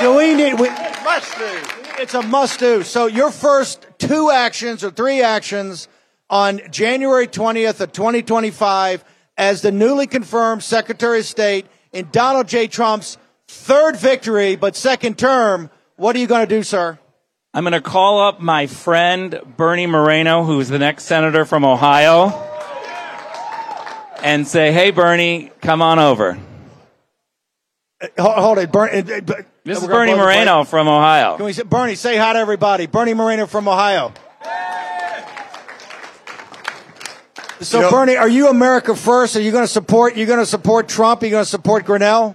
Do 0.00 0.16
we 0.16 0.34
need? 0.34 0.58
We, 0.58 0.70
must 1.04 1.36
do. 1.36 1.60
It's 1.98 2.14
a 2.14 2.22
must 2.22 2.60
do. 2.60 2.82
So 2.82 3.06
your 3.06 3.30
first 3.30 3.86
two 3.98 4.30
actions 4.30 4.82
or 4.82 4.90
three 4.90 5.22
actions 5.22 5.88
on 6.28 6.60
January 6.70 7.26
20th 7.26 7.80
of 7.80 7.92
2025 7.92 9.04
as 9.36 9.62
the 9.62 9.72
newly 9.72 10.06
confirmed 10.06 10.62
Secretary 10.62 11.18
of 11.20 11.26
State 11.26 11.66
in 11.92 12.08
Donald 12.12 12.48
J. 12.48 12.66
Trump's 12.66 13.18
third 13.48 13.96
victory, 13.96 14.56
but 14.56 14.76
second 14.76 15.18
term. 15.18 15.70
What 15.96 16.16
are 16.16 16.18
you 16.18 16.26
going 16.26 16.46
to 16.46 16.54
do, 16.54 16.62
sir? 16.62 16.98
I'm 17.52 17.64
going 17.64 17.72
to 17.72 17.80
call 17.80 18.20
up 18.20 18.40
my 18.40 18.68
friend 18.68 19.40
Bernie 19.56 19.86
Moreno, 19.86 20.44
who's 20.44 20.68
the 20.68 20.78
next 20.78 21.04
senator 21.04 21.44
from 21.44 21.64
Ohio, 21.64 22.28
and 24.22 24.46
say, 24.46 24.72
"Hey, 24.72 24.92
Bernie, 24.92 25.50
come 25.60 25.82
on 25.82 25.98
over." 25.98 26.38
Hold, 28.18 28.34
hold 28.36 28.58
it, 28.58 28.70
Bernie. 28.70 29.12
Uh, 29.12 29.20
uh, 29.28 29.42
This 29.64 29.78
is 29.82 29.86
Bernie 29.86 30.12
blow 30.12 30.22
Moreno 30.24 30.58
plate. 30.62 30.68
from 30.70 30.88
Ohio. 30.88 31.36
Can 31.36 31.46
we 31.46 31.52
say, 31.52 31.62
Bernie, 31.62 31.94
say 31.94 32.16
hi 32.16 32.32
to 32.32 32.38
everybody. 32.38 32.86
Bernie 32.86 33.14
Moreno 33.14 33.46
from 33.46 33.68
Ohio. 33.68 34.12
So, 37.60 37.76
You 37.78 37.82
know- 37.84 37.90
Bernie, 37.90 38.16
are 38.16 38.28
you 38.28 38.48
America 38.48 38.96
first? 38.96 39.36
Are 39.36 39.40
you 39.42 39.52
going 39.52 39.64
to 39.64 39.68
support? 39.68 40.16
You 40.16 40.24
going 40.24 40.38
to 40.38 40.46
support 40.46 40.88
Trump? 40.88 41.22
Are 41.22 41.26
you 41.26 41.30
going 41.32 41.44
to 41.44 41.50
support 41.50 41.84
Grenell? 41.84 42.34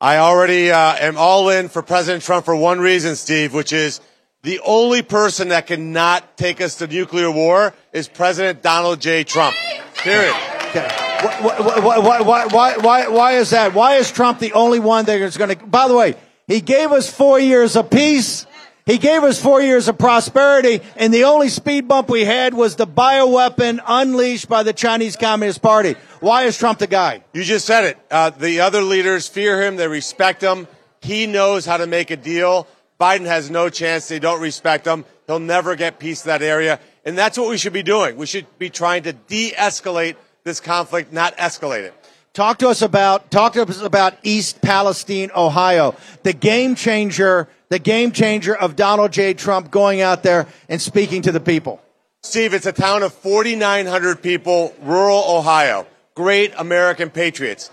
I 0.00 0.18
already 0.18 0.70
uh, 0.70 0.94
am 1.00 1.16
all 1.16 1.48
in 1.48 1.68
for 1.70 1.80
President 1.82 2.22
Trump 2.22 2.44
for 2.44 2.54
one 2.54 2.78
reason, 2.78 3.16
Steve, 3.16 3.54
which 3.54 3.72
is 3.72 4.00
The 4.42 4.60
only 4.64 5.02
person 5.02 5.48
that 5.48 5.66
cannot 5.66 6.36
take 6.36 6.60
us 6.60 6.76
to 6.76 6.86
nuclear 6.86 7.30
war 7.30 7.74
is 7.92 8.06
President 8.08 8.62
Donald 8.62 9.00
J. 9.00 9.24
Trump. 9.24 9.56
Period. 9.96 10.32
Why, 10.32 11.40
why, 11.40 11.98
why, 11.98 12.20
why, 12.20 12.46
why, 12.46 12.76
why, 12.76 13.08
why 13.08 13.32
is 13.32 13.50
that? 13.50 13.74
Why 13.74 13.94
is 13.96 14.12
Trump 14.12 14.38
the 14.38 14.52
only 14.52 14.78
one 14.78 15.06
that 15.06 15.20
is 15.20 15.36
going 15.36 15.58
to? 15.58 15.66
By 15.66 15.88
the 15.88 15.96
way, 15.96 16.14
he 16.48 16.60
gave 16.60 16.90
us 16.90 17.08
four 17.08 17.38
years 17.38 17.76
of 17.76 17.90
peace. 17.90 18.46
He 18.86 18.96
gave 18.96 19.22
us 19.22 19.40
four 19.40 19.60
years 19.60 19.86
of 19.86 19.98
prosperity, 19.98 20.80
and 20.96 21.12
the 21.12 21.24
only 21.24 21.50
speed 21.50 21.86
bump 21.86 22.08
we 22.08 22.24
had 22.24 22.54
was 22.54 22.74
the 22.76 22.86
bioweapon 22.86 23.80
unleashed 23.86 24.48
by 24.48 24.62
the 24.62 24.72
Chinese 24.72 25.14
Communist 25.14 25.60
Party. 25.60 25.94
Why 26.20 26.44
is 26.44 26.56
Trump 26.56 26.78
the 26.78 26.86
guy? 26.86 27.22
You 27.34 27.44
just 27.44 27.66
said 27.66 27.84
it. 27.84 27.98
Uh, 28.10 28.30
the 28.30 28.60
other 28.60 28.80
leaders 28.80 29.28
fear 29.28 29.62
him. 29.62 29.76
They 29.76 29.86
respect 29.86 30.42
him. 30.42 30.66
He 31.02 31.26
knows 31.26 31.66
how 31.66 31.76
to 31.76 31.86
make 31.86 32.10
a 32.10 32.16
deal. 32.16 32.66
Biden 32.98 33.26
has 33.26 33.50
no 33.50 33.68
chance. 33.68 34.08
They 34.08 34.18
don't 34.18 34.40
respect 34.40 34.86
him. 34.86 35.04
He'll 35.26 35.38
never 35.38 35.76
get 35.76 35.98
peace 35.98 36.24
in 36.24 36.30
that 36.30 36.40
area. 36.40 36.80
And 37.04 37.16
that's 37.16 37.36
what 37.36 37.50
we 37.50 37.58
should 37.58 37.74
be 37.74 37.82
doing. 37.82 38.16
We 38.16 38.24
should 38.24 38.46
be 38.58 38.70
trying 38.70 39.02
to 39.02 39.12
de-escalate 39.12 40.16
this 40.44 40.60
conflict, 40.60 41.12
not 41.12 41.36
escalate 41.36 41.82
it. 41.82 41.94
Talk 42.38 42.58
to 42.58 42.68
us 42.68 42.82
about 42.82 43.32
talk 43.32 43.54
to 43.54 43.62
us 43.62 43.82
about 43.82 44.14
East 44.22 44.62
Palestine, 44.62 45.32
Ohio, 45.34 45.96
the 46.22 46.32
game 46.32 46.76
changer, 46.76 47.48
the 47.68 47.80
game 47.80 48.12
changer 48.12 48.54
of 48.54 48.76
Donald 48.76 49.10
J. 49.10 49.34
Trump 49.34 49.72
going 49.72 50.02
out 50.02 50.22
there 50.22 50.46
and 50.68 50.80
speaking 50.80 51.20
to 51.22 51.32
the 51.32 51.40
people. 51.40 51.82
Steve, 52.22 52.54
it's 52.54 52.64
a 52.64 52.70
town 52.70 53.02
of 53.02 53.12
4,900 53.12 54.22
people, 54.22 54.72
rural 54.82 55.24
Ohio. 55.26 55.84
Great 56.14 56.52
American 56.56 57.10
patriots. 57.10 57.72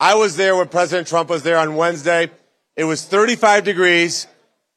I 0.00 0.14
was 0.14 0.38
there 0.38 0.56
when 0.56 0.68
President 0.68 1.08
Trump 1.08 1.28
was 1.28 1.42
there 1.42 1.58
on 1.58 1.76
Wednesday. 1.76 2.30
It 2.74 2.84
was 2.84 3.04
35 3.04 3.64
degrees, 3.64 4.26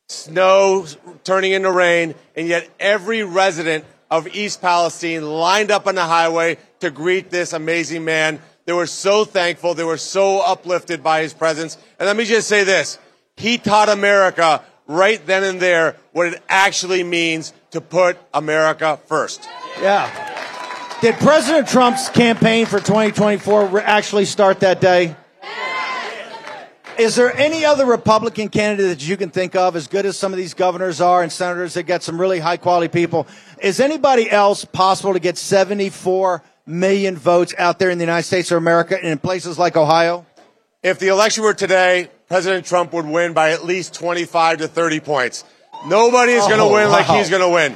snow 0.09 0.85
turning 1.23 1.53
into 1.53 1.71
rain, 1.71 2.13
and 2.35 2.45
yet 2.45 2.69
every 2.77 3.23
resident 3.23 3.85
of 4.11 4.27
East 4.35 4.59
Palestine 4.59 5.23
lined 5.23 5.71
up 5.71 5.87
on 5.87 5.95
the 5.95 6.03
highway 6.03 6.57
to 6.81 6.91
greet 6.91 7.29
this 7.29 7.53
amazing 7.53 8.03
man. 8.03 8.41
They 8.69 8.73
were 8.73 8.85
so 8.85 9.25
thankful. 9.25 9.73
They 9.73 9.83
were 9.83 9.97
so 9.97 10.41
uplifted 10.41 11.01
by 11.01 11.23
his 11.23 11.33
presence. 11.33 11.75
And 11.97 12.05
let 12.05 12.15
me 12.15 12.23
just 12.23 12.47
say 12.47 12.63
this. 12.63 12.99
He 13.35 13.57
taught 13.57 13.89
America 13.89 14.61
right 14.85 15.25
then 15.25 15.43
and 15.43 15.59
there 15.59 15.95
what 16.11 16.27
it 16.27 16.43
actually 16.47 17.03
means 17.03 17.51
to 17.71 17.81
put 17.81 18.19
America 18.31 18.99
first. 19.07 19.49
Yeah. 19.81 20.99
Did 21.01 21.15
President 21.15 21.67
Trump's 21.67 22.09
campaign 22.09 22.67
for 22.67 22.77
2024 22.77 23.79
actually 23.79 24.25
start 24.25 24.59
that 24.59 24.79
day? 24.79 25.15
Is 26.99 27.15
there 27.15 27.35
any 27.35 27.65
other 27.65 27.87
Republican 27.87 28.49
candidate 28.49 28.99
that 28.99 29.07
you 29.07 29.17
can 29.17 29.31
think 29.31 29.55
of, 29.55 29.75
as 29.77 29.87
good 29.87 30.05
as 30.05 30.15
some 30.15 30.31
of 30.31 30.37
these 30.37 30.53
governors 30.53 31.01
are 31.01 31.23
and 31.23 31.31
senators 31.31 31.73
that 31.73 31.83
get 31.83 32.03
some 32.03 32.21
really 32.21 32.37
high 32.37 32.57
quality 32.57 32.87
people? 32.87 33.25
Is 33.63 33.79
anybody 33.79 34.29
else 34.29 34.63
possible 34.63 35.13
to 35.13 35.19
get 35.19 35.39
74 35.39 36.43
million 36.69 37.17
votes 37.17 37.53
out 37.57 37.79
there 37.79 37.89
in 37.89 37.97
the 37.97 38.03
United 38.03 38.23
States 38.27 38.51
of 38.51 38.57
America 38.57 38.95
and 38.97 39.07
in 39.07 39.17
places 39.17 39.57
like 39.57 39.75
Ohio? 39.75 40.25
If 40.83 40.99
the 40.99 41.07
election 41.07 41.43
were 41.43 41.53
today, 41.53 42.09
President 42.27 42.65
Trump 42.65 42.93
would 42.93 43.05
win 43.05 43.33
by 43.33 43.51
at 43.51 43.65
least 43.65 43.93
25 43.95 44.59
to 44.59 44.67
30 44.67 44.99
points. 45.01 45.43
Nobody 45.87 46.33
is 46.33 46.45
going 46.45 46.59
to 46.59 46.63
Oh, 46.65 46.73
win 46.73 46.89
like 46.89 47.07
he's 47.07 47.29
going 47.29 47.41
to 47.41 47.49
win. 47.49 47.75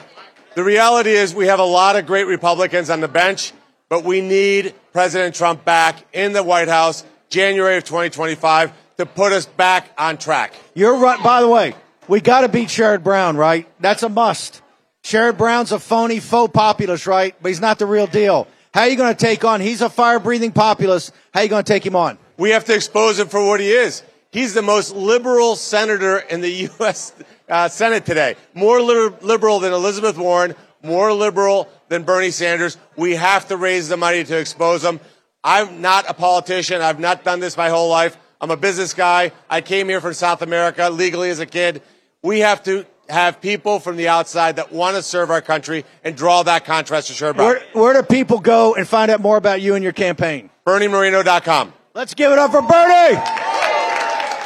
The 0.55 0.63
reality 0.63 1.11
is 1.11 1.33
we 1.33 1.47
have 1.47 1.59
a 1.59 1.65
lot 1.65 1.95
of 1.95 2.05
great 2.05 2.25
Republicans 2.27 2.89
on 2.89 3.01
the 3.01 3.07
bench, 3.07 3.51
but 3.89 4.03
we 4.03 4.21
need 4.21 4.75
President 4.93 5.35
Trump 5.35 5.65
back 5.65 6.05
in 6.13 6.33
the 6.33 6.43
White 6.43 6.67
House 6.67 7.03
January 7.29 7.77
of 7.77 7.83
2025 7.85 8.71
to 8.97 9.05
put 9.07 9.33
us 9.33 9.47
back 9.47 9.89
on 9.97 10.17
track. 10.17 10.53
You're 10.75 10.97
right. 10.97 11.21
By 11.23 11.41
the 11.41 11.47
way, 11.47 11.73
we 12.07 12.21
got 12.21 12.41
to 12.41 12.49
beat 12.49 12.67
Sherrod 12.69 13.03
Brown, 13.03 13.35
right? 13.37 13.67
That's 13.79 14.03
a 14.03 14.09
must. 14.09 14.61
Sherrod 15.03 15.37
Brown's 15.37 15.71
a 15.71 15.79
phony 15.79 16.19
faux 16.19 16.53
populist, 16.53 17.07
right? 17.07 17.35
But 17.41 17.49
he's 17.49 17.59
not 17.61 17.79
the 17.79 17.85
real 17.87 18.07
deal. 18.07 18.47
How 18.73 18.81
are 18.81 18.87
you 18.87 18.95
going 18.95 19.13
to 19.13 19.19
take 19.25 19.45
on? 19.45 19.61
He's 19.61 19.81
a 19.81 19.89
fire 19.89 20.19
breathing 20.19 20.51
populist. 20.51 21.13
How 21.31 21.41
are 21.41 21.43
you 21.43 21.49
going 21.49 21.63
to 21.63 21.71
take 21.71 21.85
him 21.85 21.95
on? 21.95 22.17
We 22.37 22.49
have 22.51 22.65
to 22.65 22.75
expose 22.75 23.19
him 23.19 23.27
for 23.27 23.45
what 23.45 23.59
he 23.59 23.69
is. 23.69 24.01
He's 24.31 24.55
the 24.55 24.63
most 24.63 24.95
liberal 24.95 25.55
senator 25.55 26.17
in 26.17 26.41
the 26.41 26.49
U.S. 26.79 27.13
Uh, 27.47 27.67
Senate 27.69 28.03
today. 28.03 28.35
More 28.55 28.81
liber- 28.81 29.15
liberal 29.21 29.59
than 29.59 29.73
Elizabeth 29.73 30.17
Warren, 30.17 30.55
more 30.81 31.13
liberal 31.13 31.69
than 31.89 32.01
Bernie 32.01 32.31
Sanders. 32.31 32.77
We 32.97 33.13
have 33.15 33.47
to 33.49 33.57
raise 33.57 33.89
the 33.89 33.97
money 33.97 34.23
to 34.23 34.39
expose 34.39 34.83
him. 34.83 34.99
I'm 35.43 35.81
not 35.81 36.09
a 36.09 36.15
politician. 36.15 36.81
I've 36.81 36.99
not 36.99 37.23
done 37.23 37.39
this 37.39 37.55
my 37.55 37.69
whole 37.69 37.89
life. 37.89 38.17
I'm 38.41 38.49
a 38.49 38.57
business 38.57 38.95
guy. 38.95 39.33
I 39.49 39.61
came 39.61 39.87
here 39.87 40.01
from 40.01 40.13
South 40.15 40.41
America 40.41 40.89
legally 40.89 41.29
as 41.29 41.39
a 41.39 41.45
kid. 41.45 41.83
We 42.23 42.39
have 42.39 42.63
to 42.63 42.87
have 43.09 43.41
people 43.41 43.79
from 43.79 43.97
the 43.97 44.07
outside 44.07 44.55
that 44.55 44.71
want 44.71 44.95
to 44.95 45.03
serve 45.03 45.29
our 45.29 45.41
country 45.41 45.83
and 46.03 46.15
draw 46.15 46.43
that 46.43 46.65
contrast 46.65 47.07
to 47.07 47.13
Sherrod 47.13 47.35
Brown. 47.35 47.47
Where, 47.49 47.63
where 47.73 47.93
do 47.93 48.03
people 48.07 48.39
go 48.39 48.75
and 48.75 48.87
find 48.87 49.11
out 49.11 49.19
more 49.19 49.37
about 49.37 49.61
you 49.61 49.75
and 49.75 49.83
your 49.83 49.93
campaign? 49.93 50.49
BernieMoreno.com. 50.65 51.73
Let's 51.93 52.13
give 52.13 52.31
it 52.31 52.39
up 52.39 52.51
for 52.51 52.61
Bernie. 52.61 53.17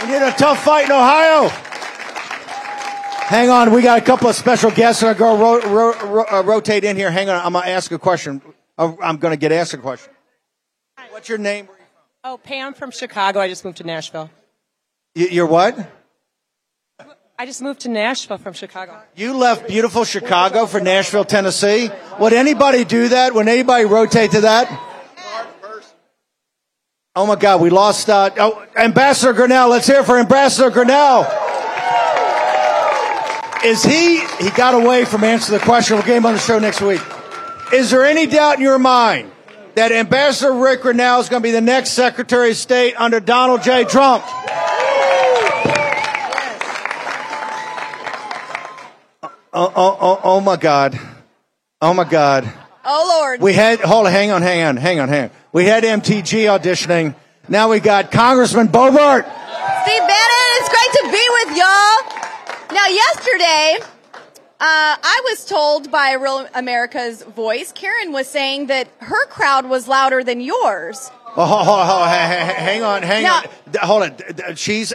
We 0.04 0.12
need 0.12 0.26
a 0.26 0.32
tough 0.38 0.64
fight 0.64 0.86
in 0.86 0.92
Ohio. 0.92 1.50
Hang 3.28 3.50
on, 3.50 3.72
we 3.74 3.82
got 3.82 3.98
a 3.98 4.02
couple 4.02 4.30
of 4.30 4.36
special 4.36 4.72
guests 4.72 5.02
that 5.02 5.08
are 5.10 5.14
going 5.14 5.38
to 5.62 5.68
ro- 5.68 5.94
ro- 5.94 6.10
ro- 6.10 6.26
uh, 6.32 6.44
rotate 6.44 6.84
in 6.86 6.96
here. 6.96 7.12
Hang 7.12 7.30
on, 7.30 7.46
I'm 7.46 7.52
going 7.54 7.66
to 7.66 7.72
ask 7.72 7.92
a 7.92 8.00
question. 8.00 8.42
Uh, 8.78 8.94
I'm 9.02 9.18
going 9.18 9.34
to 9.34 9.38
get 9.38 9.52
asked 9.52 9.74
a 9.74 9.78
question. 9.78 10.14
What's 11.10 11.28
your 11.28 11.38
name? 11.38 11.68
Oh, 12.24 12.38
Pam 12.38 12.74
from 12.74 12.92
Chicago. 12.92 13.40
I 13.42 13.50
just 13.50 13.66
moved 13.66 13.78
to 13.78 13.84
Nashville. 13.84 14.30
Y- 15.16 15.28
You're 15.32 15.46
what? 15.46 15.78
I 17.40 17.46
just 17.46 17.62
moved 17.62 17.82
to 17.82 17.90
Nashville 17.90 18.40
from 18.40 18.54
Chicago. 18.54 19.00
You 19.16 19.38
left 19.38 19.68
beautiful 19.68 20.04
Chicago 20.06 20.66
for 20.66 20.80
Nashville, 20.80 21.24
Tennessee. 21.24 21.92
Would 22.20 22.34
anybody 22.34 22.84
do 22.84 23.10
that? 23.10 23.36
Would 23.36 23.48
anybody 23.48 23.86
rotate 23.86 24.32
to 24.32 24.42
that? 24.42 24.68
Oh 27.16 27.28
my 27.28 27.36
God, 27.36 27.62
we 27.62 27.70
lost. 27.70 28.10
Uh, 28.10 28.32
oh, 28.40 28.66
Ambassador 28.76 29.34
Grenell. 29.34 29.70
Let's 29.70 29.86
hear 29.86 30.04
for 30.04 30.18
Ambassador 30.18 30.72
Grenell. 30.72 31.26
Is 33.64 33.84
he? 33.84 34.20
He 34.44 34.50
got 34.52 34.74
away 34.74 35.06
from 35.06 35.24
answering 35.24 35.60
the 35.60 35.66
question. 35.66 35.96
We'll 35.96 36.06
get 36.08 36.18
him 36.18 36.26
on 36.26 36.34
the 36.34 36.40
show 36.40 36.58
next 36.58 36.82
week. 36.82 37.02
Is 37.72 37.92
there 37.92 38.04
any 38.04 38.26
doubt 38.26 38.56
in 38.56 38.62
your 38.62 38.80
mind 38.80 39.32
that 39.76 39.92
Ambassador 39.92 40.54
Rick 40.54 40.82
Grenell 40.82 41.20
is 41.20 41.30
going 41.30 41.44
to 41.44 41.48
be 41.48 41.52
the 41.52 41.62
next 41.62 41.92
Secretary 41.92 42.50
of 42.50 42.58
State 42.58 42.96
under 43.00 43.20
Donald 43.20 43.62
J. 43.62 43.84
Trump? 43.84 44.24
Oh, 49.54 49.72
oh, 49.76 49.98
oh, 50.00 50.22
oh 50.24 50.42
my 50.42 50.56
God. 50.58 51.00
Oh 51.82 51.94
my 51.94 52.04
God. 52.04 52.52
Oh 52.86 53.18
Lord. 53.20 53.42
We 53.42 53.54
had, 53.54 53.80
hold 53.80 54.06
on, 54.08 54.12
hang 54.12 54.32
on, 54.32 54.42
hang 54.42 54.64
on, 54.64 54.78
hang 54.78 55.00
on, 55.00 55.10
hang 55.10 55.24
on. 55.26 55.32
We 55.52 55.66
had 55.66 55.84
MTG 55.84 56.46
auditioning. 56.60 57.16
Now 57.50 57.70
we 57.70 57.80
got 57.80 58.12
Congressman 58.12 58.68
Boebert. 58.68 59.24
Steve 59.24 60.00
Bannon, 60.00 60.50
it's 60.60 60.70
great 60.70 60.92
to 60.94 61.12
be 61.12 61.28
with 61.32 61.58
y'all. 61.58 62.76
Now, 62.76 62.88
yesterday, 62.88 63.78
uh, 64.60 64.96
I 65.02 65.22
was 65.30 65.46
told 65.46 65.90
by 65.92 66.14
Real 66.14 66.48
America's 66.54 67.24
Voice, 67.24 67.72
Karen 67.72 68.12
was 68.12 68.28
saying 68.28 68.68
that 68.68 68.90
her 69.00 69.26
crowd 69.28 69.70
was 69.70 69.88
louder 69.88 70.24
than 70.24 70.42
yours. 70.42 71.10
Oh, 71.38 71.46
hold, 71.46 71.66
hold, 71.66 71.80
hold, 71.86 72.02
ha- 72.08 72.08
ha- 72.08 72.54
hang 72.58 72.84
on, 72.84 73.04
hang 73.04 73.24
Now- 73.24 73.38
on. 73.38 73.44
Hold 73.82 74.04
on. 74.04 74.56
She's 74.56 74.94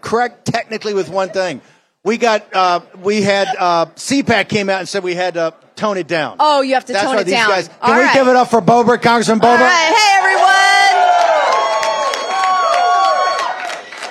correct 0.00 0.46
technically 0.46 0.94
with 0.94 1.08
one 1.08 1.28
thing. 1.30 1.60
We 2.04 2.18
got, 2.18 2.52
uh, 2.54 2.80
we 3.02 3.22
had, 3.22 3.48
uh, 3.58 3.86
CPAC 3.96 4.48
came 4.48 4.68
out 4.68 4.80
and 4.80 4.88
said 4.88 5.02
we 5.02 5.14
had 5.14 5.34
to 5.34 5.54
tone 5.74 5.96
it 5.96 6.06
down. 6.06 6.36
Oh, 6.38 6.60
you 6.60 6.74
have 6.74 6.84
to 6.84 6.92
That's 6.92 7.04
tone 7.04 7.14
why 7.14 7.22
it 7.22 7.24
these 7.24 7.32
down. 7.34 7.48
guys. 7.48 7.68
Can 7.68 7.76
All 7.80 7.96
we 7.96 8.02
right. 8.04 8.12
give 8.14 8.28
it 8.28 8.36
up 8.36 8.50
for 8.50 8.60
Boebert, 8.60 9.00
Congressman 9.00 9.40
All 9.40 9.56
Boebert? 9.56 9.60
right. 9.60 9.94
Hey, 9.96 10.18
everyone. 10.18 10.44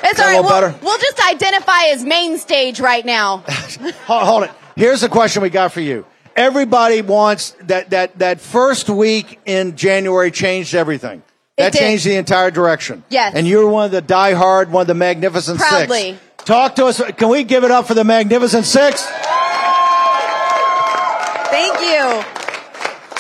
It's 0.06 0.20
all 0.20 0.26
right. 0.26 0.42
We'll, 0.44 0.80
we'll 0.84 0.98
just 1.00 1.28
identify 1.30 1.86
as 1.92 2.04
main 2.04 2.38
stage 2.38 2.80
right 2.80 3.06
now. 3.06 3.38
hold, 4.06 4.24
hold 4.24 4.44
it. 4.44 4.52
Here's 4.76 5.02
the 5.02 5.10
question 5.10 5.42
we 5.44 5.50
got 5.50 5.72
for 5.72 5.82
you. 5.82 6.06
Everybody 6.36 7.02
wants 7.04 7.52
that, 7.62 7.92
that, 7.92 8.18
that 8.20 8.42
first 8.42 8.90
week 8.90 9.40
in 9.46 9.76
January 9.76 10.32
changed 10.32 10.74
everything. 10.76 11.24
It 11.58 11.62
That 11.64 11.74
did. 11.74 11.80
changed 11.80 12.06
the 12.06 12.16
entire 12.16 12.50
direction. 12.50 13.04
Yes. 13.10 13.34
And 13.36 13.48
you're 13.48 13.68
one 13.70 13.86
of 13.86 13.92
the 13.92 14.02
diehard, 14.02 14.70
one 14.70 14.82
of 14.82 14.88
the 14.88 14.96
Magnificent 14.96 15.60
Proudly. 15.60 16.14
Six. 16.14 16.20
Talk 16.46 16.76
to 16.76 16.86
us. 16.86 17.02
Can 17.14 17.30
we 17.30 17.44
give 17.44 17.64
it 17.64 17.72
up 17.72 17.88
for 17.88 17.94
the 17.94 18.04
Magnificent 18.04 18.66
Six? 18.66 19.04
Thank 21.50 21.80
you. 21.82 22.24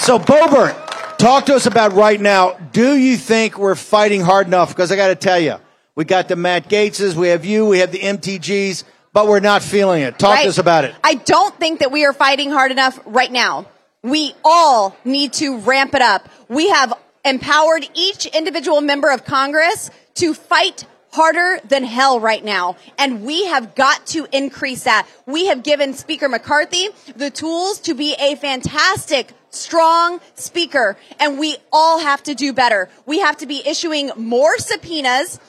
So, 0.02 0.20
Boebert, 0.20 1.18
talk 1.18 1.46
to 1.46 1.56
us 1.56 1.66
about 1.66 1.94
right 1.94 2.20
now. 2.20 2.54
Do 2.74 2.98
you 2.98 3.16
think 3.16 3.58
we're 3.58 3.76
fighting 3.76 4.22
hard 4.22 4.48
enough? 4.48 4.70
Because 4.70 4.92
I 4.92 4.96
got 4.98 5.08
to 5.08 5.16
tell 5.16 5.40
you, 5.40 5.56
we 5.96 6.04
got 6.04 6.28
the 6.28 6.36
Matt 6.36 6.68
Gaetzes, 6.68 7.14
we 7.16 7.30
have 7.30 7.46
you, 7.46 7.66
we 7.68 7.80
have 7.80 7.92
the 7.92 8.00
MTGs, 8.00 8.84
but 9.14 9.28
we're 9.28 9.40
not 9.40 9.62
feeling 9.62 10.02
it. 10.02 10.20
Talk 10.20 10.32
Right. 10.36 10.44
to 10.44 10.50
us 10.50 10.58
about 10.58 10.84
it. 10.84 10.94
I 11.04 11.14
don't 11.14 11.58
think 11.60 11.80
that 11.80 11.92
we 11.92 12.04
are 12.06 12.14
fighting 12.14 12.50
hard 12.52 12.72
enough 12.72 13.00
right 13.06 13.32
now. 13.32 13.68
We 14.02 14.34
all 14.44 14.98
need 15.06 15.32
to 15.34 15.60
ramp 15.60 15.94
it 15.96 16.02
up. 16.02 16.28
We 16.50 16.70
have 16.70 16.94
empowered 17.24 17.88
each 17.94 18.26
individual 18.26 18.82
member 18.82 19.10
of 19.10 19.24
Congress 19.24 19.90
to 20.16 20.34
fight 20.34 20.86
harder 21.14 21.59
than 21.68 21.84
hell 21.84 22.20
right 22.20 22.43
now. 22.43 22.76
And 22.97 23.24
we 23.24 23.45
have 23.45 23.76
got 23.76 24.07
to 24.07 24.28
increase 24.32 24.84
that. 24.84 25.07
We 25.28 25.45
have 25.47 25.61
given 25.64 25.93
Speaker 25.93 26.28
McCarthy 26.28 26.89
the 27.16 27.30
tools 27.30 27.80
to 27.82 27.93
be 27.93 28.16
a 28.20 28.36
fantastic 28.36 29.32
strong 29.51 30.20
speaker 30.34 30.97
and 31.20 31.38
we 31.38 31.55
all 31.72 31.99
have 31.99 32.24
to 32.24 32.34
do 32.34 32.51
better. 32.51 32.89
We 33.05 33.20
have 33.20 33.38
to 33.38 33.45
be 33.45 33.61
issuing 33.66 34.09
more 34.18 34.57
subpoenas. 34.57 35.39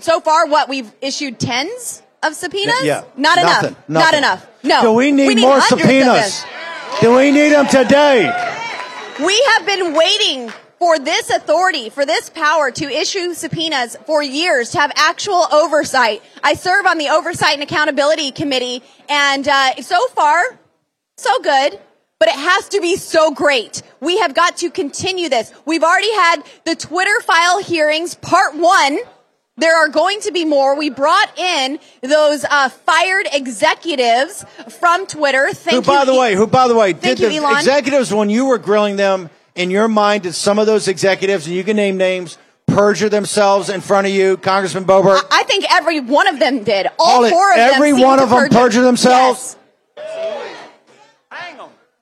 So 0.00 0.20
far, 0.20 0.46
what 0.46 0.68
we've 0.68 0.92
issued 1.00 1.40
tens 1.40 2.02
of 2.22 2.34
subpoenas? 2.34 2.82
Yeah. 2.82 3.04
Not 3.16 3.36
Nothing. 3.36 3.68
enough. 3.70 3.88
Not 3.88 4.14
enough. 4.14 4.46
No. 4.62 4.82
Do 4.82 4.92
we 4.92 5.10
need, 5.10 5.38
more 5.38 5.58
hundreds 5.58 5.72
of 5.72 5.80
subpoenas? 5.80 6.44
Do 7.00 7.16
we 7.16 7.30
need 7.30 7.50
them 7.50 7.66
today? 7.66 8.24
We 9.24 9.42
have 9.54 9.64
been 9.64 9.94
waiting 9.94 10.52
for 10.84 10.98
this 10.98 11.30
authority, 11.30 11.88
for 11.88 12.04
this 12.04 12.28
power 12.28 12.70
to 12.70 12.84
issue 12.84 13.32
subpoenas 13.32 13.96
for 14.04 14.22
years, 14.22 14.72
to 14.72 14.78
have 14.78 14.92
actual 14.96 15.46
oversight. 15.50 16.22
I 16.42 16.52
serve 16.52 16.84
on 16.84 16.98
the 16.98 17.08
Oversight 17.08 17.54
and 17.54 17.62
Accountability 17.62 18.32
Committee, 18.32 18.82
and 19.08 19.48
uh, 19.48 19.76
so 19.76 20.06
far, 20.08 20.42
so 21.16 21.40
good. 21.40 21.80
But 22.18 22.28
it 22.28 22.34
has 22.34 22.68
to 22.68 22.82
be 22.82 22.96
so 22.96 23.30
great. 23.30 23.82
We 24.00 24.18
have 24.18 24.34
got 24.34 24.58
to 24.58 24.70
continue 24.70 25.30
this. 25.30 25.54
We've 25.64 25.82
already 25.82 26.12
had 26.12 26.42
the 26.66 26.76
Twitter 26.76 27.18
file 27.22 27.62
hearings, 27.62 28.14
part 28.16 28.54
one. 28.54 28.98
There 29.56 29.74
are 29.74 29.88
going 29.88 30.20
to 30.20 30.32
be 30.32 30.44
more. 30.44 30.76
We 30.76 30.90
brought 30.90 31.38
in 31.38 31.78
those 32.02 32.44
uh, 32.44 32.68
fired 32.68 33.26
executives 33.32 34.44
from 34.80 35.06
Twitter. 35.06 35.48
Thank 35.54 35.86
who, 35.86 35.90
by 35.90 36.00
you, 36.00 36.06
the 36.06 36.14
way, 36.14 36.34
who, 36.34 36.46
by 36.46 36.68
the 36.68 36.74
way, 36.74 36.92
Thank 36.92 37.16
did 37.16 37.20
you, 37.20 37.40
the 37.40 37.46
Elon. 37.46 37.56
executives 37.56 38.12
when 38.12 38.28
you 38.28 38.44
were 38.44 38.58
grilling 38.58 38.96
them 38.96 39.30
in 39.54 39.70
your 39.70 39.88
mind? 39.88 40.24
Did 40.24 40.34
some 40.34 40.58
of 40.58 40.66
those 40.66 40.88
executives, 40.88 41.46
and 41.46 41.54
you 41.54 41.64
can 41.64 41.76
name 41.76 41.96
names, 41.96 42.38
perjure 42.66 43.08
themselves 43.08 43.68
in 43.68 43.80
front 43.80 44.06
of 44.06 44.12
you, 44.12 44.36
Congressman 44.36 44.84
Boebert? 44.84 45.22
I 45.30 45.42
think 45.44 45.64
every 45.72 46.00
one 46.00 46.26
of 46.26 46.38
them 46.38 46.64
did. 46.64 46.86
All 46.98 47.16
All 47.18 47.24
it- 47.24 47.30
four 47.30 47.50
of 47.50 47.56
them. 47.56 47.70
every 47.74 47.92
one 47.92 48.18
of 48.18 48.30
them 48.30 48.38
perjure- 48.38 48.58
perjure 48.58 48.82
themselves? 48.82 49.56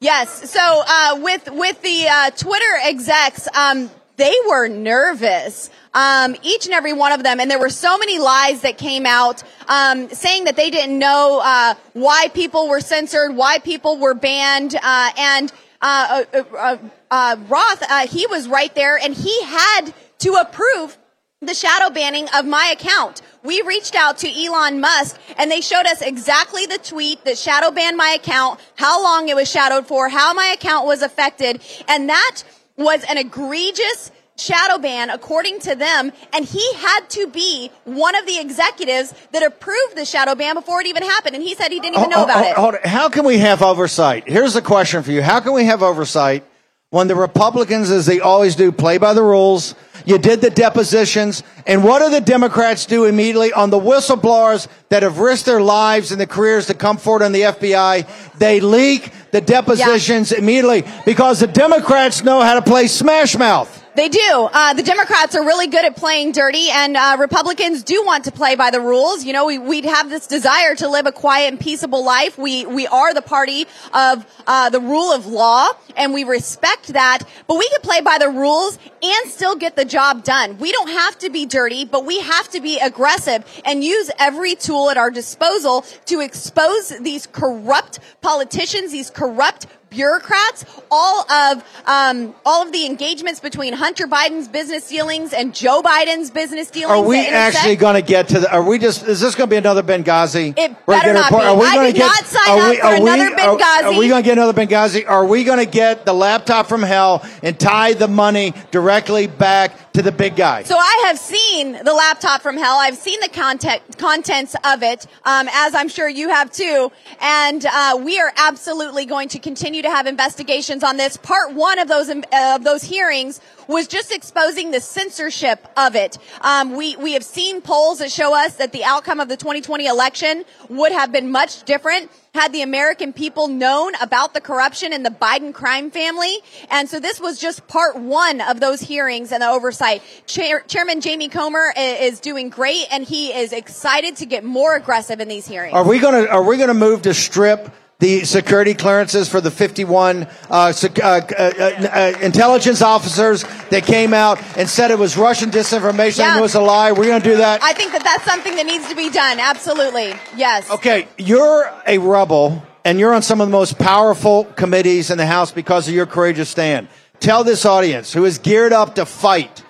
Yes. 0.01 0.51
So 0.51 0.61
uh, 0.85 1.19
with 1.23 1.49
with 1.53 1.81
the 1.83 2.09
uh, 2.09 2.31
Twitter 2.31 2.75
execs, 2.83 3.47
um, 3.57 3.89
they 4.17 4.35
were 4.49 4.67
nervous. 4.67 5.71
Um, 5.95 6.35
each 6.43 6.65
and 6.65 6.75
every 6.75 6.93
one 6.93 7.13
of 7.13 7.23
them, 7.23 7.39
and 7.39 7.49
there 7.51 7.59
were 7.61 7.69
so 7.69 7.97
many 7.99 8.19
lies 8.19 8.63
that 8.63 8.79
came 8.79 9.07
out 9.07 9.45
um, 9.69 10.09
saying 10.09 10.45
that 10.45 10.57
they 10.57 10.71
didn't 10.71 10.99
know 10.99 11.41
uh, 11.45 11.75
why 11.93 12.29
people 12.35 12.69
were 12.69 12.81
censored, 12.81 13.37
why 13.37 13.59
people 13.61 13.97
were 13.99 14.15
banned, 14.15 14.75
uh, 14.75 15.11
and 15.17 15.53
uh, 15.83 16.25
uh, 16.33 16.43
uh, 16.57 16.77
uh, 17.11 17.37
Roth, 17.49 17.83
uh, 17.83 18.07
he 18.07 18.27
was 18.29 18.49
right 18.49 18.75
there, 18.75 18.97
and 18.97 19.15
he 19.15 19.43
had 19.43 19.93
to 20.21 20.35
approve 20.35 20.97
the 21.43 21.55
shadow 21.55 21.91
banning 21.91 22.29
of 22.35 22.47
my 22.47 22.73
account. 22.73 23.21
We 23.43 23.61
reached 23.63 23.97
out 23.97 24.19
to 24.19 24.29
Elon 24.31 24.81
Musk 24.81 25.19
and 25.37 25.51
they 25.51 25.61
showed 25.61 25.87
us 25.87 26.01
exactly 26.01 26.67
the 26.67 26.79
tweet 26.79 27.25
that 27.25 27.37
shadow 27.37 27.73
banned 27.73 27.97
my 27.97 28.17
account, 28.17 28.61
how 28.77 29.03
long 29.03 29.29
it 29.29 29.35
was 29.35 29.51
shadowed 29.51 29.89
for, 29.89 30.09
how 30.09 30.33
my 30.33 30.55
account 30.55 30.87
was 30.87 31.03
affected. 31.03 31.61
And 31.89 32.09
that 32.09 32.43
was 32.77 33.03
an 33.05 33.19
egregious 33.19 34.13
shadow 34.37 34.79
ban 34.79 35.11
according 35.11 35.61
to 35.61 35.75
them. 35.75 36.13
And 36.33 36.45
he 36.45 36.75
had 36.75 37.09
to 37.11 37.27
be 37.29 37.71
one 37.85 38.15
of 38.15 38.27
the 38.27 38.39
executives 38.39 39.15
that 39.33 39.43
approved 39.43 39.97
the 39.97 40.05
shadow 40.05 40.35
ban 40.35 40.55
before 40.55 40.81
it 40.81 40.87
even 40.87 41.03
happened. 41.03 41.35
And 41.35 41.45
he 41.45 41.55
said 41.55 41.71
he 41.71 41.81
didn't 41.81 41.97
even 41.99 42.11
know 42.11 42.19
Hold- 42.19 42.31
about 42.31 42.57
hold- 42.57 42.75
it. 42.75 42.87
How 42.87 43.09
can 43.09 43.25
we 43.25 43.39
have 43.39 43.63
oversight? 43.63 44.25
Here's 44.27 44.55
the 44.55 44.63
question 44.63 45.03
for 45.03 45.13
you. 45.13 45.23
How 45.23 45.41
can 45.41 45.53
we 45.53 45.65
have 45.65 45.83
oversight 45.83 46.45
when 46.91 47.09
the 47.09 47.15
Republicans, 47.17 47.91
as 47.91 48.07
they 48.07 48.21
always 48.21 48.57
do, 48.57 48.73
play 48.73 48.99
by 48.99 49.15
the 49.15 49.23
rules? 49.23 49.75
You 50.05 50.19
did 50.19 50.41
the 50.41 50.51
depositions. 50.51 51.45
And 51.67 51.85
what 51.85 52.01
do 52.01 52.11
the 52.11 52.21
Democrats 52.21 52.87
do 52.87 53.05
immediately 53.05 53.53
on 53.53 53.71
the 53.71 53.79
whistleblowers 53.79 54.67
that 54.89 55.05
have 55.05 55.19
risked 55.21 55.47
their 55.47 55.61
lives 55.61 56.11
and 56.11 56.19
their 56.19 56.27
careers 56.27 56.67
to 56.67 56.75
come 56.75 56.97
forward 56.97 57.23
on 57.23 57.31
the 57.33 57.43
FBI? 57.43 58.07
They 58.39 58.59
leak 58.61 59.13
the 59.31 59.41
depositions 59.41 60.33
immediately 60.33 60.85
because 61.05 61.39
the 61.41 61.47
Democrats 61.47 62.25
know 62.25 62.41
how 62.41 62.55
to 62.55 62.63
play 62.63 62.89
smash 62.89 63.39
mouth. 63.39 63.82
They 63.95 64.09
do. 64.09 64.49
Uh, 64.51 64.73
the 64.73 64.83
Democrats 64.83 65.35
are 65.37 65.45
really 65.45 65.67
good 65.67 65.85
at 65.85 65.97
playing 65.97 66.33
dirty, 66.33 66.69
and 66.71 66.97
uh, 66.97 67.19
Republicans 67.21 67.83
do 67.83 68.03
want 68.07 68.25
to 68.25 68.33
play 68.33 68.55
by 68.57 68.71
the 68.71 68.81
rules. 68.81 69.23
You 69.23 69.35
know, 69.35 69.45
we 69.45 69.59
we 69.59 69.83
have 69.83 70.09
this 70.09 70.27
desire 70.27 70.75
to 70.77 70.89
live 70.89 71.05
a 71.05 71.13
quiet 71.13 71.49
and 71.49 71.61
peaceable 71.61 72.03
life. 72.03 72.39
We 72.39 72.65
we 72.65 72.87
are 72.87 73.13
the 73.13 73.21
party 73.21 73.67
of 73.93 74.25
uh, 74.47 74.71
the 74.71 74.81
rule 74.81 75.13
of 75.13 75.27
law, 75.27 75.69
and 75.95 76.15
we 76.15 76.25
respect 76.25 76.95
that. 76.95 77.19
But 77.47 77.59
we 77.59 77.69
can 77.69 77.81
play 77.83 78.01
by 78.01 78.17
the 78.19 78.31
rules 78.31 78.79
and 79.03 79.31
still 79.31 79.57
get 79.57 79.77
the 79.77 79.85
job 79.85 80.25
done. 80.25 80.57
We 80.57 80.73
don't 80.73 80.89
have 80.89 81.19
to 81.19 81.29
be 81.29 81.45
dirty, 81.45 81.85
but 81.85 82.07
we 82.07 82.19
have 82.21 82.49
to 82.51 82.63
be 82.63 82.79
aggressive 82.79 83.45
and 83.67 83.85
use 83.85 84.11
every 84.19 84.55
tool 84.55 84.89
at 84.89 84.97
our 84.97 85.11
disposal 85.11 85.85
to 86.07 86.21
expose 86.21 86.99
these 87.01 87.27
corrupt 87.27 87.99
politicians, 88.23 88.91
these 88.91 89.11
corrupt 89.11 89.67
bureaucrats, 89.93 90.65
all 90.91 91.31
of 91.31 91.65
um, 91.87 92.35
all 92.45 92.65
of 92.67 92.73
the 92.73 92.87
engagements 92.87 93.41
between 93.41 93.73
Hunter 93.73 94.07
Biden's 94.07 94.49
business 94.49 94.89
dealings 94.89 95.33
and 95.33 95.55
Joe 95.55 95.83
Biden's 95.83 96.31
business 96.31 96.71
dealings. 96.71 96.99
Are 96.99 97.03
we 97.07 97.27
actually 97.27 97.77
going 97.77 97.95
to 97.95 98.03
get 98.03 98.29
to 98.29 98.41
the? 98.41 98.53
Are 98.53 98.63
we 98.63 98.79
just? 98.79 99.07
Is 99.07 99.21
this 99.21 99.35
going 99.35 99.49
to 99.49 99.53
be 99.53 99.57
another 99.59 99.83
Benghazi? 99.83 100.57
It 100.59 100.87
better 100.87 101.13
not 101.13 101.31
report- 101.31 101.43
be. 101.43 101.47
Are 101.49 101.57
we 101.59 101.67
I 101.67 101.87
did 101.87 101.95
get, 101.97 102.07
not 102.07 102.25
sign 102.25 102.49
are 102.51 102.59
up 102.61 102.71
we, 102.71 102.77
for 102.79 102.85
are 102.87 103.01
we- 103.01 103.11
another 103.11 103.35
are- 103.35 103.57
Benghazi. 103.59 103.85
Are, 103.85 103.99
we 103.99 104.09
going 104.09 104.23
to 104.23 104.27
get 104.29 104.39
another 104.39 104.67
Benghazi? 104.67 105.09
Are 105.09 105.27
we 105.27 105.45
going 105.45 105.59
to 105.59 105.71
get 105.71 106.05
the 106.05 106.13
laptop 106.15 106.67
from 106.67 106.83
hell 106.83 107.25
and 107.43 107.59
tie 107.59 107.93
the 107.95 108.09
money 108.09 108.55
directly 108.71 109.27
back 109.27 109.92
to 109.95 110.03
the 110.03 110.13
big 110.13 110.37
guy? 110.37 110.63
So 110.63 110.77
I 110.77 111.05
have 111.07 111.19
seen 111.19 111.73
the 111.73 111.93
laptop 111.93 112.43
from 112.43 112.57
hell. 112.57 112.77
I've 112.79 112.97
seen 112.97 113.21
the 113.21 113.29
content, 113.29 113.83
contents 113.99 114.57
of 114.65 114.83
it, 114.83 115.07
um, 115.25 115.49
as 115.53 115.75
I'm 115.75 115.89
sure 115.89 116.09
you 116.09 116.29
have 116.29 116.51
too. 116.51 116.91
And 117.21 117.65
uh, 117.67 117.99
we 118.03 118.19
are 118.19 118.33
absolutely 118.37 119.05
going 119.05 119.29
to 119.31 119.39
continue 119.39 119.83
to 119.83 119.91
have 119.91 120.07
investigations 120.07 120.83
on 120.83 120.97
this. 120.97 121.17
Part 121.17 121.53
one 121.55 121.79
of 121.79 121.89
those 121.89 122.09
uh, 122.09 122.23
of 122.33 122.65
those 122.65 122.83
hearings 122.83 123.41
was 123.73 123.87
just 123.89 124.13
exposing 124.13 124.71
the 124.71 124.81
censorship 124.81 125.67
of 125.77 125.95
it. 125.97 126.19
Um, 126.41 126.77
we 126.77 126.97
we 126.97 127.13
have 127.15 127.25
seen 127.25 127.61
polls 127.61 127.99
that 127.99 128.11
show 128.13 128.35
us 128.35 128.57
that 128.57 128.73
the 128.73 128.85
outcome 128.85 129.21
of 129.21 129.29
the 129.29 129.37
2020 129.37 129.87
election 129.87 130.45
would 130.69 130.93
have 130.93 131.11
been 131.13 131.31
much 131.31 131.65
different 131.65 132.11
had 132.35 132.51
the 132.53 132.63
American 132.63 133.13
people 133.13 133.47
known 133.49 133.93
about 134.01 134.33
the 134.33 134.41
corruption 134.41 134.93
in 134.95 135.03
the 135.03 135.11
Biden 135.11 135.53
crime 135.53 135.91
family. 135.91 136.39
And 136.71 136.89
so 136.89 136.99
this 136.99 137.21
was 137.21 137.39
just 137.39 137.67
part 137.67 137.97
one 137.97 138.41
of 138.41 138.59
those 138.59 138.81
hearings 138.81 139.33
and 139.33 139.43
the 139.43 139.49
oversight. 139.49 140.03
Chair, 140.27 140.61
Chairman 140.67 141.03
Jamie 141.03 141.29
Comer 141.29 141.75
i- 141.77 141.81
is 141.81 142.21
doing 142.21 142.49
great 142.49 142.87
and 142.91 143.05
he 143.05 143.35
is 143.35 143.53
excited 143.53 144.17
to 144.17 144.25
get 144.27 144.45
more 144.45 144.75
aggressive 144.75 145.21
in 145.21 145.29
these 145.29 145.47
hearings. 145.47 145.75
Are 145.75 145.85
we 145.87 145.99
going 145.99 146.25
to? 146.25 146.31
Are 146.31 146.43
we 146.43 146.57
going 146.57 146.69
to 146.69 146.75
move 146.75 147.03
to 147.03 147.13
strip? 147.13 147.71
The 148.03 148.25
security 148.25 148.75
clearances 148.75 149.29
for 149.29 149.41
the 149.41 149.53
51 149.53 150.27
uh, 150.51 150.73
sec- 150.73 150.99
uh, 150.99 151.21
uh, 151.39 151.39
uh, 151.39 152.19
intelligence 152.21 152.83
officers 152.83 153.45
that 153.71 153.85
came 153.85 154.13
out 154.13 154.43
and 154.59 154.69
said 154.69 154.91
it 154.91 154.99
was 154.99 155.17
Russian 155.17 155.53
disinformation 155.53 156.25
and 156.25 156.37
it 156.37 156.43
was 156.43 156.57
a 156.57 156.61
lie. 156.61 156.91
We're 156.91 157.05
going 157.05 157.23
to 157.23 157.29
do 157.29 157.37
that. 157.37 157.63
I 157.63 157.75
think 157.75 157.93
that 157.93 158.03
that's 158.03 158.25
something 158.25 158.57
that 158.57 158.67
needs 158.67 158.89
to 158.89 158.97
be 158.97 159.09
done. 159.09 159.39
Absolutely. 159.39 160.15
Yes. 160.37 160.69
Okay, 160.69 161.07
you're 161.17 161.73
a 161.87 161.99
rebel 161.99 162.67
and 162.85 162.99
you're 162.99 163.15
on 163.15 163.23
some 163.23 163.41
of 163.41 163.47
the 163.47 163.53
most 163.53 163.79
powerful 163.79 164.47
committees 164.47 165.13
in 165.13 165.17
the 165.17 165.27
House 165.27 165.53
because 165.53 165.87
of 165.87 165.95
your 165.95 166.07
courageous 166.07 166.49
stand. 166.49 166.89
Tell 167.21 167.45
this 167.45 167.65
audience 167.65 168.13
who 168.13 168.25
is 168.25 168.39
geared 168.39 168.73
up 168.73 168.97
to 168.97 169.07
fight. 169.07 169.63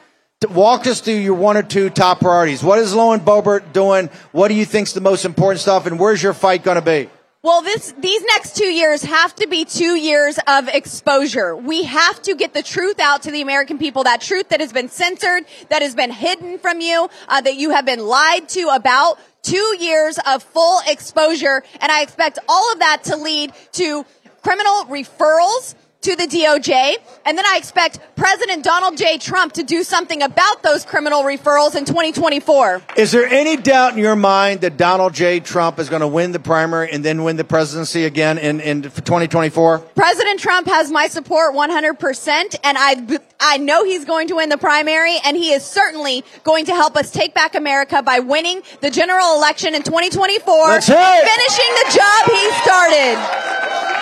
Walk 0.48 0.86
us 0.86 1.02
through 1.02 1.16
your 1.16 1.34
one 1.34 1.58
or 1.58 1.62
two 1.62 1.90
top 1.90 2.20
priorities. 2.20 2.64
What 2.64 2.78
is 2.78 2.94
Lauren 2.94 3.20
Boebert 3.20 3.74
doing? 3.74 4.08
What 4.30 4.48
do 4.48 4.54
you 4.54 4.64
think's 4.64 4.94
the 4.94 5.02
most 5.02 5.26
important 5.26 5.60
stuff? 5.60 5.84
And 5.84 6.00
where's 6.00 6.22
your 6.22 6.32
fight 6.32 6.62
going 6.62 6.76
to 6.76 6.80
be? 6.80 7.10
Well, 7.44 7.60
this, 7.60 7.92
these 7.98 8.22
next 8.22 8.54
two 8.54 8.68
years 8.68 9.02
have 9.02 9.34
to 9.34 9.48
be 9.48 9.64
two 9.64 9.96
years 9.96 10.38
of 10.46 10.68
exposure. 10.68 11.56
We 11.56 11.82
have 11.82 12.22
to 12.22 12.36
get 12.36 12.54
the 12.54 12.62
truth 12.62 13.00
out 13.00 13.22
to 13.22 13.32
the 13.32 13.42
American 13.42 13.78
people, 13.78 14.04
that 14.04 14.20
truth 14.20 14.50
that 14.50 14.60
has 14.60 14.72
been 14.72 14.88
censored, 14.88 15.46
that 15.68 15.82
has 15.82 15.96
been 15.96 16.12
hidden 16.12 16.60
from 16.60 16.80
you, 16.80 17.10
uh, 17.26 17.40
that 17.40 17.56
you 17.56 17.70
have 17.70 17.84
been 17.84 17.98
lied 17.98 18.48
to 18.50 18.68
about. 18.68 19.18
Two 19.42 19.76
years 19.80 20.20
of 20.24 20.40
full 20.40 20.78
exposure, 20.86 21.64
and 21.80 21.90
I 21.90 22.02
expect 22.02 22.38
all 22.48 22.72
of 22.74 22.78
that 22.78 23.02
to 23.06 23.16
lead 23.16 23.52
to 23.72 24.06
criminal 24.42 24.84
referrals 24.84 25.74
to 26.02 26.16
the 26.16 26.24
DOJ, 26.24 26.96
and 27.24 27.38
then 27.38 27.46
I 27.46 27.56
expect 27.56 28.00
President 28.16 28.64
Donald 28.64 28.96
J. 28.96 29.18
Trump 29.18 29.52
to 29.54 29.62
do 29.62 29.84
something 29.84 30.20
about 30.20 30.62
those 30.62 30.84
criminal 30.84 31.22
referrals 31.22 31.76
in 31.76 31.84
2024. 31.84 32.82
Is 32.96 33.12
there 33.12 33.26
any 33.26 33.56
doubt 33.56 33.92
in 33.92 33.98
your 33.98 34.16
mind 34.16 34.62
that 34.62 34.76
Donald 34.76 35.14
J. 35.14 35.38
Trump 35.38 35.78
is 35.78 35.88
going 35.88 36.00
to 36.00 36.08
win 36.08 36.32
the 36.32 36.40
primary 36.40 36.90
and 36.90 37.04
then 37.04 37.22
win 37.22 37.36
the 37.36 37.44
presidency 37.44 38.04
again 38.04 38.38
in, 38.38 38.58
in 38.60 38.82
2024? 38.82 39.78
President 39.78 40.40
Trump 40.40 40.66
has 40.66 40.90
my 40.90 41.06
support 41.06 41.54
100%, 41.54 42.56
and 42.64 42.76
I, 42.78 43.20
I 43.38 43.58
know 43.58 43.84
he's 43.84 44.04
going 44.04 44.26
to 44.28 44.36
win 44.36 44.48
the 44.48 44.58
primary, 44.58 45.18
and 45.24 45.36
he 45.36 45.52
is 45.52 45.64
certainly 45.64 46.24
going 46.42 46.64
to 46.64 46.74
help 46.74 46.96
us 46.96 47.12
take 47.12 47.32
back 47.32 47.54
America 47.54 48.02
by 48.02 48.18
winning 48.18 48.60
the 48.80 48.90
general 48.90 49.36
election 49.36 49.76
in 49.76 49.84
2024 49.84 50.70
and 50.70 50.84
finishing 50.84 51.70
the 51.78 51.92
job 51.94 52.26
he 52.26 52.50
started. 52.62 54.01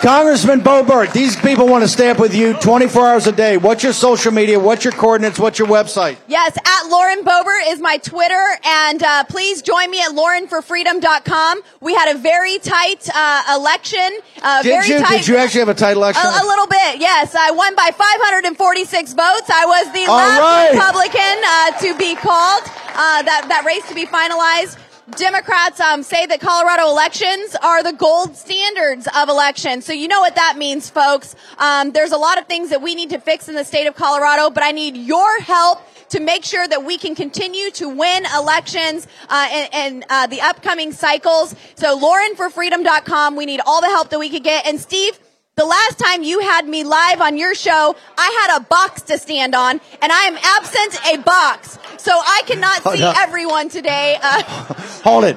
Congressman 0.00 0.60
Boebert, 0.60 1.12
these 1.12 1.34
people 1.36 1.66
want 1.66 1.82
to 1.82 1.88
stay 1.88 2.08
up 2.10 2.18
with 2.18 2.34
you 2.34 2.54
24 2.54 3.08
hours 3.08 3.26
a 3.26 3.32
day. 3.32 3.56
What's 3.56 3.82
your 3.82 3.92
social 3.92 4.32
media? 4.32 4.58
What's 4.58 4.84
your 4.84 4.92
coordinates? 4.92 5.38
What's 5.38 5.58
your 5.58 5.68
website? 5.68 6.16
Yes, 6.28 6.56
at 6.56 6.88
Lauren 6.88 7.24
Boebert 7.24 7.68
is 7.68 7.80
my 7.80 7.96
Twitter, 7.98 8.40
and 8.64 9.02
uh, 9.02 9.24
please 9.24 9.60
join 9.60 9.90
me 9.90 10.00
at 10.00 10.12
laurenforfreedom.com. 10.12 11.62
We 11.80 11.94
had 11.94 12.14
a 12.14 12.18
very 12.18 12.58
tight 12.58 13.08
uh, 13.12 13.56
election. 13.56 14.08
Uh, 14.42 14.62
Did 14.62 14.68
very 14.70 14.88
you? 14.88 14.98
tight. 15.00 15.16
Did 15.18 15.28
you 15.28 15.36
actually 15.36 15.60
have 15.60 15.68
a 15.68 15.74
tight 15.74 15.96
election? 15.96 16.24
A, 16.24 16.28
a 16.28 16.46
little 16.46 16.66
bit, 16.68 17.00
yes. 17.00 17.34
I 17.34 17.50
won 17.50 17.74
by 17.74 17.90
546 17.92 19.12
votes. 19.12 19.50
I 19.50 19.66
was 19.66 19.92
the 19.92 20.06
All 20.10 20.16
last 20.16 20.40
right. 20.40 20.72
Republican 20.72 21.36
uh, 21.44 21.92
to 21.92 21.98
be 21.98 22.14
called. 22.14 22.62
Uh, 23.00 23.22
that 23.22 23.46
that 23.48 23.64
race 23.64 23.86
to 23.88 23.94
be 23.94 24.06
finalized. 24.06 24.76
Democrats 25.16 25.80
um, 25.80 26.02
say 26.02 26.26
that 26.26 26.40
Colorado 26.40 26.88
elections 26.88 27.56
are 27.62 27.82
the 27.82 27.92
gold 27.92 28.36
standards 28.36 29.08
of 29.16 29.28
elections. 29.28 29.86
So 29.86 29.92
you 29.92 30.06
know 30.06 30.20
what 30.20 30.34
that 30.34 30.56
means, 30.58 30.90
folks. 30.90 31.34
Um, 31.58 31.92
there's 31.92 32.12
a 32.12 32.18
lot 32.18 32.38
of 32.38 32.46
things 32.46 32.70
that 32.70 32.82
we 32.82 32.94
need 32.94 33.10
to 33.10 33.18
fix 33.18 33.48
in 33.48 33.54
the 33.54 33.64
state 33.64 33.86
of 33.86 33.94
Colorado, 33.94 34.50
but 34.50 34.62
I 34.62 34.72
need 34.72 34.96
your 34.96 35.40
help 35.40 35.80
to 36.10 36.20
make 36.20 36.44
sure 36.44 36.66
that 36.66 36.84
we 36.84 36.98
can 36.98 37.14
continue 37.14 37.70
to 37.72 37.88
win 37.88 38.24
elections 38.36 39.06
uh, 39.28 39.48
in, 39.52 39.68
in 39.72 40.04
uh, 40.10 40.26
the 40.26 40.40
upcoming 40.40 40.92
cycles. 40.92 41.54
So 41.74 41.98
LaurenForFreedom.com. 41.98 43.36
We 43.36 43.46
need 43.46 43.60
all 43.64 43.80
the 43.80 43.88
help 43.88 44.10
that 44.10 44.18
we 44.18 44.28
could 44.28 44.44
get. 44.44 44.66
And 44.66 44.80
Steve, 44.80 45.18
the 45.58 45.66
last 45.66 45.98
time 45.98 46.22
you 46.22 46.38
had 46.40 46.66
me 46.66 46.84
live 46.84 47.20
on 47.20 47.36
your 47.36 47.54
show, 47.54 47.94
I 48.16 48.46
had 48.46 48.56
a 48.58 48.60
box 48.64 49.02
to 49.02 49.18
stand 49.18 49.54
on, 49.54 49.80
and 50.00 50.12
I 50.12 50.22
am 50.24 50.38
absent 50.40 51.04
a 51.12 51.18
box. 51.22 51.78
So 51.98 52.12
I 52.14 52.42
cannot 52.46 52.80
Oh, 52.86 52.94
see 52.94 53.00
no. 53.00 53.12
everyone 53.16 53.68
today. 53.68 54.16
Uh, 54.22 54.42
Hold 55.04 55.24
it. 55.24 55.36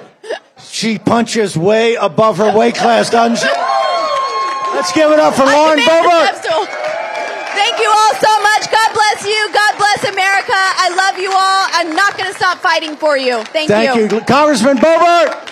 She 0.64 1.00
punches 1.00 1.58
way 1.58 1.96
above 1.96 2.38
her 2.38 2.56
weight 2.56 2.76
class, 2.76 3.10
doesn't 3.10 3.38
she? 3.38 3.52
Let's 4.76 4.92
give 4.94 5.12
it 5.12 5.20
up 5.20 5.34
for 5.36 5.44
Lauren 5.44 5.80
Boebert. 5.80 6.32
a 6.32 6.36
step 6.38 6.46
stool. 6.46 6.66
Thank 6.66 7.80
you 7.80 7.90
all 7.90 8.14
so 8.16 8.34
much. 8.42 8.72
God 8.72 8.94
bless 8.94 9.26
you. 9.26 9.50
God 9.52 9.74
bless 9.78 10.04
America. 10.10 10.54
I 10.56 10.90
love 10.96 11.20
you 11.20 11.30
all. 11.30 11.68
I'm 11.74 11.96
not 11.96 12.18
going 12.18 12.30
to 12.32 12.36
stop 12.38 12.60
fighting 12.60 12.96
for 12.96 13.18
you. 13.18 13.44
Thank, 13.46 13.70
Thank 13.70 13.96
you, 13.98 14.22
Congressman 14.22 14.78
Boebert. 14.78 15.51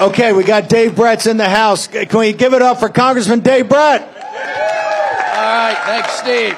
Okay, 0.00 0.32
we 0.32 0.44
got 0.44 0.68
Dave 0.68 0.94
Brat's 0.94 1.26
in 1.26 1.38
the 1.38 1.48
house. 1.48 1.88
Can 1.88 2.18
we 2.18 2.32
give 2.32 2.54
it 2.54 2.62
up 2.62 2.78
for 2.78 2.88
Congressman 2.88 3.40
Dave 3.40 3.68
Brat? 3.68 4.02
All 4.02 4.08
right, 4.14 5.76
thanks, 5.86 6.12
Steve. 6.12 6.56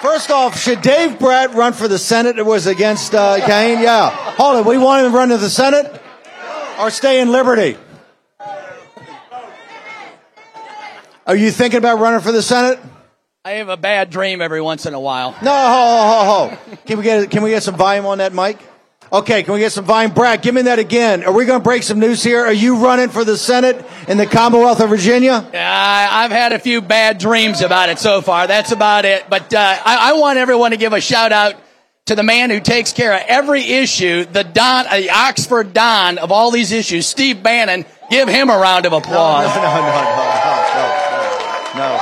First 0.00 0.30
off, 0.30 0.56
should 0.56 0.82
Dave 0.82 1.18
Brat 1.18 1.52
run 1.54 1.72
for 1.72 1.88
the 1.88 1.98
Senate? 1.98 2.38
It 2.38 2.46
was 2.46 2.68
against 2.68 3.12
uh, 3.12 3.44
Kaine. 3.44 3.82
Yeah. 3.82 4.10
Hold 4.36 4.58
it. 4.58 4.68
We 4.68 4.78
want 4.78 5.04
him 5.04 5.10
to 5.10 5.18
run 5.18 5.30
to 5.30 5.36
the 5.36 5.50
Senate 5.50 6.00
or 6.78 6.90
stay 6.90 7.20
in 7.20 7.32
Liberty. 7.32 7.76
Are 11.26 11.34
you 11.34 11.50
thinking 11.50 11.78
about 11.78 11.98
running 11.98 12.20
for 12.20 12.30
the 12.30 12.42
Senate? 12.42 12.78
I 13.44 13.52
have 13.52 13.68
a 13.68 13.76
bad 13.76 14.10
dream 14.10 14.40
every 14.40 14.60
once 14.60 14.86
in 14.86 14.94
a 14.94 15.00
while. 15.00 15.32
No, 15.42 15.50
ho, 15.50 15.86
ho, 15.86 16.24
ho, 16.24 16.48
ho. 16.48 16.76
Can 16.86 16.98
we 16.98 17.04
get 17.04 17.30
can 17.30 17.42
we 17.42 17.50
get 17.50 17.64
some 17.64 17.76
volume 17.76 18.06
on 18.06 18.18
that 18.18 18.32
mic? 18.32 18.58
Okay, 19.12 19.44
can 19.44 19.54
we 19.54 19.60
get 19.60 19.70
some 19.70 19.84
volume? 19.84 20.12
Brad, 20.12 20.42
give 20.42 20.52
me 20.52 20.62
that 20.62 20.80
again. 20.80 21.22
Are 21.22 21.32
we 21.32 21.44
going 21.44 21.60
to 21.60 21.62
break 21.62 21.84
some 21.84 22.00
news 22.00 22.24
here? 22.24 22.44
Are 22.44 22.52
you 22.52 22.78
running 22.78 23.08
for 23.08 23.24
the 23.24 23.36
Senate 23.36 23.84
in 24.08 24.18
the 24.18 24.26
Commonwealth 24.26 24.80
of 24.80 24.88
Virginia? 24.90 25.32
Uh, 25.32 25.48
I've 25.54 26.32
had 26.32 26.52
a 26.52 26.58
few 26.58 26.82
bad 26.82 27.18
dreams 27.18 27.60
about 27.60 27.88
it 27.88 28.00
so 28.00 28.20
far. 28.20 28.48
That's 28.48 28.72
about 28.72 29.04
it. 29.04 29.30
But 29.30 29.54
uh, 29.54 29.58
I, 29.60 30.10
I 30.10 30.12
want 30.14 30.38
everyone 30.38 30.72
to 30.72 30.76
give 30.76 30.92
a 30.92 31.00
shout 31.00 31.30
out 31.30 31.54
to 32.06 32.16
the 32.16 32.24
man 32.24 32.50
who 32.50 32.58
takes 32.58 32.92
care 32.92 33.14
of 33.14 33.22
every 33.28 33.62
issue, 33.62 34.24
the 34.24 34.42
Don, 34.42 34.86
uh, 34.88 34.96
the 34.96 35.10
Oxford 35.10 35.72
Don 35.72 36.18
of 36.18 36.32
all 36.32 36.50
these 36.50 36.72
issues, 36.72 37.06
Steve 37.06 37.44
Bannon. 37.44 37.84
Give 38.10 38.28
him 38.28 38.50
a 38.50 38.58
round 38.58 38.86
of 38.86 38.92
applause. 38.92 39.54
No, 39.54 39.62
no, 39.62 39.68
no, 39.68 39.80
no, 39.80 39.90
no, 41.76 41.78
no, 41.78 41.88
no. 41.88 41.98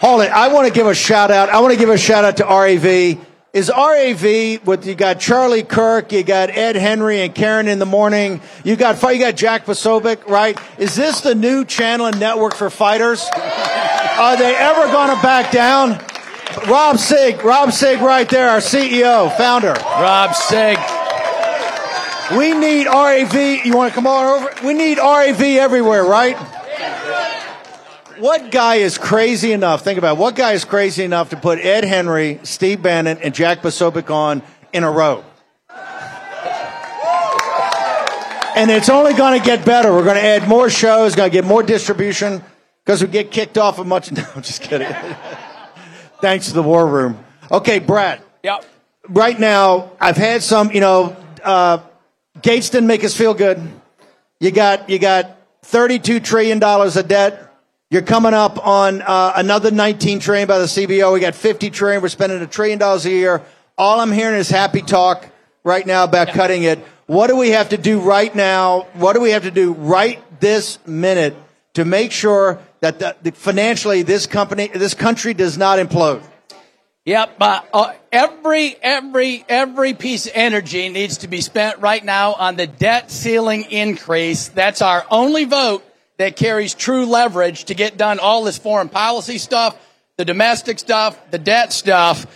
Hold 0.00 0.22
it. 0.22 0.30
I 0.30 0.52
want 0.52 0.68
to 0.68 0.72
give 0.72 0.86
a 0.86 0.94
shout 0.94 1.32
out. 1.32 1.48
I 1.48 1.60
want 1.60 1.72
to 1.74 1.78
give 1.78 1.88
a 1.88 1.98
shout 1.98 2.24
out 2.24 2.36
to 2.36 2.44
RAV. 2.44 3.18
Is 3.54 3.72
RAV 3.74 4.66
with 4.66 4.86
you 4.86 4.94
got 4.94 5.20
Charlie 5.20 5.62
Kirk, 5.62 6.12
you 6.12 6.22
got 6.22 6.50
Ed 6.50 6.76
Henry 6.76 7.22
and 7.22 7.34
Karen 7.34 7.66
in 7.66 7.78
the 7.78 7.86
morning. 7.86 8.42
You 8.62 8.76
got 8.76 9.02
you 9.02 9.18
got 9.18 9.36
Jack 9.36 9.64
Posobiec, 9.64 10.26
right? 10.26 10.58
Is 10.78 10.94
this 10.94 11.22
the 11.22 11.34
new 11.34 11.64
channel 11.64 12.04
and 12.06 12.20
network 12.20 12.54
for 12.54 12.68
fighters? 12.68 13.26
Are 13.34 14.36
they 14.36 14.54
ever 14.54 14.92
going 14.92 15.16
to 15.16 15.22
back 15.22 15.50
down? 15.50 15.98
Rob 16.68 16.98
Sigg, 16.98 17.42
Rob 17.42 17.72
Sigg, 17.72 18.02
right 18.02 18.28
there, 18.28 18.50
our 18.50 18.58
CEO, 18.58 19.34
founder. 19.38 19.72
Rob 19.72 20.34
Sigg. 20.34 20.76
We 22.36 22.52
need 22.52 22.86
RAV. 22.86 23.64
You 23.64 23.72
want 23.72 23.92
to 23.92 23.94
come 23.94 24.06
on 24.06 24.26
over? 24.26 24.66
We 24.66 24.74
need 24.74 24.98
RAV 24.98 25.40
everywhere, 25.40 26.04
right? 26.04 26.36
What 28.18 28.50
guy 28.50 28.76
is 28.76 28.98
crazy 28.98 29.52
enough? 29.52 29.82
Think 29.82 29.98
about 29.98 30.16
it, 30.16 30.20
what 30.20 30.34
guy 30.34 30.52
is 30.52 30.64
crazy 30.64 31.04
enough 31.04 31.30
to 31.30 31.36
put 31.36 31.58
Ed 31.60 31.84
Henry, 31.84 32.40
Steve 32.42 32.82
Bannon, 32.82 33.18
and 33.18 33.32
Jack 33.32 33.62
Posobiec 33.62 34.10
on 34.10 34.42
in 34.72 34.82
a 34.82 34.90
row? 34.90 35.24
And 38.56 38.72
it's 38.72 38.88
only 38.88 39.14
going 39.14 39.38
to 39.38 39.44
get 39.44 39.64
better. 39.64 39.92
We're 39.92 40.02
going 40.02 40.16
to 40.16 40.24
add 40.24 40.48
more 40.48 40.68
shows, 40.68 41.14
going 41.14 41.30
to 41.30 41.32
get 41.32 41.44
more 41.44 41.62
distribution 41.62 42.42
because 42.84 43.00
we 43.00 43.06
get 43.06 43.30
kicked 43.30 43.56
off 43.56 43.78
of 43.78 43.86
much. 43.86 44.10
No, 44.18 44.24
I'm 44.34 44.42
just 44.42 44.62
kidding. 44.62 44.88
Thanks 46.20 46.48
to 46.48 46.54
the 46.54 46.62
war 46.62 46.84
room. 46.84 47.24
Okay, 47.52 47.78
Brad. 47.78 48.20
Yep. 48.42 48.64
Right 49.08 49.38
now, 49.38 49.92
I've 50.00 50.16
had 50.16 50.42
some. 50.42 50.72
You 50.72 50.80
know, 50.80 51.16
uh, 51.44 51.78
Gaetz 52.40 52.72
didn't 52.72 52.88
make 52.88 53.04
us 53.04 53.16
feel 53.16 53.32
good. 53.32 53.60
You 54.40 54.50
got 54.50 54.90
you 54.90 54.98
got 54.98 55.36
32 55.62 56.18
trillion 56.18 56.58
dollars 56.58 56.96
of 56.96 57.06
debt. 57.06 57.47
You're 57.90 58.02
coming 58.02 58.34
up 58.34 58.66
on 58.66 59.00
uh, 59.00 59.32
another 59.36 59.70
19 59.70 60.20
trillion 60.20 60.46
by 60.46 60.58
the 60.58 60.66
CBO. 60.66 61.14
We 61.14 61.20
got 61.20 61.34
50 61.34 61.70
trillion. 61.70 62.02
We're 62.02 62.08
spending 62.08 62.42
a 62.42 62.46
trillion 62.46 62.78
dollars 62.78 63.06
a 63.06 63.10
year. 63.10 63.42
All 63.78 63.98
I'm 64.00 64.12
hearing 64.12 64.36
is 64.36 64.50
happy 64.50 64.82
talk 64.82 65.26
right 65.64 65.86
now 65.86 66.04
about 66.04 66.28
cutting 66.28 66.64
it. 66.64 66.80
What 67.06 67.28
do 67.28 67.36
we 67.36 67.48
have 67.52 67.70
to 67.70 67.78
do 67.78 68.00
right 68.00 68.34
now? 68.34 68.88
What 68.92 69.14
do 69.14 69.22
we 69.22 69.30
have 69.30 69.44
to 69.44 69.50
do 69.50 69.72
right 69.72 70.22
this 70.38 70.78
minute 70.86 71.34
to 71.74 71.86
make 71.86 72.12
sure 72.12 72.58
that 72.80 72.98
the, 72.98 73.16
the 73.22 73.32
financially 73.32 74.02
this 74.02 74.26
company, 74.26 74.66
this 74.68 74.92
country 74.92 75.32
does 75.32 75.56
not 75.56 75.78
implode? 75.78 76.22
Yep. 77.06 77.36
Uh, 77.40 77.60
uh, 77.72 77.92
every 78.12 78.76
every 78.82 79.46
every 79.48 79.94
piece 79.94 80.26
of 80.26 80.32
energy 80.34 80.90
needs 80.90 81.18
to 81.18 81.28
be 81.28 81.40
spent 81.40 81.78
right 81.78 82.04
now 82.04 82.34
on 82.34 82.56
the 82.56 82.66
debt 82.66 83.10
ceiling 83.10 83.62
increase. 83.70 84.48
That's 84.48 84.82
our 84.82 85.06
only 85.10 85.46
vote 85.46 85.87
that 86.18 86.36
carries 86.36 86.74
true 86.74 87.06
leverage 87.06 87.64
to 87.64 87.74
get 87.74 87.96
done 87.96 88.18
all 88.18 88.44
this 88.44 88.58
foreign 88.58 88.88
policy 88.88 89.38
stuff, 89.38 89.76
the 90.16 90.24
domestic 90.24 90.78
stuff, 90.78 91.30
the 91.30 91.38
debt 91.38 91.72
stuff, 91.72 92.26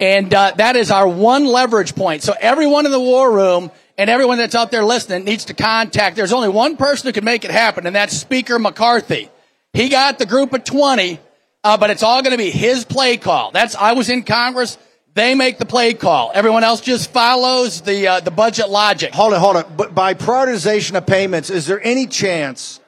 and 0.00 0.32
uh, 0.32 0.52
that 0.56 0.74
is 0.74 0.90
our 0.90 1.06
one 1.06 1.44
leverage 1.44 1.94
point. 1.94 2.22
So 2.22 2.34
everyone 2.40 2.86
in 2.86 2.92
the 2.92 3.00
war 3.00 3.30
room 3.30 3.70
and 3.98 4.08
everyone 4.08 4.38
that's 4.38 4.54
out 4.54 4.70
there 4.70 4.84
listening 4.84 5.24
needs 5.24 5.44
to 5.46 5.54
contact. 5.54 6.16
There's 6.16 6.32
only 6.32 6.48
one 6.48 6.76
person 6.76 7.08
who 7.08 7.12
can 7.12 7.24
make 7.24 7.44
it 7.44 7.50
happen, 7.50 7.86
and 7.86 7.94
that's 7.94 8.16
Speaker 8.16 8.58
McCarthy. 8.58 9.30
He 9.72 9.88
got 9.88 10.18
the 10.18 10.26
group 10.26 10.52
of 10.52 10.64
20 10.64 11.20
uh, 11.64 11.76
but 11.76 11.90
it's 11.90 12.02
all 12.02 12.22
going 12.22 12.32
to 12.32 12.38
be 12.38 12.50
his 12.50 12.84
play 12.84 13.16
call. 13.16 13.52
That's 13.52 13.74
I 13.74 13.92
was 13.92 14.08
in 14.08 14.24
Congress. 14.24 14.78
They 15.14 15.34
make 15.34 15.58
the 15.58 15.66
play 15.66 15.94
call. 15.94 16.32
Everyone 16.34 16.64
else 16.64 16.80
just 16.80 17.10
follows 17.10 17.82
the 17.82 18.08
uh, 18.08 18.20
the 18.20 18.30
budget 18.30 18.68
logic. 18.68 19.12
Hold 19.12 19.34
on, 19.34 19.40
hold 19.40 19.56
on. 19.56 19.76
But 19.76 19.94
by 19.94 20.14
prioritization 20.14 20.96
of 20.96 21.06
payments, 21.06 21.50
is 21.50 21.66
there 21.66 21.80
any 21.84 22.06
chance 22.06 22.80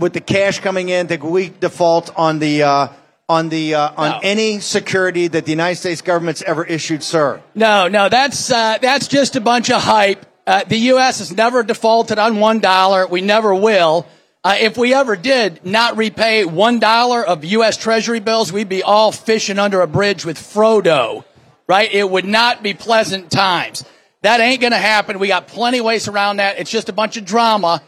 with 0.00 0.12
the 0.12 0.20
cash 0.20 0.60
coming 0.60 0.88
in, 0.88 1.08
that 1.08 1.22
we 1.22 1.48
default 1.48 2.10
on 2.16 2.38
the 2.38 2.62
uh, 2.62 2.88
on 3.28 3.48
the 3.48 3.74
uh, 3.74 3.92
on 3.96 4.10
No. 4.10 4.20
any 4.22 4.60
security 4.60 5.28
that 5.28 5.44
the 5.44 5.50
United 5.50 5.76
States 5.76 6.00
government's 6.00 6.42
ever 6.42 6.64
issued, 6.64 7.02
sir? 7.02 7.40
No, 7.54 7.88
no, 7.88 8.08
that's 8.08 8.50
uh, 8.50 8.78
that's 8.80 9.08
just 9.08 9.36
a 9.36 9.40
bunch 9.40 9.70
of 9.70 9.82
hype. 9.82 10.24
Uh, 10.46 10.64
the 10.66 10.76
U.S. 10.78 11.20
has 11.20 11.34
never 11.36 11.62
defaulted 11.62 12.18
on 12.18 12.40
one 12.40 12.58
dollar. 12.58 13.06
We 13.06 13.20
never 13.20 13.54
will. 13.54 14.06
Uh, 14.44 14.56
if 14.58 14.76
we 14.76 14.92
ever 14.92 15.14
did 15.14 15.64
not 15.64 15.96
repay 15.96 16.44
one 16.44 16.80
dollar 16.80 17.24
of 17.24 17.44
U.S. 17.44 17.76
Treasury 17.76 18.18
bills, 18.18 18.52
we'd 18.52 18.68
be 18.68 18.82
all 18.82 19.12
fishing 19.12 19.58
under 19.58 19.82
a 19.82 19.86
bridge 19.86 20.24
with 20.24 20.36
Frodo, 20.36 21.24
right? 21.68 21.92
It 21.92 22.10
would 22.10 22.24
not 22.24 22.60
be 22.62 22.74
pleasant 22.74 23.30
times. 23.30 23.84
That 24.22 24.40
ain't 24.40 24.60
going 24.60 24.72
to 24.72 24.78
happen. 24.78 25.18
We 25.20 25.28
got 25.28 25.46
plenty 25.48 25.78
of 25.78 25.84
ways 25.84 26.08
around 26.08 26.36
that. 26.38 26.58
It's 26.58 26.70
just 26.70 26.88
a 26.88 26.92
bunch 26.92 27.16
of 27.16 27.24
drama. 27.24 27.82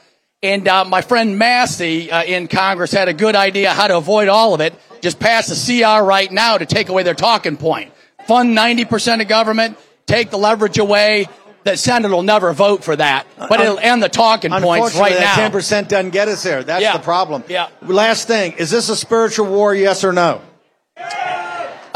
And 0.44 0.68
uh, 0.68 0.84
my 0.84 1.00
friend 1.00 1.38
Massie 1.38 2.12
uh, 2.12 2.22
in 2.22 2.48
Congress 2.48 2.92
had 2.92 3.08
a 3.08 3.14
good 3.14 3.34
idea 3.34 3.70
how 3.70 3.86
to 3.86 3.96
avoid 3.96 4.28
all 4.28 4.52
of 4.52 4.60
it. 4.60 4.74
Just 5.00 5.18
pass 5.18 5.48
a 5.50 5.56
CR 5.56 6.04
right 6.04 6.30
now 6.30 6.58
to 6.58 6.66
take 6.66 6.90
away 6.90 7.02
their 7.02 7.14
talking 7.14 7.56
point. 7.56 7.92
Fund 8.26 8.54
90% 8.54 9.22
of 9.22 9.28
government, 9.28 9.78
take 10.04 10.28
the 10.28 10.36
leverage 10.36 10.76
away. 10.78 11.28
The 11.62 11.78
Senate 11.78 12.10
will 12.10 12.22
never 12.22 12.52
vote 12.52 12.84
for 12.84 12.94
that, 12.94 13.26
but 13.38 13.58
it'll 13.58 13.78
end 13.78 14.02
the 14.02 14.10
talking 14.10 14.50
points 14.50 14.98
right 14.98 15.18
now. 15.18 15.34
ten 15.34 15.50
percent 15.50 15.88
doesn't 15.88 16.10
get 16.10 16.28
us 16.28 16.42
there. 16.42 16.62
That's 16.62 16.82
Yeah. 16.82 16.92
the 16.92 17.02
problem. 17.02 17.42
Yeah. 17.48 17.68
Last 17.80 18.26
thing: 18.28 18.52
is 18.58 18.70
this 18.70 18.90
a 18.90 18.96
spiritual 18.96 19.46
war? 19.46 19.74
Yes 19.74 20.04
or 20.04 20.12
no? 20.12 20.42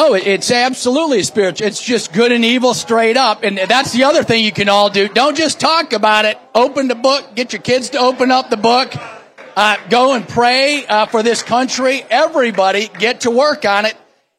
Oh 0.01 0.14
it's 0.14 0.53
absolutely 0.53 1.24
spiritual. 1.24 1.66
It's 1.66 1.82
just 1.82 2.12
good 2.12 2.30
and 2.30 2.44
evil 2.44 2.72
straight 2.72 3.16
up. 3.16 3.42
And 3.42 3.59
that's 3.59 3.92
the 3.92 4.05
other 4.05 4.22
thing 4.22 4.44
you 4.44 4.53
can 4.53 4.68
all 4.68 4.90
do. 4.90 5.09
Don't 5.09 5.36
just 5.36 5.59
talk 5.59 5.92
about 5.92 6.24
it. 6.24 6.38
Open 6.55 6.86
the 6.86 6.94
book. 6.94 7.34
Get 7.34 7.53
your 7.53 7.61
kids 7.61 7.90
to 7.90 7.99
open 7.99 8.30
up 8.30 8.49
the 8.49 8.57
book. 8.57 8.94
Uh, 9.57 9.76
go 9.90 10.14
and 10.14 10.26
pray 10.28 10.86
uh, 10.86 11.07
for 11.07 11.24
this 11.24 11.42
country. 11.42 12.05
Everybody 12.11 12.86
get 13.01 13.22
to 13.22 13.32
work 13.32 13.64
on 13.64 13.86
it. 13.86 13.96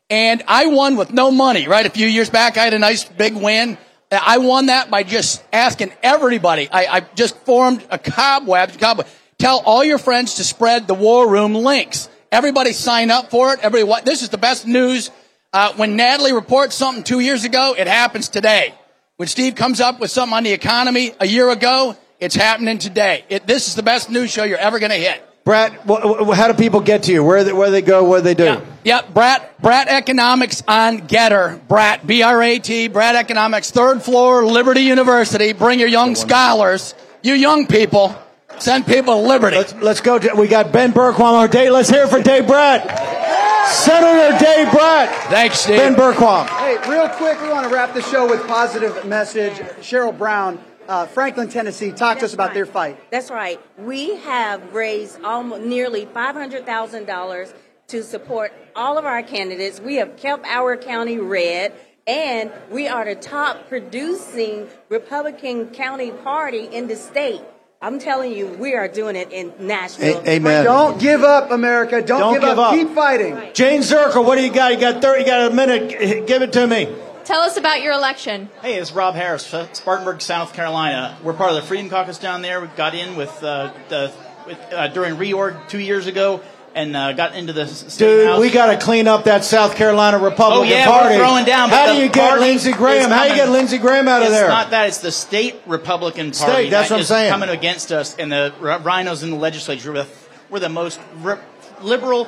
And 0.10 0.42
I 0.48 0.68
won 0.68 0.96
with 0.96 1.12
no 1.12 1.30
money, 1.30 1.68
right? 1.68 1.86
A 1.86 1.90
few 1.90 2.08
years 2.08 2.30
back, 2.30 2.58
I 2.58 2.64
had 2.64 2.74
a 2.74 2.80
nice 2.80 3.04
big 3.04 3.36
win. 3.36 3.78
I 4.10 4.38
won 4.38 4.68
that 4.68 4.90
by 4.90 5.04
just 5.04 5.44
asking 5.52 5.92
everybody. 6.02 6.70
I, 6.72 6.86
I 6.86 7.00
just 7.16 7.36
formed 7.40 7.86
a 7.92 8.00
cobweb, 8.00 8.80
cobweb. 8.80 9.08
Tell 9.38 9.60
all 9.60 9.84
your 9.84 9.98
friends 9.98 10.36
to 10.36 10.46
spread 10.46 10.88
the 10.88 10.94
war 10.94 11.30
room 11.30 11.54
links. 11.54 12.08
Everybody 12.32 12.72
sign 12.72 13.12
up 13.12 13.30
for 13.30 13.54
it. 13.54 13.60
Everybody. 13.62 14.04
This 14.06 14.22
is 14.22 14.30
the 14.30 14.38
best 14.38 14.66
news. 14.66 15.12
Uh, 15.52 15.74
when 15.78 15.96
Natalie 15.96 16.34
reports 16.34 16.76
something 16.76 17.04
two 17.04 17.20
years 17.20 17.44
ago, 17.44 17.74
it 17.78 17.88
happens 17.88 18.30
today. 18.30 18.74
When 19.18 19.28
Steve 19.28 19.56
comes 19.56 19.82
up 19.82 20.00
with 20.00 20.12
something 20.12 20.36
on 20.36 20.44
the 20.44 20.52
economy 20.52 21.14
a 21.20 21.26
year 21.26 21.50
ago, 21.50 21.98
it's 22.20 22.36
happening 22.36 22.78
today. 22.78 23.26
It, 23.30 23.48
this 23.48 23.68
is 23.68 23.76
the 23.76 23.82
best 23.84 24.10
news 24.12 24.30
show 24.30 24.44
you're 24.44 24.60
ever 24.60 24.78
going 24.78 24.92
to 24.92 24.98
hit. 24.98 25.26
Brad, 25.46 25.74
wh- 25.90 26.28
wh- 26.28 26.34
how 26.36 26.48
do 26.50 26.54
people 26.54 26.82
get 26.82 27.04
to 27.04 27.12
you? 27.12 27.24
Where 27.24 27.44
they, 27.44 27.52
where 27.52 27.72
they 27.72 27.82
go? 27.82 28.04
What 28.04 28.18
do 28.18 28.24
they 28.26 28.36
do? 28.36 28.62
Yep, 28.84 29.14
Brat, 29.14 29.60
Brat 29.60 29.88
Economics 29.88 30.62
on 30.68 31.08
GETTR. 31.08 31.68
Brat, 31.68 32.06
B-R-A-T, 32.06 32.90
Brat 32.90 33.16
Economics, 33.16 33.72
third 33.72 34.04
floor, 34.04 34.46
Liberty 34.46 34.82
University. 34.82 35.54
Bring 35.54 35.80
your 35.80 35.88
young 35.88 36.14
scholars, 36.14 36.94
you 37.24 37.34
young 37.34 37.66
people. 37.66 38.16
Send 38.60 38.86
people 38.86 39.16
to 39.16 39.28
Liberty. 39.28 39.58
Let's, 39.58 39.74
let's 39.76 40.02
go. 40.02 40.20
To, 40.20 40.36
we 40.36 40.48
got 40.48 40.72
Ben 40.72 40.94
Bergquam 40.94 41.34
on 41.34 41.50
Dave. 41.50 41.72
Let's 41.72 41.90
hear 41.90 42.04
it 42.04 42.10
for 42.10 42.22
Dave 42.22 42.46
Brat. 42.46 43.39
Senator 43.70 44.38
Dave 44.44 44.72
Brat. 44.72 45.10
Thanks, 45.30 45.60
Steve. 45.60 45.78
Ben 45.78 45.96
Bergquam. 45.96 46.48
Hey, 46.48 46.78
real 46.90 47.08
quick, 47.10 47.40
we 47.42 47.50
want 47.50 47.68
to 47.68 47.74
wrap 47.74 47.94
the 47.94 48.02
show 48.02 48.28
with 48.28 48.46
positive 48.48 49.06
message. 49.06 49.54
Cheryl 49.80 50.16
Brown, 50.18 50.60
uh, 50.88 51.06
Franklin, 51.06 51.50
Tennessee, 51.50 51.92
talk 51.92 52.20
to 52.20 52.26
us 52.26 52.34
about 52.34 52.54
their 52.54 52.66
fight. 52.66 52.98
That's 53.12 53.30
right. 53.30 53.60
We 53.78 54.16
have 54.18 54.74
raised 54.74 55.22
almost 55.24 55.62
nearly 55.64 56.06
five 56.06 56.36
hundred 56.36 56.66
thousand 56.66 57.06
dollars 57.06 57.54
to 57.88 58.04
support 58.04 58.52
all 58.76 58.98
of 58.98 59.06
our 59.06 59.22
candidates. 59.24 59.80
We 59.80 59.96
have 59.96 60.18
kept 60.18 60.46
our 60.46 60.76
county 60.76 61.20
red, 61.20 61.74
and 62.08 62.52
we 62.72 62.88
are 62.88 63.06
the 63.06 63.16
top 63.16 63.70
producing 63.70 64.68
Republican 64.90 65.70
county 65.70 66.12
party 66.12 66.66
in 66.66 66.88
the 66.88 66.96
state. 66.96 67.42
I'm 67.82 67.98
telling 67.98 68.34
you, 68.34 68.46
we 68.46 68.76
are 68.76 68.90
doing 68.90 69.16
it 69.16 69.32
in 69.32 69.54
Nashville. 69.58 70.20
A- 70.20 70.30
amen. 70.32 70.66
Don't 70.66 71.00
give 71.00 71.24
up, 71.24 71.50
America. 71.50 72.02
Don't, 72.02 72.34
give, 72.34 72.44
up. 72.44 72.74
Keep 72.74 72.90
fighting. 72.90 73.40
Jane 73.54 73.80
Zirkle, 73.80 74.26
what 74.26 74.36
do 74.36 74.44
you 74.44 74.52
got? 74.52 74.74
You 74.74 74.80
got 74.82 75.02
30, 75.02 75.22
you 75.22 75.26
got 75.26 75.50
a 75.50 75.56
minute. 75.56 76.28
Give 76.28 76.42
it 76.42 76.52
to 76.52 76.68
me. 76.68 76.94
Tell 77.24 77.40
us 77.40 77.56
about 77.56 77.82
your 77.82 77.94
election. 77.94 78.50
Hey, 78.62 78.76
it's 78.76 78.92
Rob 78.92 79.16
Harris, 79.16 79.46
Spartanburg, 79.72 80.20
South 80.20 80.54
Carolina. 80.54 81.18
We're 81.24 81.32
part 81.32 81.52
of 81.52 81.56
the 81.56 81.62
Freedom 81.62 81.90
Caucus 81.90 82.18
down 82.18 82.42
there. 82.42 82.60
We 82.60 82.68
got 82.68 82.96
in 82.96 83.16
with, 83.16 83.42
uh, 83.42 83.72
the, 83.88 84.12
with 84.46 84.60
uh, 84.74 84.90
during 84.90 85.16
reorg 85.16 85.70
two 85.70 85.80
years 85.80 86.06
ago 86.06 86.42
and 86.80 86.96
uh, 86.96 87.12
got 87.14 87.36
into 87.36 87.52
the 87.54 87.68
state 87.68 87.98
Dude, 88.00 88.28
house. 88.28 88.40
we 88.40 88.50
got 88.50 88.68
to 88.68 88.78
clean 88.84 89.08
up 89.08 89.26
that 89.26 89.44
South 89.44 89.76
Carolina 89.76 90.18
Republican 90.18 90.68
Oh, 90.68 90.72
yeah, 90.72 90.86
Party. 90.86 91.16
we're 91.16 91.26
throwing 91.26 91.46
down. 91.46 91.70
How 91.70 91.94
do 91.94 92.02
you 92.02 92.10
get 92.10 92.40
Lindsey 92.40 92.72
Graham? 92.72 93.10
How 93.10 93.24
do 93.26 93.30
you 93.32 93.36
get 93.36 93.50
Lindsey 93.50 93.78
Graham 93.78 94.08
out 94.08 94.24
of 94.24 94.30
there? 94.30 94.46
it's 94.46 94.50
not 94.50 94.70
that. 94.72 94.88
It's 94.88 95.00
the 95.00 95.12
state 95.12 95.56
Republican 95.66 96.32
Party. 96.32 96.54
State, 96.54 96.70
that's 96.70 96.90
that 96.90 96.96
what 96.96 96.98
I'm 97.00 97.02
is 97.02 97.08
saying. 97.08 97.32
coming 97.32 97.50
against 97.50 97.92
us, 97.92 98.16
and 98.18 98.32
the 98.32 98.54
rhinos 98.60 99.24
in 99.24 99.32
the 99.32 99.36
legislature. 99.38 99.92
We're 99.92 100.04
the, 100.04 100.10
we're 100.50 100.60
the 100.60 100.70
most 100.70 101.00
re- 101.18 101.38
liberal 101.82 102.28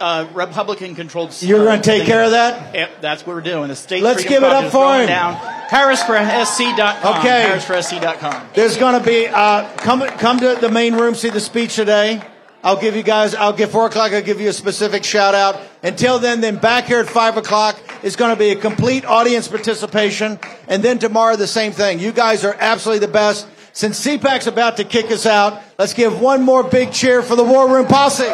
uh, 0.00 0.26
Republican-controlled. 0.34 1.32
State. 1.32 1.48
You're 1.48 1.64
gonna 1.64 1.82
take 1.82 2.04
care 2.04 2.24
of 2.24 2.32
that? 2.32 2.74
Yep, 2.74 3.00
that's 3.00 3.26
what 3.26 3.34
we're 3.36 3.42
doing. 3.42 3.68
The 3.68 3.76
state. 3.76 4.02
Let's 4.02 4.24
give 4.24 4.42
it 4.42 4.50
up 4.50 4.72
for 4.72 4.96
him. 4.96 5.06
Down. 5.06 5.34
HarrisForSC.com. 5.68 7.18
Okay. 7.18 7.46
HarrisForSC.com. 7.50 8.48
There's 8.54 8.76
going 8.76 8.98
to 9.00 9.06
be 9.08 9.26
uh, 9.26 9.68
come 9.76 10.00
come 10.18 10.38
to 10.40 10.56
the 10.60 10.68
main 10.70 10.94
room, 10.94 11.14
see 11.14 11.30
the 11.30 11.40
speech 11.40 11.74
today. 11.76 12.22
I'll 12.62 12.80
give 12.80 12.94
you 12.94 13.02
guys. 13.02 13.34
I'll 13.34 13.52
give 13.52 13.70
four 13.70 13.86
o'clock. 13.86 14.12
I'll 14.12 14.22
give 14.22 14.40
you 14.40 14.48
a 14.48 14.52
specific 14.52 15.02
shout 15.04 15.34
out. 15.34 15.60
Until 15.82 16.18
then, 16.18 16.40
then 16.40 16.56
back 16.56 16.84
here 16.84 17.00
at 17.00 17.08
five 17.08 17.36
o'clock 17.36 17.80
is 18.04 18.14
going 18.14 18.32
to 18.32 18.38
be 18.38 18.50
a 18.50 18.56
complete 18.56 19.04
audience 19.04 19.48
participation, 19.48 20.38
and 20.68 20.82
then 20.82 20.98
tomorrow 20.98 21.34
the 21.36 21.46
same 21.46 21.72
thing. 21.72 21.98
You 21.98 22.12
guys 22.12 22.44
are 22.44 22.56
absolutely 22.58 23.04
the 23.06 23.12
best. 23.12 23.48
Since 23.72 24.04
CPAC's 24.06 24.46
about 24.46 24.76
to 24.76 24.84
kick 24.84 25.10
us 25.10 25.26
out, 25.26 25.60
let's 25.78 25.94
give 25.94 26.20
one 26.20 26.42
more 26.42 26.62
big 26.62 26.92
cheer 26.92 27.22
for 27.22 27.36
the 27.36 27.44
War 27.44 27.68
Room 27.68 27.86
Posse. 27.86 28.24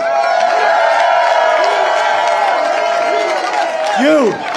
You. 4.02 4.47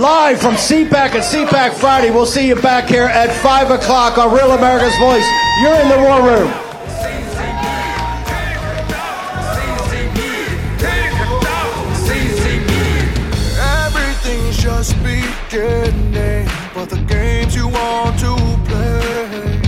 Live 0.00 0.40
from 0.40 0.54
CPAC 0.54 1.14
and 1.14 1.22
CPAC 1.22 1.74
Friday. 1.74 2.10
We'll 2.10 2.24
see 2.24 2.48
you 2.48 2.56
back 2.56 2.88
here 2.88 3.04
at 3.04 3.30
5 3.42 3.70
o'clock 3.70 4.16
on 4.16 4.34
Real 4.34 4.52
America's 4.52 4.96
Voice. 4.96 5.26
You're 5.60 5.74
in 5.74 5.88
the 5.90 5.98
War 5.98 6.22
Room. 6.22 6.50
Everything's 13.60 14.56
just 14.56 14.96
beginning, 15.02 16.48
but 16.74 16.88
the 16.88 17.04
games 17.06 17.54
you 17.54 17.68
want 17.68 18.18
to 18.20 18.36
play. 18.70 19.60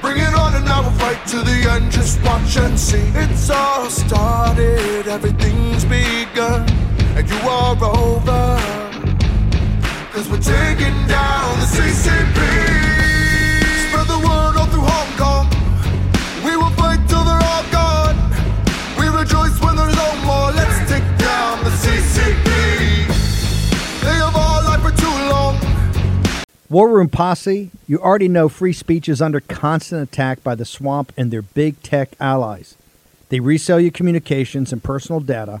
Bring 0.00 0.18
it 0.18 0.34
on 0.34 0.56
and 0.56 0.64
now 0.64 0.82
we'll 0.82 0.90
fight 0.98 1.24
to 1.28 1.36
the 1.42 1.70
end. 1.70 1.92
Just 1.92 2.20
watch 2.24 2.56
and 2.56 2.76
see. 2.76 3.12
It's 3.14 3.48
all 3.48 3.88
started, 3.90 5.06
everything's 5.06 5.84
begun, 5.84 6.68
and 7.14 7.30
you 7.30 7.38
are 7.48 7.76
over. 7.80 8.85
Cause 10.16 10.30
we're 10.30 10.40
taking 10.40 10.96
down 11.06 11.60
the 11.60 11.66
CCP. 11.66 12.40
Spread 13.84 14.08
the 14.08 14.18
word 14.26 14.56
all 14.56 14.64
through 14.64 14.80
Hong 14.80 15.12
Kong. 15.18 15.46
We 16.42 16.56
will 16.56 16.70
fight 16.70 17.06
till 17.06 17.22
they're 17.22 17.34
all 17.34 17.62
gone. 17.70 18.16
We 18.98 19.08
rejoice 19.08 19.60
when 19.60 19.76
there's 19.76 19.94
no 19.94 20.16
more. 20.24 20.52
Let's 20.52 20.90
take 20.90 21.04
down 21.18 21.62
the 21.64 21.68
CCP. 21.68 22.48
They 24.00 24.14
have 24.14 24.34
all 24.34 24.64
life 24.64 24.80
for 24.80 24.98
too 24.98 25.06
long. 25.28 25.60
War 26.70 26.88
Room 26.88 27.10
Posse, 27.10 27.70
you 27.86 27.98
already 27.98 28.28
know 28.28 28.48
free 28.48 28.72
speech 28.72 29.10
is 29.10 29.20
under 29.20 29.40
constant 29.40 30.08
attack 30.08 30.42
by 30.42 30.54
the 30.54 30.64
swamp 30.64 31.12
and 31.18 31.30
their 31.30 31.42
big 31.42 31.82
tech 31.82 32.12
allies. 32.18 32.74
They 33.28 33.40
resell 33.40 33.80
your 33.80 33.90
communications 33.90 34.72
and 34.72 34.82
personal 34.82 35.20
data 35.20 35.60